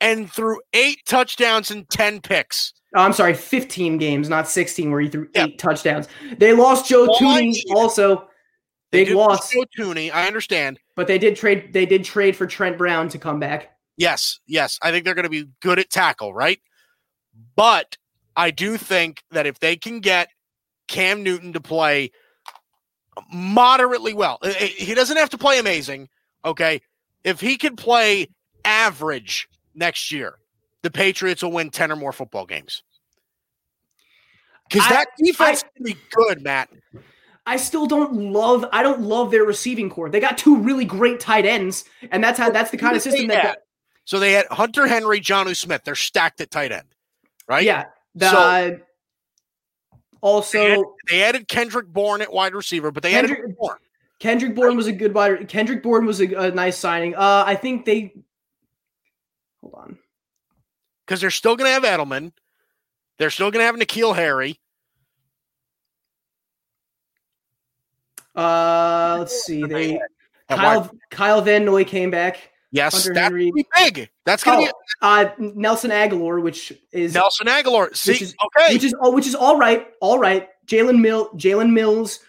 and 0.00 0.30
threw 0.30 0.60
eight 0.72 0.98
touchdowns 1.06 1.70
and 1.70 1.88
10 1.90 2.20
picks. 2.22 2.72
Oh, 2.96 3.02
I'm 3.02 3.12
sorry, 3.12 3.34
15 3.34 3.98
games, 3.98 4.28
not 4.28 4.48
16, 4.48 4.90
where 4.90 5.00
he 5.00 5.08
threw 5.08 5.28
yeah. 5.34 5.44
eight 5.44 5.58
touchdowns. 5.58 6.08
They 6.38 6.54
lost 6.54 6.88
Joe 6.88 7.06
All 7.06 7.18
Thuney 7.18 7.54
also. 7.70 8.28
Big 8.90 9.10
loss. 9.10 9.50
Joe 9.50 9.64
Thuney, 9.78 10.10
I 10.10 10.26
understand. 10.26 10.80
But 10.96 11.06
they 11.06 11.18
did 11.18 11.36
trade 11.36 11.74
they 11.74 11.84
did 11.84 12.04
trade 12.04 12.34
for 12.34 12.46
Trent 12.46 12.78
Brown 12.78 13.10
to 13.10 13.18
come 13.18 13.38
back. 13.38 13.76
Yes, 13.98 14.40
yes. 14.46 14.78
I 14.80 14.90
think 14.90 15.04
they're 15.04 15.14
going 15.14 15.24
to 15.24 15.28
be 15.28 15.44
good 15.60 15.78
at 15.78 15.90
tackle, 15.90 16.32
right? 16.32 16.58
But 17.56 17.96
I 18.36 18.50
do 18.50 18.76
think 18.76 19.22
that 19.30 19.46
if 19.46 19.58
they 19.58 19.76
can 19.76 20.00
get 20.00 20.28
Cam 20.86 21.22
Newton 21.22 21.52
to 21.52 21.60
play 21.60 22.12
moderately 23.32 24.14
well, 24.14 24.38
eh, 24.42 24.54
eh, 24.58 24.66
he 24.66 24.94
doesn't 24.94 25.16
have 25.16 25.30
to 25.30 25.38
play 25.38 25.58
amazing. 25.58 26.08
Okay. 26.44 26.80
If 27.24 27.40
he 27.40 27.56
can 27.56 27.76
play 27.76 28.28
average 28.64 29.48
next 29.74 30.12
year, 30.12 30.38
the 30.82 30.90
Patriots 30.90 31.42
will 31.42 31.52
win 31.52 31.70
10 31.70 31.92
or 31.92 31.96
more 31.96 32.12
football 32.12 32.46
games. 32.46 32.82
Because 34.68 34.88
that 34.88 35.08
defense 35.18 35.64
I, 35.64 35.82
be 35.82 35.96
good, 36.12 36.42
Matt. 36.42 36.68
I 37.46 37.56
still 37.56 37.86
don't 37.86 38.12
love 38.12 38.66
I 38.72 38.82
don't 38.82 39.00
love 39.00 39.30
their 39.30 39.44
receiving 39.44 39.88
corps. 39.88 40.10
They 40.10 40.20
got 40.20 40.36
two 40.36 40.58
really 40.58 40.84
great 40.84 41.18
tight 41.18 41.46
ends, 41.46 41.86
and 42.10 42.22
that's 42.22 42.38
how 42.38 42.50
that's 42.50 42.70
the 42.70 42.76
kind 42.76 42.94
of 42.94 43.02
system 43.02 43.28
that 43.28 43.42
got, 43.42 43.58
so 44.04 44.18
they 44.18 44.32
had 44.32 44.46
Hunter 44.50 44.86
Henry, 44.86 45.20
Jonnu 45.20 45.56
Smith. 45.56 45.82
They're 45.84 45.94
stacked 45.94 46.42
at 46.42 46.50
tight 46.50 46.72
end, 46.72 46.94
right? 47.48 47.64
Yeah. 47.64 47.86
The, 48.14 48.30
so, 48.30 48.78
also, 50.20 50.58
they 50.58 50.72
added, 50.72 50.84
they 51.08 51.22
added, 51.22 51.48
Kendrick 51.48 51.86
Bourne 51.86 52.22
at 52.22 52.32
wide 52.32 52.54
receiver, 52.54 52.90
but 52.90 53.02
they 53.02 53.10
Kendrick, 53.10 53.38
added 53.38 53.56
Bourne. 53.56 53.78
Kendrick 54.18 54.54
Bourne 54.54 54.76
was 54.76 54.88
a 54.88 54.92
good 54.92 55.14
wide. 55.14 55.48
Kendrick 55.48 55.82
Bourne 55.82 56.06
was 56.06 56.20
a, 56.20 56.26
a 56.34 56.50
nice 56.50 56.76
signing. 56.76 57.14
Uh, 57.14 57.44
I 57.46 57.54
think 57.54 57.84
they. 57.84 58.14
Hold 59.60 59.74
on. 59.74 59.98
Because 61.06 61.20
they're 61.20 61.30
still 61.30 61.56
going 61.56 61.68
to 61.68 61.72
have 61.72 61.84
Edelman. 61.84 62.32
They're 63.18 63.30
still 63.30 63.50
going 63.50 63.60
to 63.60 63.66
have 63.66 63.76
N'Keal 63.76 64.14
Harry. 64.14 64.60
Uh, 68.34 69.16
let's 69.18 69.44
see. 69.44 69.64
They 69.64 70.00
Kyle 70.48 70.90
Kyle 71.10 71.40
Van 71.42 71.64
Noy 71.64 71.84
came 71.84 72.10
back. 72.10 72.50
Yes, 72.70 72.94
Hunter 72.94 73.14
that's 73.14 73.24
Henry. 73.24 73.52
big. 73.76 74.10
That's 74.26 74.44
gonna 74.44 74.62
oh, 74.62 74.64
be 74.64 74.70
uh, 75.00 75.30
Nelson 75.38 75.90
Agholor, 75.90 76.42
which 76.42 76.72
is 76.92 77.14
Nelson 77.14 77.46
Agholor. 77.46 77.94
See, 77.96 78.12
which 78.12 78.22
is, 78.22 78.34
okay, 78.44 78.74
which 78.74 78.84
is 78.84 78.94
oh, 79.00 79.12
which 79.12 79.26
is 79.26 79.34
all 79.34 79.58
right, 79.58 79.88
all 80.00 80.18
right. 80.18 80.48
Jalen 80.66 81.00
Mill, 81.00 81.30
Jalen 81.30 81.72
Mills. 81.72 82.20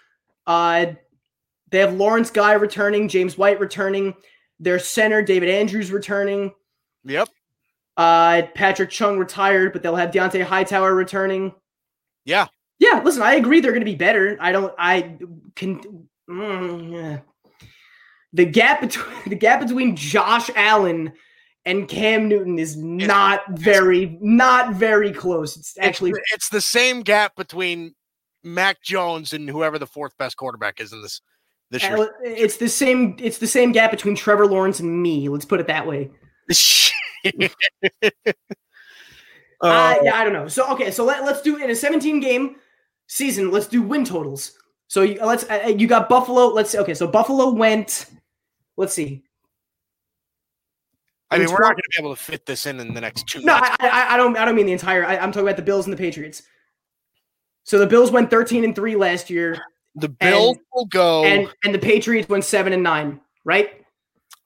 Uh, 0.47 0.87
they 1.71 1.79
have 1.79 1.93
Lawrence 1.93 2.31
Guy 2.31 2.53
returning, 2.53 3.09
James 3.09 3.37
White 3.37 3.59
returning. 3.59 4.15
Their 4.61 4.79
center 4.79 5.21
David 5.21 5.49
Andrews 5.49 5.91
returning. 5.91 6.53
Yep. 7.03 7.29
Uh, 7.97 8.43
Patrick 8.55 8.89
Chung 8.89 9.17
retired, 9.19 9.73
but 9.73 9.83
they'll 9.83 9.95
have 9.95 10.11
Dont'a 10.11 10.43
Hightower 10.43 10.93
returning. 10.95 11.53
Yeah. 12.23 12.47
Yeah. 12.79 13.01
Listen, 13.03 13.23
I 13.23 13.35
agree 13.35 13.59
they're 13.59 13.71
going 13.71 13.81
to 13.81 13.85
be 13.85 13.95
better. 13.95 14.37
I 14.39 14.53
don't. 14.53 14.73
I 14.77 15.17
can. 15.55 16.07
Mm, 16.29 16.93
yeah 16.93 17.17
the 18.33 18.45
gap 18.45 18.81
between 18.81 19.15
the 19.27 19.35
gap 19.35 19.59
between 19.61 19.95
Josh 19.95 20.49
Allen 20.55 21.13
and 21.65 21.87
Cam 21.87 22.27
Newton 22.27 22.59
is 22.59 22.77
not 22.77 23.41
very 23.51 24.17
not 24.21 24.73
very 24.73 25.11
close. 25.11 25.57
It's 25.57 25.77
actually 25.79 26.11
it's, 26.11 26.33
it's 26.33 26.49
the 26.49 26.61
same 26.61 27.01
gap 27.01 27.35
between 27.35 27.95
Mac 28.43 28.81
Jones 28.81 29.33
and 29.33 29.49
whoever 29.49 29.77
the 29.77 29.87
fourth 29.87 30.17
best 30.17 30.37
quarterback 30.37 30.79
is 30.79 30.93
in 30.93 31.01
this 31.01 31.21
this 31.71 31.83
year. 31.83 32.09
It's 32.23 32.57
the 32.57 32.69
same 32.69 33.15
it's 33.19 33.39
the 33.39 33.47
same 33.47 33.71
gap 33.71 33.91
between 33.91 34.15
Trevor 34.15 34.47
Lawrence 34.47 34.79
and 34.79 35.01
me. 35.01 35.27
Let's 35.29 35.45
put 35.45 35.59
it 35.59 35.67
that 35.67 35.85
way. 35.85 36.09
uh, 39.61 39.95
yeah, 40.01 40.15
I 40.15 40.23
don't 40.23 40.33
know. 40.33 40.47
So 40.47 40.71
okay, 40.73 40.91
so 40.91 41.03
let, 41.03 41.23
let's 41.25 41.41
do 41.41 41.57
in 41.57 41.69
a 41.69 41.75
17 41.75 42.19
game 42.19 42.55
season. 43.07 43.51
Let's 43.51 43.67
do 43.67 43.81
win 43.81 44.05
totals. 44.05 44.53
So 44.87 45.01
you, 45.03 45.23
let's 45.23 45.43
uh, 45.49 45.73
you 45.75 45.87
got 45.87 46.09
Buffalo. 46.09 46.47
Let's 46.47 46.73
okay. 46.73 46.93
So 46.93 47.05
Buffalo 47.07 47.51
went 47.51 48.05
let's 48.79 48.93
see. 48.93 49.23
I 51.29 51.37
mean, 51.37 51.47
we're 51.51 51.59
not 51.59 51.73
going 51.73 51.75
to 51.75 51.89
be 51.95 51.99
able 51.99 52.15
to 52.15 52.21
fit 52.21 52.47
this 52.47 52.65
in 52.65 52.79
in 52.79 52.95
the 52.95 53.01
next 53.01 53.27
two. 53.27 53.41
No, 53.41 53.53
I, 53.53 53.75
I, 53.81 54.13
I, 54.15 54.17
don't. 54.17 54.35
I 54.35 54.45
don't 54.45 54.55
mean 54.55 54.65
the 54.65 54.71
entire. 54.71 55.05
I, 55.05 55.15
am 55.15 55.31
talking 55.31 55.47
about 55.47 55.57
the 55.57 55.61
Bills 55.61 55.85
and 55.85 55.93
the 55.93 55.97
Patriots. 55.97 56.41
So 57.65 57.77
the 57.77 57.85
Bills 57.85 58.09
went 58.09 58.31
13 58.31 58.63
and 58.63 58.75
three 58.75 58.95
last 58.95 59.29
year. 59.29 59.59
The 59.93 60.09
Bills 60.09 60.57
and, 60.57 60.65
will 60.73 60.85
go, 60.85 61.23
and 61.25 61.47
and 61.63 61.75
the 61.75 61.79
Patriots 61.79 62.27
went 62.29 62.45
seven 62.45 62.73
and 62.73 62.81
nine. 62.81 63.19
Right. 63.45 63.85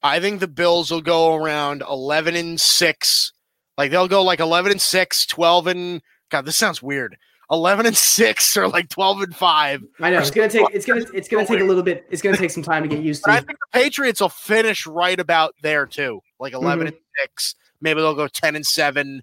I 0.02 0.20
think 0.20 0.42
the 0.42 0.48
Bills 0.50 0.92
will 0.92 1.02
go 1.02 1.36
around 1.36 1.84
11 1.88 2.36
and 2.36 2.60
six. 2.60 3.32
Like 3.78 3.90
they'll 3.90 4.10
go 4.10 4.22
like 4.22 4.42
11 4.42 4.74
and 4.74 4.82
six, 4.82 5.26
12 5.26 5.68
and 5.68 6.02
God. 6.30 6.46
This 6.46 6.58
sounds 6.58 6.84
weird. 6.84 7.16
11 7.52 7.86
and 7.86 7.98
6 7.98 8.58
or 8.58 8.68
like 8.68 8.90
12 8.90 9.22
and 9.22 9.36
5. 9.36 9.84
I 10.00 10.10
know. 10.10 10.20
It's 10.20 10.32
going 10.32 10.50
to 10.50 10.58
take 10.58 10.68
it's 10.74 10.86
going 10.86 11.06
to 11.06 11.12
it's 11.14 11.28
going 11.28 11.46
to 11.46 11.52
take 11.52 11.62
a 11.62 11.66
little 11.66 11.84
bit 11.84 12.06
it's 12.10 12.22
going 12.22 12.36
to 12.36 12.42
take 12.42 12.52
some 12.52 12.64
time 12.64 12.84
to 12.84 12.90
get 12.90 13.04
used 13.04 13.24
to. 13.24 13.30
But 13.30 13.36
I 13.36 13.40
think 13.42 13.60
the 13.60 13.80
Patriots 13.80 14.22
will 14.22 14.30
finish 14.30 14.88
right 14.88 15.20
about 15.20 15.56
there 15.62 15.86
too. 15.86 16.22
Like 16.40 16.54
11 16.54 16.88
mm-hmm. 16.88 16.96
and 16.96 16.96
6. 17.30 17.56
Maybe 17.82 18.02
they'll 18.02 18.16
go 18.16 18.28
10 18.28 18.56
and 18.56 18.66
7 18.66 19.22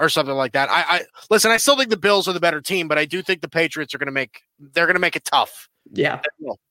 or 0.00 0.08
something 0.08 0.34
like 0.34 0.52
that. 0.52 0.70
I, 0.70 0.80
I 0.80 1.02
listen, 1.30 1.50
I 1.50 1.56
still 1.58 1.76
think 1.76 1.90
the 1.90 1.96
Bills 1.96 2.26
are 2.26 2.32
the 2.32 2.40
better 2.40 2.60
team, 2.60 2.88
but 2.88 2.98
I 2.98 3.04
do 3.04 3.22
think 3.22 3.40
the 3.40 3.48
Patriots 3.48 3.94
are 3.94 3.98
going 3.98 4.06
to 4.06 4.12
make 4.12 4.42
they're 4.58 4.86
going 4.86 4.94
to 4.94 5.00
make 5.00 5.16
it 5.16 5.24
tough. 5.24 5.68
Yeah. 5.92 6.20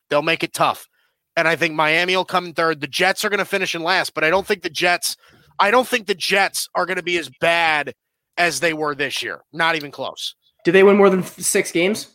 They'll 0.10 0.22
make 0.22 0.44
it 0.44 0.54
tough. 0.54 0.88
And 1.36 1.48
I 1.48 1.56
think 1.56 1.74
Miami 1.76 2.18
will 2.18 2.26
come 2.26 2.48
in 2.48 2.54
third. 2.54 2.82
The 2.82 2.88
Jets 2.88 3.24
are 3.24 3.30
going 3.30 3.40
to 3.40 3.46
finish 3.46 3.74
in 3.74 3.84
last, 3.84 4.14
but 4.14 4.24
I 4.24 4.30
don't 4.30 4.46
think 4.46 4.64
the 4.64 4.70
Jets 4.70 5.16
I 5.60 5.72
don't 5.72 5.88
think 5.88 6.08
the 6.08 6.16
Jets 6.16 6.70
are 6.74 6.86
going 6.86 6.98
to 6.98 7.04
be 7.04 7.18
as 7.18 7.30
bad 7.42 7.94
as 8.38 8.62
they 8.62 8.74
were 8.74 8.96
this 8.96 9.22
year. 9.22 9.42
Not 9.52 9.76
even 9.76 9.92
close. 9.92 10.36
Do 10.66 10.72
they 10.72 10.84
win 10.84 10.98
more 10.98 11.10
than 11.10 11.24
six 11.24 11.72
games? 11.72 12.08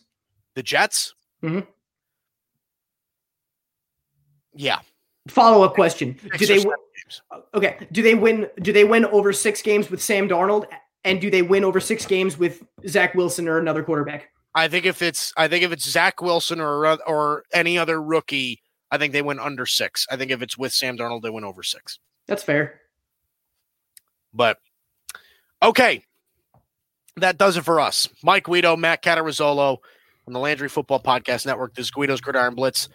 The 0.55 0.63
Jets? 0.63 1.13
Mm-hmm. 1.43 1.61
Yeah. 4.53 4.79
Follow 5.27 5.63
up 5.63 5.73
question: 5.73 6.17
Do 6.37 6.45
they 6.45 6.59
win? 6.59 6.75
okay? 7.53 7.87
Do 7.91 8.01
they 8.01 8.15
win? 8.15 8.47
Do 8.61 8.71
they 8.71 8.83
win 8.83 9.05
over 9.05 9.33
six 9.33 9.61
games 9.61 9.89
with 9.89 10.01
Sam 10.01 10.29
Darnold? 10.29 10.65
And 11.03 11.21
do 11.21 11.29
they 11.29 11.41
win 11.41 11.63
over 11.63 11.79
six 11.79 12.05
games 12.05 12.37
with 12.37 12.63
Zach 12.87 13.13
Wilson 13.13 13.47
or 13.47 13.59
another 13.59 13.83
quarterback? 13.83 14.29
I 14.55 14.67
think 14.67 14.85
if 14.85 15.01
it's 15.01 15.33
I 15.35 15.47
think 15.47 15.63
if 15.63 15.71
it's 15.71 15.87
Zach 15.87 16.21
Wilson 16.21 16.61
or 16.61 16.97
or 17.03 17.43
any 17.53 17.77
other 17.77 18.01
rookie, 18.01 18.61
I 18.91 18.97
think 18.97 19.13
they 19.13 19.21
win 19.21 19.39
under 19.39 19.65
six. 19.65 20.07
I 20.09 20.15
think 20.15 20.31
if 20.31 20.41
it's 20.41 20.57
with 20.57 20.71
Sam 20.73 20.97
Darnold, 20.97 21.21
they 21.21 21.29
win 21.29 21.43
over 21.43 21.63
six. 21.63 21.99
That's 22.27 22.43
fair. 22.43 22.81
But 24.33 24.57
okay, 25.61 26.03
that 27.17 27.37
does 27.37 27.57
it 27.57 27.63
for 27.63 27.79
us. 27.79 28.09
Mike 28.23 28.43
Guido, 28.43 28.75
Matt 28.75 29.01
Catarazzolo 29.01 29.77
on 30.27 30.33
the 30.33 30.39
Landry 30.39 30.69
Football 30.69 31.01
Podcast 31.01 31.45
Network. 31.45 31.73
This 31.73 31.85
is 31.85 31.91
Guido's 31.91 32.21
Gridiron 32.21 32.55
Blitz. 32.55 32.89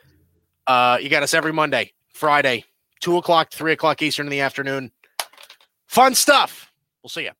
Uh, 0.67 0.99
you 1.01 1.09
got 1.09 1.23
us 1.23 1.35
every 1.35 1.53
Monday, 1.53 1.93
Friday, 2.13 2.65
2 3.01 3.17
o'clock, 3.17 3.53
3 3.53 3.73
o'clock 3.73 4.03
Eastern 4.03 4.27
in 4.27 4.31
the 4.31 4.41
afternoon. 4.41 4.93
Fun 5.87 6.15
stuff. 6.15 6.71
We'll 7.03 7.11
see 7.11 7.23
you. 7.23 7.31